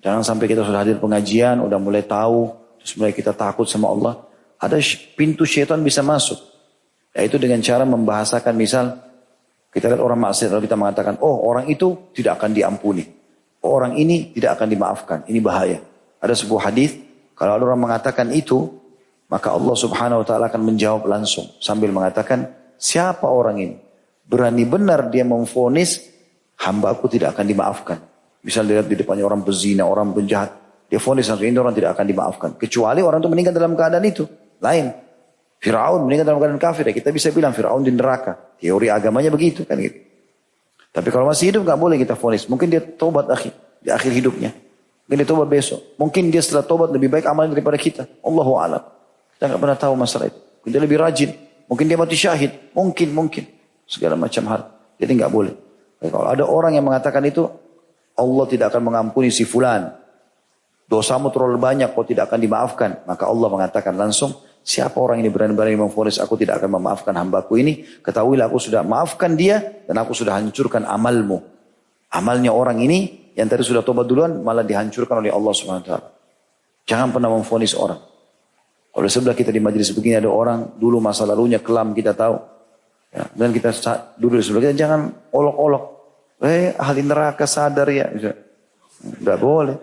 Jangan 0.00 0.24
sampai 0.24 0.48
kita 0.48 0.64
sudah 0.64 0.80
hadir 0.84 0.96
pengajian, 0.96 1.60
udah 1.60 1.76
mulai 1.76 2.04
tahu, 2.04 2.52
terus 2.80 2.96
mulai 2.96 3.12
kita 3.12 3.36
takut 3.36 3.68
sama 3.68 3.92
Allah. 3.92 4.24
Ada 4.60 4.80
pintu 5.12 5.44
syaitan 5.44 5.80
bisa 5.80 6.00
masuk. 6.00 6.40
Yaitu 7.12 7.36
dengan 7.36 7.60
cara 7.60 7.84
membahasakan 7.84 8.52
misal, 8.56 8.96
kita 9.72 9.92
lihat 9.92 10.00
orang 10.00 10.20
maksiat 10.24 10.52
lalu 10.52 10.68
kita 10.68 10.76
mengatakan, 10.76 11.14
oh 11.20 11.44
orang 11.44 11.68
itu 11.68 12.12
tidak 12.16 12.40
akan 12.40 12.52
diampuni. 12.52 13.23
Orang 13.64 13.96
ini 13.96 14.36
tidak 14.36 14.60
akan 14.60 14.68
dimaafkan. 14.68 15.18
Ini 15.24 15.40
bahaya. 15.40 15.80
Ada 16.20 16.36
sebuah 16.36 16.68
hadis, 16.68 17.00
kalau 17.32 17.56
orang 17.56 17.80
mengatakan 17.80 18.28
itu, 18.36 18.68
maka 19.32 19.56
Allah 19.56 19.72
subhanahu 19.72 20.20
wa 20.20 20.26
ta'ala 20.28 20.52
akan 20.52 20.62
menjawab 20.68 21.08
langsung. 21.08 21.48
Sambil 21.64 21.88
mengatakan, 21.88 22.52
siapa 22.76 23.24
orang 23.24 23.56
ini? 23.56 23.76
berani 24.24 24.64
benar 24.64 25.12
dia 25.12 25.22
memfonis 25.22 26.00
hamba 26.64 26.96
aku 26.96 27.12
tidak 27.12 27.36
akan 27.36 27.44
dimaafkan. 27.44 27.98
Misal 28.44 28.68
dilihat 28.68 28.88
di 28.88 28.96
depannya 28.96 29.24
orang 29.24 29.40
berzina, 29.40 29.88
orang 29.88 30.12
penjahat, 30.12 30.52
dia 30.88 31.00
fonis 31.00 31.28
langsung 31.28 31.48
ini 31.48 31.56
orang 31.56 31.72
tidak 31.76 31.96
akan 31.96 32.06
dimaafkan. 32.08 32.50
Kecuali 32.60 33.00
orang 33.00 33.24
itu 33.24 33.30
meninggal 33.32 33.52
dalam 33.56 33.72
keadaan 33.72 34.04
itu. 34.04 34.24
Lain. 34.60 34.92
Fir'aun 35.64 36.04
meninggal 36.04 36.28
dalam 36.28 36.40
keadaan 36.44 36.60
kafir. 36.60 36.84
Ya 36.84 36.92
kita 36.92 37.08
bisa 37.08 37.32
bilang 37.32 37.56
Fir'aun 37.56 37.80
di 37.80 37.92
neraka. 37.92 38.36
Teori 38.60 38.92
agamanya 38.92 39.32
begitu 39.32 39.64
kan 39.64 39.80
gitu. 39.80 39.96
Tapi 40.94 41.08
kalau 41.10 41.26
masih 41.26 41.50
hidup 41.50 41.66
nggak 41.66 41.80
boleh 41.80 41.98
kita 41.98 42.14
fonis. 42.14 42.46
Mungkin 42.46 42.70
dia 42.70 42.78
tobat 42.78 43.26
akhir, 43.26 43.50
di 43.82 43.90
akhir 43.90 44.14
hidupnya. 44.14 44.54
Mungkin 45.04 45.16
dia 45.18 45.28
tobat 45.28 45.50
besok. 45.50 45.82
Mungkin 45.98 46.30
dia 46.30 46.38
setelah 46.38 46.62
tobat 46.62 46.94
lebih 46.94 47.10
baik 47.10 47.26
amalnya 47.26 47.58
daripada 47.58 47.74
kita. 47.74 48.06
Allahu 48.22 48.54
a'lam. 48.62 48.82
Kita 49.34 49.50
nggak 49.50 49.60
pernah 49.60 49.74
tahu 49.76 49.94
masalah 49.98 50.30
itu. 50.30 50.38
Mungkin 50.38 50.70
dia 50.70 50.82
lebih 50.86 50.98
rajin. 51.02 51.30
Mungkin 51.66 51.84
dia 51.90 51.98
mati 51.98 52.14
syahid. 52.14 52.52
Mungkin, 52.72 53.10
mungkin 53.10 53.44
segala 53.90 54.14
macam 54.14 54.46
hal. 54.46 54.62
Jadi 54.96 55.12
nggak 55.18 55.32
boleh. 55.34 55.54
kalau 56.04 56.28
ada 56.30 56.44
orang 56.46 56.78
yang 56.78 56.86
mengatakan 56.86 57.24
itu, 57.26 57.48
Allah 58.14 58.44
tidak 58.46 58.70
akan 58.70 58.82
mengampuni 58.86 59.34
si 59.34 59.42
fulan. 59.42 59.90
Dosamu 60.86 61.32
terlalu 61.34 61.58
banyak, 61.58 61.90
kau 61.90 62.06
tidak 62.06 62.30
akan 62.30 62.38
dimaafkan. 62.38 62.90
Maka 63.08 63.26
Allah 63.26 63.48
mengatakan 63.50 63.98
langsung, 63.98 64.36
siapa 64.64 64.96
orang 64.96 65.20
ini 65.20 65.28
berani-berani 65.28 65.76
memfonis 65.76 66.16
aku 66.16 66.40
tidak 66.40 66.64
akan 66.64 66.80
memaafkan 66.80 67.12
hambaku 67.12 67.60
ini. 67.60 67.84
Ketahuilah 68.00 68.48
aku 68.48 68.56
sudah 68.56 68.80
maafkan 68.80 69.36
dia 69.36 69.60
dan 69.84 70.00
aku 70.00 70.16
sudah 70.16 70.40
hancurkan 70.40 70.88
amalmu. 70.88 71.44
Amalnya 72.16 72.50
orang 72.56 72.80
ini 72.80 73.30
yang 73.36 73.46
tadi 73.46 73.60
sudah 73.60 73.84
tobat 73.84 74.08
duluan 74.08 74.40
malah 74.40 74.64
dihancurkan 74.64 75.20
oleh 75.20 75.30
Allah 75.30 75.52
SWT. 75.52 75.92
Jangan 76.88 77.12
pernah 77.12 77.28
memfonis 77.28 77.76
orang. 77.76 78.00
Kalau 78.94 79.08
sebelah 79.10 79.36
kita 79.36 79.50
di 79.50 79.58
majelis 79.58 79.90
begini 79.92 80.22
ada 80.22 80.30
orang 80.30 80.78
dulu 80.78 81.02
masa 81.02 81.26
lalunya 81.26 81.60
kelam 81.60 81.92
kita 81.92 82.14
tahu. 82.16 82.38
Ya, 83.14 83.26
dan 83.30 83.50
kita 83.50 83.70
duduk 84.16 84.40
di 84.40 84.44
sebelah 84.46 84.70
kita 84.70 84.74
jangan 84.74 85.12
olok-olok. 85.34 85.84
Eh 86.40 86.72
ahli 86.78 87.02
neraka 87.02 87.44
sadar 87.44 87.90
ya. 87.90 88.06
Tidak 88.10 89.38
boleh. 89.42 89.76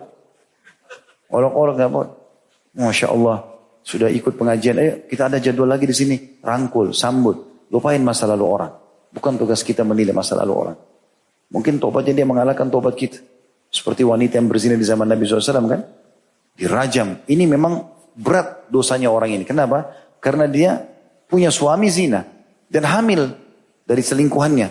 Olok-olok 1.28 1.74
nggak 1.76 1.92
boleh. 1.92 2.12
Masya 2.72 3.12
Allah. 3.12 3.51
Sudah 3.82 4.08
ikut 4.08 4.38
pengajian. 4.38 4.76
Eh 4.78 4.92
kita 5.10 5.26
ada 5.26 5.42
jadwal 5.42 5.68
lagi 5.68 5.84
di 5.86 5.94
sini. 5.94 6.16
Rangkul, 6.40 6.94
sambut. 6.94 7.66
Lupain 7.68 7.98
masa 8.00 8.30
lalu 8.30 8.44
orang. 8.46 8.72
Bukan 9.12 9.36
tugas 9.36 9.60
kita 9.66 9.82
menilai 9.82 10.14
masa 10.14 10.38
lalu 10.38 10.52
orang. 10.54 10.76
Mungkin 11.52 11.76
tobatnya 11.76 12.22
dia 12.22 12.26
mengalahkan 12.26 12.70
tobat 12.70 12.96
kita. 12.96 13.20
Seperti 13.68 14.04
wanita 14.04 14.40
yang 14.40 14.48
berzina 14.48 14.76
di 14.76 14.86
zaman 14.86 15.08
Nabi 15.08 15.24
SAW 15.28 15.68
kan. 15.68 15.80
Dirajam. 16.56 17.24
Ini 17.28 17.44
memang 17.48 17.92
berat 18.16 18.68
dosanya 18.68 19.08
orang 19.12 19.36
ini. 19.36 19.44
Kenapa? 19.44 19.88
Karena 20.20 20.46
dia 20.48 20.80
punya 21.28 21.48
suami 21.48 21.88
zina 21.88 22.24
dan 22.68 22.84
hamil 22.88 23.32
dari 23.88 24.00
selingkuhannya. 24.04 24.68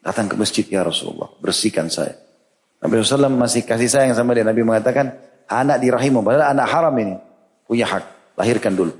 Datang 0.00 0.32
ke 0.32 0.34
masjid 0.38 0.64
ya 0.64 0.80
Rasulullah, 0.80 1.28
bersihkan 1.44 1.92
saya. 1.92 2.16
Nabi 2.80 3.04
SAW 3.04 3.28
masih 3.36 3.68
kasih 3.68 3.90
sayang 3.92 4.16
sama 4.16 4.32
dia. 4.32 4.46
Nabi 4.46 4.64
mengatakan, 4.64 5.12
anak 5.44 5.84
di 5.84 5.92
rahimmu, 5.92 6.24
padahal 6.24 6.56
anak 6.56 6.66
haram 6.72 6.94
ini. 6.96 7.16
Punya 7.68 7.84
hak, 7.84 8.04
lahirkan 8.40 8.72
dulu. 8.72 8.96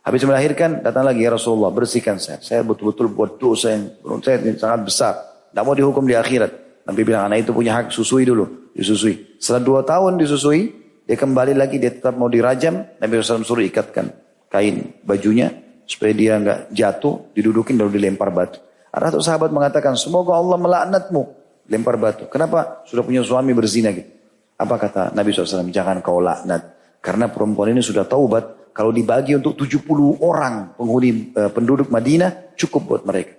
Habis 0.00 0.24
melahirkan, 0.24 0.80
datang 0.80 1.04
lagi 1.04 1.20
ya 1.20 1.36
Rasulullah, 1.36 1.68
bersihkan 1.68 2.16
saya. 2.16 2.40
Saya 2.40 2.64
betul-betul 2.64 3.12
buat 3.12 3.36
dosa 3.36 3.76
yang 3.76 3.92
saya 4.24 4.40
sangat 4.56 4.80
besar. 4.88 5.12
Tidak 5.52 5.60
mau 5.60 5.76
dihukum 5.76 6.08
di 6.08 6.16
akhirat. 6.16 6.82
Nabi 6.88 7.04
bilang, 7.04 7.28
anak 7.28 7.44
itu 7.44 7.52
punya 7.52 7.76
hak, 7.76 7.92
susui 7.92 8.24
dulu. 8.24 8.72
Disusui. 8.72 9.36
Setelah 9.36 9.60
dua 9.60 9.80
tahun 9.84 10.16
disusui, 10.16 10.72
dia 11.04 11.16
kembali 11.20 11.52
lagi, 11.52 11.76
dia 11.76 11.92
tetap 11.92 12.16
mau 12.16 12.32
dirajam. 12.32 12.80
Nabi 12.96 13.20
SAW 13.20 13.44
suruh 13.44 13.60
ikatkan 13.68 14.08
kain 14.48 14.96
bajunya, 15.04 15.52
supaya 15.84 16.16
dia 16.16 16.40
nggak 16.40 16.72
jatuh, 16.72 17.28
didudukin 17.36 17.76
lalu 17.76 18.00
dilempar 18.00 18.32
batu. 18.32 18.64
Ada 18.88 19.12
satu 19.12 19.20
sahabat 19.20 19.50
mengatakan, 19.52 19.92
semoga 20.00 20.40
Allah 20.40 20.56
melaknatmu. 20.56 21.22
Lempar 21.68 22.00
batu. 22.00 22.24
Kenapa? 22.32 22.80
Sudah 22.88 23.04
punya 23.04 23.20
suami 23.20 23.52
berzina 23.52 23.92
gitu. 23.92 24.08
Apa 24.56 24.74
kata 24.80 25.02
Nabi 25.12 25.30
SAW? 25.30 25.68
Jangan 25.68 26.00
kau 26.00 26.18
laknat. 26.18 26.96
Karena 26.98 27.30
perempuan 27.30 27.70
ini 27.76 27.84
sudah 27.84 28.08
taubat. 28.08 28.57
Kalau 28.72 28.94
dibagi 28.94 29.34
untuk 29.34 29.58
70 29.58 30.22
orang 30.22 30.78
penghuni 30.78 31.34
e, 31.34 31.42
penduduk 31.50 31.90
Madinah, 31.90 32.54
cukup 32.54 32.82
buat 32.86 33.02
mereka. 33.02 33.34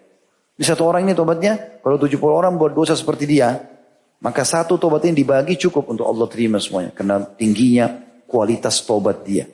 Di 0.60 0.68
satu 0.68 0.84
orang 0.84 1.08
ini 1.08 1.16
tobatnya, 1.16 1.80
kalau 1.80 1.96
70 1.96 2.20
orang 2.20 2.54
buat 2.60 2.76
dosa 2.76 2.92
seperti 2.92 3.24
dia, 3.24 3.56
maka 4.20 4.44
satu 4.44 4.76
tobat 4.76 5.08
ini 5.08 5.24
dibagi 5.24 5.56
cukup 5.56 5.96
untuk 5.96 6.04
Allah 6.04 6.28
terima 6.28 6.60
semuanya. 6.60 6.92
Karena 6.92 7.24
tingginya 7.24 7.88
kualitas 8.28 8.84
tobat 8.84 9.24
dia. 9.24 9.48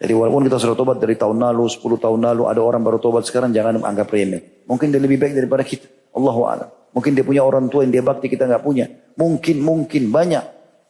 Jadi 0.00 0.12
walaupun 0.16 0.48
kita 0.48 0.56
sudah 0.60 0.76
tobat 0.76 0.96
dari 1.00 1.16
tahun 1.16 1.40
lalu, 1.40 1.64
10 1.68 2.00
tahun 2.00 2.20
lalu, 2.24 2.42
ada 2.48 2.60
orang 2.60 2.80
baru 2.80 2.96
tobat 3.00 3.24
sekarang, 3.24 3.52
jangan 3.52 3.80
anggap 3.84 4.08
remeh. 4.12 4.64
Mungkin 4.68 4.92
dia 4.92 5.00
lebih 5.00 5.20
baik 5.20 5.36
daripada 5.36 5.64
kita. 5.64 5.88
Allahu 6.16 6.40
a'lam. 6.48 6.68
Mungkin 6.96 7.12
dia 7.14 7.24
punya 7.24 7.44
orang 7.44 7.68
tua 7.68 7.84
yang 7.84 7.92
dia 7.92 8.04
bakti 8.04 8.28
kita 8.28 8.48
nggak 8.48 8.64
punya. 8.64 8.88
Mungkin, 9.16 9.60
mungkin, 9.60 10.08
banyak. 10.08 10.44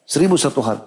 Seribu 0.07 0.39
satu 0.39 0.63
hal. 0.63 0.79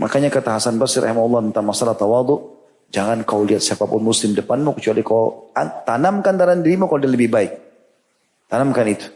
Makanya 0.00 0.32
kata 0.32 0.56
Hasan 0.56 0.80
Basri 0.80 1.04
rahimahullah 1.04 1.52
tentang 1.52 1.68
masalah 1.68 1.92
tawadu, 1.92 2.56
jangan 2.88 3.20
kau 3.28 3.44
lihat 3.44 3.60
siapa 3.60 3.84
pun 3.84 4.00
muslim 4.00 4.32
depanmu, 4.32 4.72
kecuali 4.72 5.04
kau 5.04 5.52
tanamkan 5.84 6.36
dalam 6.36 6.64
dirimu 6.64 6.88
kalau 6.88 7.00
dia 7.04 7.12
lebih 7.12 7.28
baik. 7.28 7.52
Tanamkan 8.48 8.86
itu. 8.88 9.06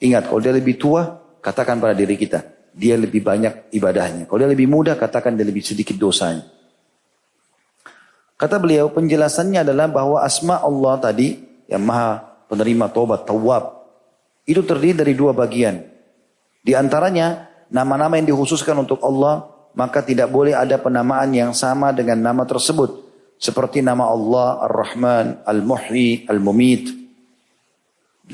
Ingat, 0.00 0.32
kalau 0.32 0.40
dia 0.40 0.56
lebih 0.56 0.80
tua, 0.80 1.20
katakan 1.44 1.76
pada 1.76 1.92
diri 1.92 2.16
kita, 2.16 2.40
dia 2.72 2.96
lebih 2.96 3.20
banyak 3.20 3.72
ibadahnya. 3.76 4.24
Kalau 4.24 4.40
dia 4.40 4.48
lebih 4.48 4.68
muda, 4.68 4.96
katakan 4.96 5.36
dia 5.36 5.44
lebih 5.44 5.60
sedikit 5.60 5.96
dosanya. 6.00 6.48
Kata 8.40 8.56
beliau 8.56 8.88
penjelasannya 8.88 9.68
adalah 9.68 9.84
bahwa 9.92 10.24
asma 10.24 10.64
Allah 10.64 10.96
tadi 10.96 11.44
yang 11.68 11.84
maha 11.84 12.24
penerima 12.48 12.88
tobat, 12.88 13.28
tawab. 13.28 13.84
Itu 14.48 14.64
terdiri 14.64 15.04
dari 15.04 15.12
dua 15.12 15.36
bagian. 15.36 15.84
Di 16.64 16.72
antaranya 16.72 17.52
nama-nama 17.68 18.16
yang 18.16 18.32
dikhususkan 18.32 18.80
untuk 18.80 19.04
Allah 19.04 19.59
maka 19.74 20.02
tidak 20.02 20.30
boleh 20.30 20.56
ada 20.56 20.78
penamaan 20.80 21.30
yang 21.30 21.54
sama 21.54 21.94
dengan 21.94 22.18
nama 22.18 22.42
tersebut. 22.42 23.06
Seperti 23.40 23.80
nama 23.80 24.10
Allah 24.10 24.68
Ar-Rahman, 24.68 25.48
Al-Muhyi, 25.48 26.28
Al-Mumit. 26.28 26.92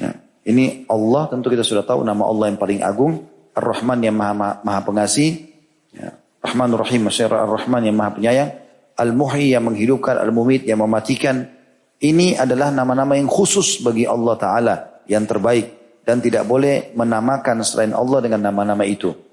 Nah, 0.03 0.15
ini 0.43 0.83
Allah 0.91 1.31
tentu 1.31 1.47
kita 1.47 1.63
sudah 1.63 1.87
tahu 1.87 2.03
nama 2.03 2.27
Allah 2.27 2.51
yang 2.51 2.59
paling 2.59 2.83
agung. 2.83 3.23
Ar-Rahman 3.55 4.03
yang 4.03 4.19
maha, 4.19 4.61
maha, 4.61 4.81
pengasih. 4.83 5.47
Ya. 5.95 6.11
Rahman 6.43 6.75
Rahim, 6.75 7.07
Ar-Rahman 7.07 7.83
yang 7.87 7.97
maha 7.97 8.19
penyayang. 8.19 8.51
Al-Muhyi 8.97 9.55
yang 9.55 9.65
menghidupkan, 9.69 10.19
Al-Mumit 10.19 10.67
yang 10.67 10.83
mematikan. 10.83 11.55
Ini 11.97 12.37
adalah 12.37 12.75
nama-nama 12.75 13.17
yang 13.17 13.31
khusus 13.31 13.81
bagi 13.81 14.05
Allah 14.05 14.35
Ta'ala 14.37 14.75
yang 15.09 15.23
terbaik. 15.25 16.01
Dan 16.03 16.23
tidak 16.23 16.47
boleh 16.47 16.95
menamakan 16.95 17.63
selain 17.67 17.95
Allah 17.95 18.23
dengan 18.23 18.51
nama-nama 18.51 18.83
itu. 18.87 19.26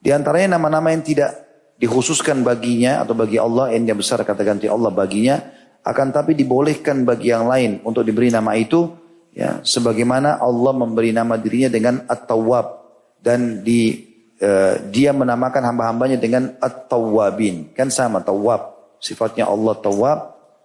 Di 0.00 0.16
antaranya 0.16 0.56
nama-nama 0.56 0.88
yang 0.96 1.04
tidak 1.04 1.30
dikhususkan 1.76 2.40
baginya 2.40 3.04
atau 3.04 3.12
bagi 3.12 3.36
Allah 3.36 3.68
yang 3.76 3.84
besar 3.92 4.24
kata 4.24 4.40
ganti 4.40 4.64
Allah 4.64 4.88
baginya 4.88 5.36
akan 5.84 6.08
tapi 6.08 6.32
dibolehkan 6.32 7.04
bagi 7.04 7.32
yang 7.32 7.44
lain 7.44 7.84
untuk 7.84 8.04
diberi 8.04 8.32
nama 8.32 8.56
itu 8.56 8.88
ya 9.36 9.60
sebagaimana 9.60 10.40
Allah 10.40 10.72
memberi 10.72 11.12
nama 11.12 11.36
dirinya 11.36 11.68
dengan 11.68 12.04
At-Tawwab. 12.08 12.80
Dan 13.20 13.60
di 13.60 13.92
uh, 14.40 14.80
dia 14.88 15.12
menamakan 15.12 15.60
hamba-hambanya 15.68 16.16
dengan 16.16 16.56
At-Tawwabin. 16.56 17.76
Kan 17.76 17.92
sama 17.92 18.24
Tawwab. 18.24 18.96
Sifatnya 19.00 19.48
Allah 19.48 19.76
Tawwab. 19.76 20.20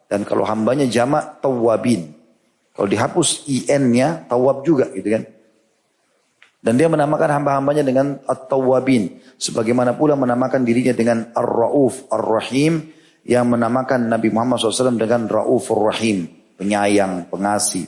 Dan 0.07 0.23
kalau 0.23 0.47
hambanya 0.47 0.87
jamak 0.87 1.43
Tawwabin. 1.43 2.15
Kalau 2.71 2.87
dihapus 2.87 3.47
in-nya 3.47 4.23
Tawwab 4.31 4.63
juga 4.63 4.87
gitu 4.95 5.11
kan 5.11 5.34
dan 6.65 6.81
dia 6.81 6.89
menamakan 6.89 7.29
hamba-hambanya 7.29 7.85
dengan 7.85 8.17
At-Tawwabin. 8.25 9.21
Sebagaimana 9.37 9.93
pula 9.93 10.17
menamakan 10.17 10.65
dirinya 10.65 10.97
dengan 10.97 11.29
Ar-Ra'uf, 11.37 12.09
Ar-Rahim. 12.09 12.89
Yang 13.21 13.45
menamakan 13.57 14.09
Nabi 14.09 14.33
Muhammad 14.33 14.57
SAW 14.61 14.97
dengan 14.97 15.29
Ra'ufur 15.29 15.81
Rahim. 15.85 16.25
Penyayang, 16.57 17.29
pengasih. 17.29 17.85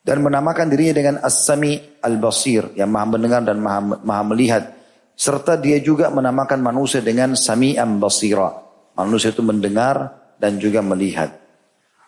Dan 0.00 0.20
menamakan 0.20 0.68
dirinya 0.68 0.92
dengan 0.96 1.16
As-Sami 1.24 2.00
Al-Basir. 2.04 2.76
Yang 2.76 2.88
maha 2.92 3.06
mendengar 3.16 3.40
dan 3.44 3.60
maha, 3.64 3.80
maha 4.00 4.22
melihat. 4.28 4.76
Serta 5.16 5.56
dia 5.56 5.80
juga 5.80 6.12
menamakan 6.12 6.60
manusia 6.60 7.00
dengan 7.00 7.32
Sami 7.32 7.76
Basira. 7.76 8.52
Manusia 8.96 9.32
itu 9.32 9.40
mendengar 9.40 10.20
dan 10.36 10.60
juga 10.60 10.84
melihat. 10.84 11.32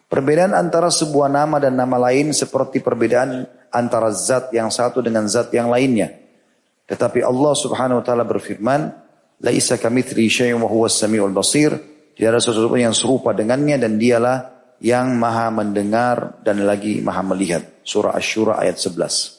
Perbedaan 0.09 0.57
antara 0.57 0.89
sebuah 0.89 1.29
nama 1.29 1.61
dan 1.61 1.77
nama 1.77 1.97
lain 2.09 2.33
seperti 2.33 2.81
perbedaan 2.81 3.45
antara 3.73 4.13
zat 4.15 4.53
yang 4.53 4.73
satu 4.73 5.05
dengan 5.05 5.29
zat 5.29 5.53
yang 5.53 5.69
lainnya. 5.69 6.15
Tetapi 6.89 7.21
Allah 7.21 7.53
Subhanahu 7.53 8.01
wa 8.01 8.05
taala 8.05 8.25
berfirman, 8.25 8.81
"Laisa 9.45 9.77
kamitsli 9.77 10.27
syai'un 10.29 10.61
wa 10.61 10.69
huwas 10.69 10.97
samiul 10.97 11.33
basir." 11.33 11.77
Tidak 12.19 12.29
ada 12.35 12.43
sesuatu 12.43 12.75
yang 12.75 12.97
serupa 12.97 13.31
dengannya 13.31 13.79
dan 13.79 13.95
dialah 13.95 14.59
yang 14.83 15.15
maha 15.15 15.55
mendengar 15.55 16.43
dan 16.43 16.67
lagi 16.67 16.99
maha 16.99 17.23
melihat. 17.23 17.83
Surah 17.87 18.15
Asy-Syura 18.19 18.59
ayat 18.59 18.79
11. 18.79 19.39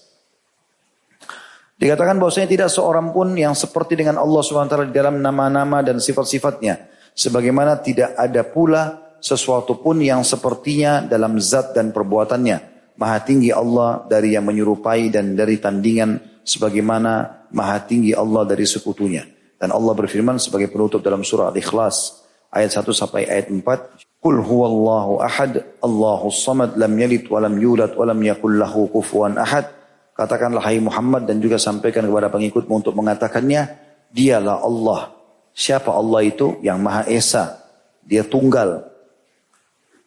Dikatakan 1.79 2.19
bahwasanya 2.19 2.49
tidak 2.51 2.69
seorang 2.71 3.15
pun 3.15 3.35
yang 3.39 3.55
seperti 3.55 3.95
dengan 3.95 4.19
Allah 4.19 4.43
taala 4.43 4.87
di 4.87 4.95
dalam 4.95 5.19
nama-nama 5.23 5.79
dan 5.79 5.99
sifat-sifatnya. 5.99 6.91
Sebagaimana 7.15 7.79
tidak 7.79 8.15
ada 8.19 8.43
pula 8.47 9.15
sesuatu 9.19 9.79
pun 9.79 9.99
yang 9.99 10.23
sepertinya 10.23 11.03
dalam 11.03 11.39
zat 11.39 11.75
dan 11.75 11.91
perbuatannya. 11.91 12.78
Maha 12.99 13.23
tinggi 13.23 13.55
Allah 13.55 14.03
dari 14.03 14.35
yang 14.35 14.43
menyerupai 14.43 15.07
dan 15.07 15.31
dari 15.31 15.55
tandingan 15.55 16.43
sebagaimana 16.43 17.47
maha 17.55 17.79
tinggi 17.87 18.11
Allah 18.11 18.43
dari 18.43 18.67
sekutunya. 18.67 19.23
Dan 19.55 19.71
Allah 19.71 19.95
berfirman 19.95 20.35
sebagai 20.35 20.67
penutup 20.67 20.99
dalam 20.99 21.23
surah 21.23 21.55
Al-Ikhlas 21.55 22.27
ayat 22.51 22.75
1 22.75 22.91
sampai 22.91 23.23
ayat 23.23 23.47
4. 23.47 24.19
Qul 24.19 24.43
huwallahu 24.43 25.23
ahad, 25.23 25.63
Allahu 25.79 26.27
samad, 26.27 26.75
lam 26.75 26.91
yalid 26.99 27.31
wa 27.31 27.39
lam 27.39 27.55
yulad 27.55 27.95
wa 27.95 28.03
lam 28.03 28.19
yakul 28.19 28.59
ahad. 28.59 29.65
Katakanlah 30.11 30.59
hai 30.67 30.83
Muhammad 30.83 31.23
dan 31.23 31.39
juga 31.39 31.55
sampaikan 31.55 32.03
kepada 32.03 32.27
pengikutmu 32.27 32.83
untuk 32.83 32.91
mengatakannya, 32.99 33.79
dialah 34.11 34.59
Allah. 34.59 35.15
Siapa 35.55 35.87
Allah 35.95 36.27
itu? 36.27 36.59
Yang 36.59 36.79
Maha 36.83 37.03
Esa. 37.07 37.63
Dia 38.03 38.27
tunggal, 38.27 38.91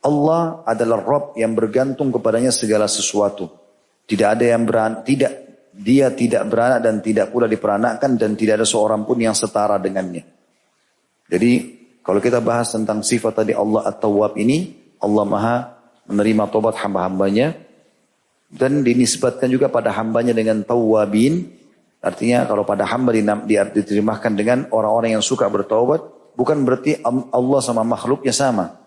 Allah 0.03 0.66
adalah 0.66 0.99
Rob 0.99 1.39
yang 1.39 1.55
bergantung 1.55 2.11
kepadanya 2.11 2.51
segala 2.51 2.91
sesuatu. 2.91 3.47
Tidak 4.03 4.27
ada 4.27 4.43
yang 4.43 4.66
beranak, 4.66 5.07
tidak 5.07 5.33
dia 5.73 6.12
tidak 6.12 6.51
beranak 6.51 6.85
dan 6.85 7.01
tidak 7.01 7.31
pula 7.33 7.49
diperanakkan 7.49 8.19
dan 8.19 8.37
tidak 8.37 8.61
ada 8.61 8.66
seorang 8.69 9.07
pun 9.09 9.16
yang 9.23 9.33
setara 9.33 9.79
dengannya. 9.79 10.27
Jadi 11.31 11.53
kalau 12.03 12.19
kita 12.19 12.43
bahas 12.43 12.74
tentang 12.74 13.01
sifat 13.01 13.47
tadi 13.47 13.55
Allah 13.55 13.89
At-Tawwab 13.89 14.37
ini, 14.37 14.74
Allah 14.99 15.24
Maha 15.24 15.57
menerima 16.11 16.51
tobat 16.51 16.77
hamba-hambanya 16.83 17.55
dan 18.51 18.83
dinisbatkan 18.83 19.47
juga 19.49 19.70
pada 19.70 19.95
hambanya 19.95 20.35
dengan 20.35 20.66
tawabin. 20.66 21.47
Artinya 22.03 22.43
kalau 22.51 22.66
pada 22.66 22.83
hamba 22.91 23.15
diterimahkan 23.15 24.35
dengan 24.35 24.66
orang-orang 24.74 25.15
yang 25.15 25.24
suka 25.24 25.47
bertaubat, 25.47 26.35
bukan 26.35 26.66
berarti 26.66 26.99
Allah 27.07 27.61
sama 27.62 27.87
makhluknya 27.87 28.35
sama. 28.35 28.81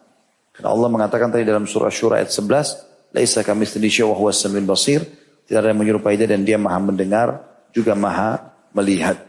Karena 0.55 0.69
Allah 0.71 0.89
mengatakan 0.89 1.27
tadi 1.31 1.43
dalam 1.43 1.67
surah 1.67 1.91
Syura 1.91 2.23
ayat 2.23 2.31
11, 2.31 2.79
"Laisa 3.11 3.43
kamitslihi 3.43 3.91
syai'un 3.91 4.15
wa 4.15 4.31
samiul 4.31 4.67
basir." 4.67 5.03
Tidak 5.45 5.59
ada 5.61 5.69
yang 5.69 5.77
menyerupai 5.77 6.17
dia 6.17 6.25
dan 6.25 6.41
dia 6.41 6.57
Maha 6.57 6.79
mendengar, 6.81 7.27
juga 7.69 7.93
Maha 7.93 8.39
melihat. 8.73 9.19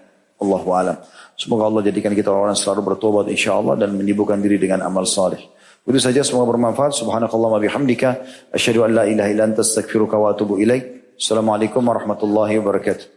Allahu 0.41 0.69
alam. 0.73 0.97
Semoga 1.37 1.69
Allah 1.69 1.93
jadikan 1.93 2.13
kita 2.13 2.33
orang 2.33 2.57
selalu 2.57 2.93
bertobat 2.93 3.29
insyaallah 3.29 3.77
dan 3.77 3.93
menyibukkan 3.93 4.41
diri 4.41 4.57
dengan 4.57 4.85
amal 4.85 5.05
saleh. 5.05 5.41
Itu 5.87 6.01
saja 6.01 6.25
semoga 6.27 6.57
bermanfaat. 6.57 6.97
Subhanakallah 6.97 7.57
wa 7.57 7.61
bihamdika 7.61 8.09
asyhadu 8.53 8.85
an 8.89 8.91
la 8.97 9.05
ilaha 9.07 9.29
illa 9.31 9.45
anta 9.47 9.63
astaghfiruka 9.63 10.19
wa 10.19 10.33
atubu 10.33 10.59
ilaik. 10.59 11.15
Assalamualaikum 11.17 11.81
warahmatullahi 11.85 12.59
wabarakatuh. 12.61 13.16